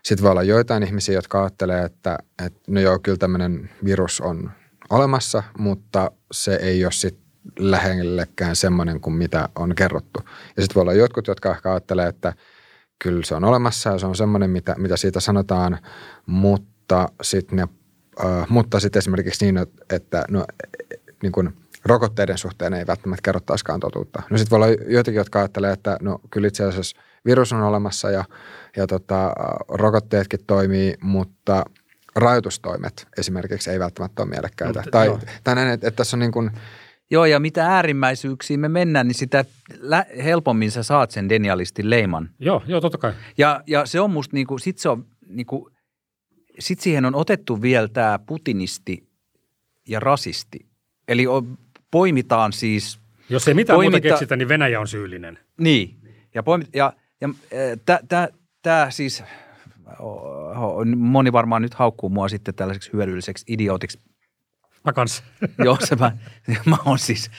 Sitten 0.03 0.23
voi 0.23 0.31
olla 0.31 0.43
joitain 0.43 0.83
ihmisiä, 0.83 1.15
jotka 1.15 1.41
ajattelee, 1.41 1.85
että, 1.85 2.19
että 2.47 2.61
no 2.69 2.81
joo, 2.81 2.99
kyllä 2.99 3.19
tämmöinen 3.19 3.71
virus 3.85 4.21
on 4.21 4.51
olemassa, 4.91 5.43
mutta 5.59 6.11
se 6.33 6.55
ei 6.55 6.85
ole 6.85 6.93
sitten 6.93 7.25
lähellekään 7.59 8.57
semmoinen 8.57 9.01
kuin 9.01 9.15
mitä 9.15 9.49
on 9.57 9.75
kerrottu. 9.75 10.21
Ja 10.57 10.63
sitten 10.63 10.75
voi 10.75 10.83
olla 10.83 10.93
jotkut, 10.93 11.27
jotka 11.27 11.51
ehkä 11.51 11.71
ajattelee, 11.71 12.09
että 12.09 12.33
kyllä 12.99 13.23
se 13.25 13.35
on 13.35 13.45
olemassa 13.45 13.91
ja 13.91 13.99
se 13.99 14.07
on 14.07 14.17
semmoinen, 14.17 14.51
mitä, 14.51 14.75
mitä 14.79 14.97
siitä 14.97 15.21
sanotaan, 15.21 15.79
mutta 16.27 17.09
sitten 17.23 17.57
ne 17.57 17.69
Uh, 18.25 18.47
mutta 18.49 18.81
sitten 18.81 18.99
esimerkiksi 18.99 19.45
niin, 19.45 19.67
että 19.91 20.25
no, 20.31 20.45
niin 21.23 21.33
kuin 21.33 21.57
rokotteiden 21.85 22.39
suhteen 22.39 22.75
ei 22.75 22.87
välttämättä 22.87 23.23
kerrottaisikaan 23.23 23.81
totuutta. 23.81 24.23
No 24.31 24.39
sitten 24.39 24.51
voi 24.51 24.57
olla 24.57 24.85
joitakin, 24.89 25.19
jotka 25.19 25.39
ajattelee, 25.39 25.73
että 25.73 25.97
no 26.01 26.21
kyllä 26.31 26.49
itse 26.49 26.65
asiassa 26.65 26.97
virus 27.25 27.53
on 27.53 27.63
olemassa 27.63 28.11
ja, 28.11 28.25
ja 28.77 28.87
tota, 28.87 29.33
rokotteetkin 29.69 30.41
toimii, 30.47 30.95
mutta 31.03 31.65
rajoitustoimet 32.17 33.07
esimerkiksi 33.19 33.71
ei 33.71 33.79
välttämättä 33.79 34.23
ole 34.23 34.31
mielekkäitä. 34.31 34.81
No, 34.81 34.91
tai, 34.91 35.19
tai 35.45 35.55
näin, 35.55 35.69
että, 35.69 35.89
että 35.89 35.97
tässä 35.97 36.17
on 36.17 36.21
niin 36.21 36.33
kuin– 36.33 36.51
Joo, 37.11 37.25
ja 37.25 37.41
mitä 37.41 37.67
äärimmäisyyksiin 37.67 38.61
me 38.61 38.69
mennään, 38.69 39.07
niin 39.07 39.15
sitä 39.15 39.45
helpommin 40.25 40.71
sä 40.71 40.83
saat 40.83 41.11
sen 41.11 41.29
denialistin 41.29 41.91
leiman. 41.91 42.31
Joo, 42.39 42.63
joo, 42.67 42.81
totta 42.81 42.99
kai. 42.99 43.13
Ja, 43.39 43.63
ja 43.67 43.87
se 43.87 44.01
on 44.01 44.11
musta 44.11 44.37
niinku, 44.37 44.59
sit 44.59 44.79
se 44.79 44.89
on 44.89 45.07
niinku, 45.29 45.71
sit 46.59 46.81
siihen 46.81 47.05
on 47.05 47.15
otettu 47.15 47.63
vielä 47.63 47.89
tämä 47.89 48.19
putinisti 48.27 49.09
ja 49.89 50.01
rasisti. 50.01 50.67
Eli 51.09 51.27
on, 51.27 51.59
poimitaan 51.91 52.53
siis... 52.53 52.99
Jos 53.29 53.49
ei 53.49 53.55
mitään 53.55 53.77
poimita, 53.77 53.97
muuta 53.97 54.09
keksitä, 54.09 54.37
niin 54.37 54.49
Venäjä 54.49 54.81
on 54.81 54.89
syyllinen. 54.89 55.39
Niin, 55.61 55.97
ja, 56.35 56.43
poimit, 56.43 56.69
ja, 56.75 56.93
ja 57.21 57.29
tämä 58.63 58.91
siis, 58.91 59.25
moni 60.97 61.33
varmaan 61.33 61.63
nyt 61.63 61.75
haukkuu 61.75 62.11
mua 62.11 62.29
sitten 62.29 62.55
tällaiseksi 62.55 62.93
hyödylliseksi 62.93 63.45
idiootiksi 63.49 63.99
Mä 64.85 64.93
kans. 64.93 65.23
Joo, 65.65 65.79
se 65.81 65.97
mä, 65.97 66.13
mä 66.67 66.77
oon 66.85 66.99
siis, 66.99 67.31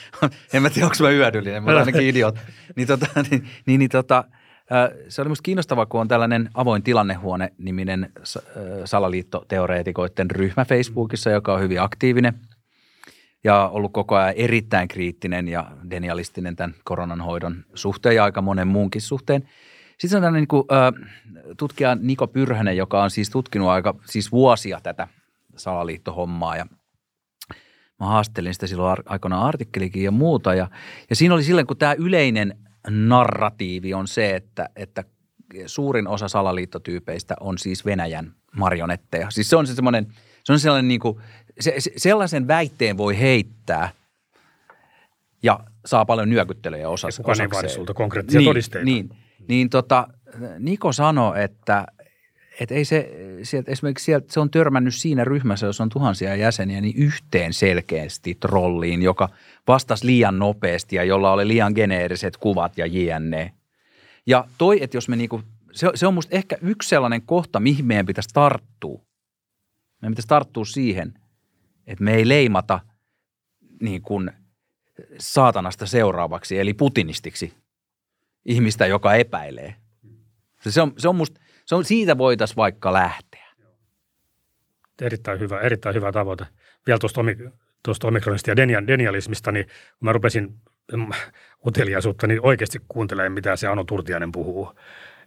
en 0.52 0.62
mä 0.62 0.70
tiedä, 0.70 0.86
onko 0.86 0.96
mä 1.00 1.08
hyödyllinen, 1.08 1.62
mä 1.62 1.70
oon 1.70 1.78
ainakin 1.78 2.08
idiot. 2.08 2.38
Niin, 2.76 2.88
tota, 2.88 3.06
niin, 3.30 3.48
niin, 3.66 3.78
niin 3.78 3.90
tota, 3.90 4.24
se 5.08 5.22
oli 5.22 5.28
musta 5.28 5.42
kiinnostavaa, 5.42 5.86
kun 5.86 6.00
on 6.00 6.08
tällainen 6.08 6.50
avoin 6.54 6.82
tilannehuone-niminen 6.82 8.12
salaliittoteoreetikoiden 8.84 10.30
ryhmä 10.30 10.64
Facebookissa, 10.64 11.30
joka 11.30 11.54
on 11.54 11.60
hyvin 11.60 11.80
aktiivinen 11.80 12.34
ja 13.44 13.68
ollut 13.68 13.92
koko 13.92 14.16
ajan 14.16 14.34
erittäin 14.36 14.88
kriittinen 14.88 15.48
ja 15.48 15.70
denialistinen 15.90 16.56
tämän 16.56 16.74
koronan 16.84 17.20
hoidon 17.20 17.64
suhteen 17.74 18.16
ja 18.16 18.24
aika 18.24 18.42
monen 18.42 18.68
muunkin 18.68 19.02
suhteen. 19.02 19.48
Sitten 19.98 20.18
on 20.18 20.22
tällainen 20.22 20.40
niin 20.40 20.48
kuin, 20.48 20.64
tutkija 21.56 21.94
Niko 21.94 22.26
Pyrhänen, 22.26 22.76
joka 22.76 23.02
on 23.02 23.10
siis 23.10 23.30
tutkinut 23.30 23.68
aika 23.68 23.94
siis 24.04 24.32
vuosia 24.32 24.80
tätä 24.82 25.08
salaliittohommaa 25.56 26.56
ja– 26.56 26.66
Mä 28.00 28.06
haastelin 28.06 28.54
sitä 28.54 28.66
silloin 28.66 28.96
aikoinaan 29.06 29.46
artikkelikin 29.46 30.02
ja 30.02 30.10
muuta. 30.10 30.54
Ja, 30.54 30.70
ja 31.10 31.16
siinä 31.16 31.34
oli 31.34 31.44
silloin, 31.44 31.66
kun 31.66 31.76
tämä 31.76 31.94
yleinen 31.98 32.58
narratiivi 32.90 33.94
on 33.94 34.08
se, 34.08 34.36
että, 34.36 34.68
että 34.76 35.04
suurin 35.66 36.08
osa 36.08 36.28
salaliittotyypeistä 36.28 37.34
on 37.40 37.58
siis 37.58 37.84
Venäjän 37.84 38.34
marionetteja. 38.56 39.30
Siis 39.30 39.50
se 39.50 39.56
on 39.56 39.66
se 39.66 39.74
semmoinen, 39.74 40.06
se 40.44 40.52
on 40.52 40.58
sellainen 40.58 40.88
niin 40.88 41.00
kuin, 41.00 41.18
se, 41.60 41.74
se, 41.78 41.92
sellaisen 41.96 42.48
väitteen 42.48 42.96
voi 42.96 43.18
heittää 43.18 43.90
ja 45.42 45.60
saa 45.86 46.04
paljon 46.04 46.30
nyökyttelyjä 46.30 46.88
osas, 46.88 47.18
ja 47.18 47.24
kukaan 47.24 47.40
ei 47.40 47.50
vaadi 47.50 47.68
sulta 47.68 47.94
konkreettisia 47.94 48.38
niin, 48.38 48.48
todisteita. 48.48 48.84
Niin, 48.84 49.10
niin 49.48 49.70
tota, 49.70 50.08
Niko 50.58 50.92
sanoi, 50.92 51.42
että, 51.42 51.86
että 52.60 52.74
ei 52.74 52.84
se, 52.84 53.10
sieltä, 53.42 53.72
esimerkiksi 53.72 54.04
sieltä, 54.04 54.32
se 54.32 54.40
on 54.40 54.50
törmännyt 54.50 54.94
siinä 54.94 55.24
ryhmässä, 55.24 55.66
jos 55.66 55.80
on 55.80 55.88
tuhansia 55.88 56.36
jäseniä, 56.36 56.80
niin 56.80 56.96
yhteen 56.96 57.52
selkeästi 57.52 58.34
trolliin, 58.34 59.02
joka 59.02 59.28
vastasi 59.68 60.06
liian 60.06 60.38
nopeasti 60.38 60.96
ja 60.96 61.04
jolla 61.04 61.32
oli 61.32 61.48
liian 61.48 61.72
geneeriset 61.74 62.36
kuvat 62.36 62.78
ja 62.78 62.86
jne. 62.86 63.54
Ja 64.26 64.44
toi, 64.58 64.82
että 64.82 64.96
jos 64.96 65.08
me 65.08 65.16
niinku, 65.16 65.42
se, 65.72 65.90
se 65.94 66.06
on 66.06 66.14
musta 66.14 66.36
ehkä 66.36 66.56
yksi 66.62 66.88
sellainen 66.88 67.22
kohta, 67.22 67.60
mihin 67.60 67.84
meidän 67.84 68.06
pitäisi 68.06 68.28
tarttua. 68.32 69.00
Meidän 70.02 70.12
pitäisi 70.12 70.28
tarttua 70.28 70.64
siihen, 70.64 71.14
että 71.86 72.04
me 72.04 72.14
ei 72.14 72.28
leimata 72.28 72.80
niin 73.82 74.02
kuin 74.02 74.30
saatanasta 75.18 75.86
seuraavaksi, 75.86 76.58
eli 76.58 76.74
putinistiksi 76.74 77.54
ihmistä, 78.44 78.86
joka 78.86 79.14
epäilee. 79.14 79.74
Se 80.68 80.82
on, 80.82 80.92
se 80.98 81.08
on 81.08 81.16
musta– 81.16 81.40
se 81.70 81.74
on, 81.74 81.84
siitä 81.84 82.18
voitaisiin 82.18 82.56
vaikka 82.56 82.92
lähteä. 82.92 83.46
Erittäin 85.02 85.40
hyvä, 85.40 85.60
erittäin 85.60 85.94
hyvä 85.94 86.12
tavoite. 86.12 86.46
Vielä 86.86 86.98
tuosta, 86.98 87.20
tuosta 87.84 88.08
omikronista 88.08 88.50
ja 88.50 88.56
denialismista, 88.86 89.52
niin 89.52 89.64
kun 89.66 89.74
mä 90.00 90.12
rupesin 90.12 90.54
mm, 90.92 91.06
uteliaisuutta, 91.66 92.26
niin 92.26 92.40
oikeasti 92.42 92.78
kuuntelemaan, 92.88 93.32
mitä 93.32 93.56
se 93.56 93.68
Ano 93.68 93.84
Turtiainen 93.84 94.32
puhuu. 94.32 94.72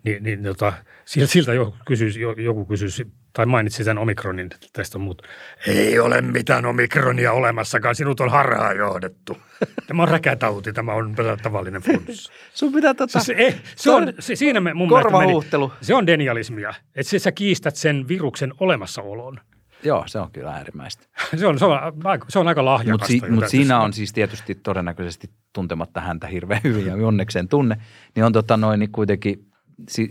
Niin, 0.04 0.24
niin 0.24 0.44
tota, 0.44 0.74
siltä 1.06 1.54
joku 1.54 1.78
kysyisi, 1.86 2.22
joku 2.22 2.66
kysyisi, 2.66 3.08
tai 3.34 3.46
mainitsi 3.46 3.84
sen 3.84 3.98
omikronin 3.98 4.50
tästä, 4.74 4.98
mutta 4.98 5.28
ei 5.68 6.00
ole 6.00 6.22
mitään 6.22 6.66
omikronia 6.66 7.32
olemassakaan, 7.32 7.96
sinut 7.96 8.20
on 8.20 8.32
harhaa 8.32 8.74
johdettu. 8.74 9.38
Tämä 9.88 10.04
on 10.04 10.10
räkätauti, 10.10 10.74
tämä 10.74 10.94
on 10.94 11.16
tavallinen 11.44 11.82
flunssa. 11.82 12.32
Sun 12.54 12.74
pitää 12.74 12.94
tota... 12.94 13.20
Se, 13.20 13.36
se, 13.36 13.62
se 13.76 13.92
on, 13.92 14.14
se, 14.20 14.36
siinä 14.36 14.60
me 14.60 14.74
mun 14.74 14.88
mielestä 14.88 15.18
meni, 15.18 15.34
se 15.82 15.96
on 15.96 16.08
denialismia, 16.08 16.74
että 16.96 17.20
sä 17.20 17.32
kiistät 17.32 17.76
sen 17.76 18.08
viruksen 18.08 18.54
olemassaolon. 18.60 19.40
Joo, 19.84 20.04
se 20.08 20.20
on 20.20 20.32
kyllä 20.32 20.52
äärimmäistä. 20.52 21.04
se, 21.40 21.48
on, 21.48 21.60
se, 21.60 21.66
on, 21.66 21.80
aika, 22.04 22.26
se 22.30 22.40
on 22.40 22.48
aika 22.48 22.66
lahjakasta. 22.66 23.14
Mutta 23.14 23.28
si, 23.28 23.32
mut 23.32 23.48
siinä 23.48 23.80
on 23.80 23.94
siis 23.94 24.14
tietysti 24.14 24.56
todennäköisesti 24.56 25.30
tuntematta 25.54 26.02
häntä 26.02 26.28
hirveän 26.28 26.62
hyvin 26.64 26.86
ja 26.86 27.08
onnekseen 27.08 27.48
tunne, 27.48 27.78
niin 28.16 28.24
on 28.24 28.34
tota 28.34 28.58
noin 28.58 28.80
niin 28.80 28.92
kuitenkin, 28.92 29.53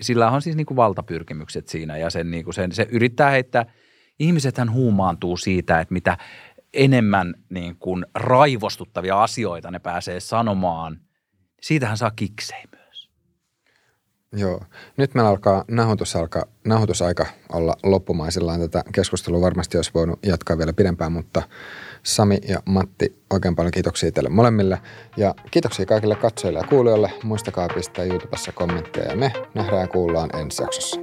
sillä 0.01 0.31
on 0.31 0.43
siis 0.43 0.57
niin 0.57 0.67
kuin 0.67 0.77
valtapyrkimykset 0.77 1.69
siinä 1.69 1.97
ja 1.97 2.11
sen, 2.11 2.31
niin 2.31 2.45
kuin 2.45 2.55
sen, 2.55 2.73
se 2.73 2.87
yrittää 2.91 3.31
heittää, 3.31 3.67
ihmisethän 4.19 4.73
huumaantuu 4.73 5.37
siitä, 5.37 5.81
että 5.81 5.95
mitä 5.95 6.19
enemmän 6.75 7.35
niin 7.51 7.77
kuin 7.77 8.07
raivostuttavia 8.15 9.23
asioita 9.23 9.71
ne 9.71 9.79
pääsee 9.79 10.21
sanomaan, 10.21 11.01
siitähän 11.63 11.97
saa 11.97 12.11
kiksei 12.11 12.63
myös. 12.77 13.11
Joo. 14.33 14.61
Nyt 14.97 15.15
meillä 15.15 15.31
alkaa 15.31 15.65
nauhoitusaika, 15.69 16.47
nauhoitusaika 16.65 17.27
olla 17.53 17.77
loppumaisillaan. 17.83 18.61
Tätä 18.61 18.85
keskustelua 18.93 19.41
varmasti 19.41 19.79
olisi 19.79 19.91
voinut 19.95 20.19
jatkaa 20.27 20.59
vielä 20.59 20.73
pidempään, 20.73 21.13
mutta 21.13 21.43
Sami 22.03 22.39
ja 22.49 22.59
Matti, 22.65 23.17
oikein 23.31 23.57
paljon 23.57 23.73
kiitoksia 23.73 24.13
teille 24.13 24.31
molemmille. 24.31 24.79
Ja 25.17 25.35
kiitoksia 25.51 25.87
kaikille 25.87 26.17
katsojille 26.17 26.59
ja 26.59 26.67
kuulijoille. 26.67 27.11
Muistakaa 27.23 27.69
pistää 27.75 28.05
YouTubessa 28.05 28.53
kommentteja 28.53 29.11
ja 29.11 29.17
me 29.17 29.33
nähdään 29.55 29.81
ja 29.81 29.89
kuullaan 29.89 30.31
ensi 30.37 30.63
jaksossa. 30.63 31.01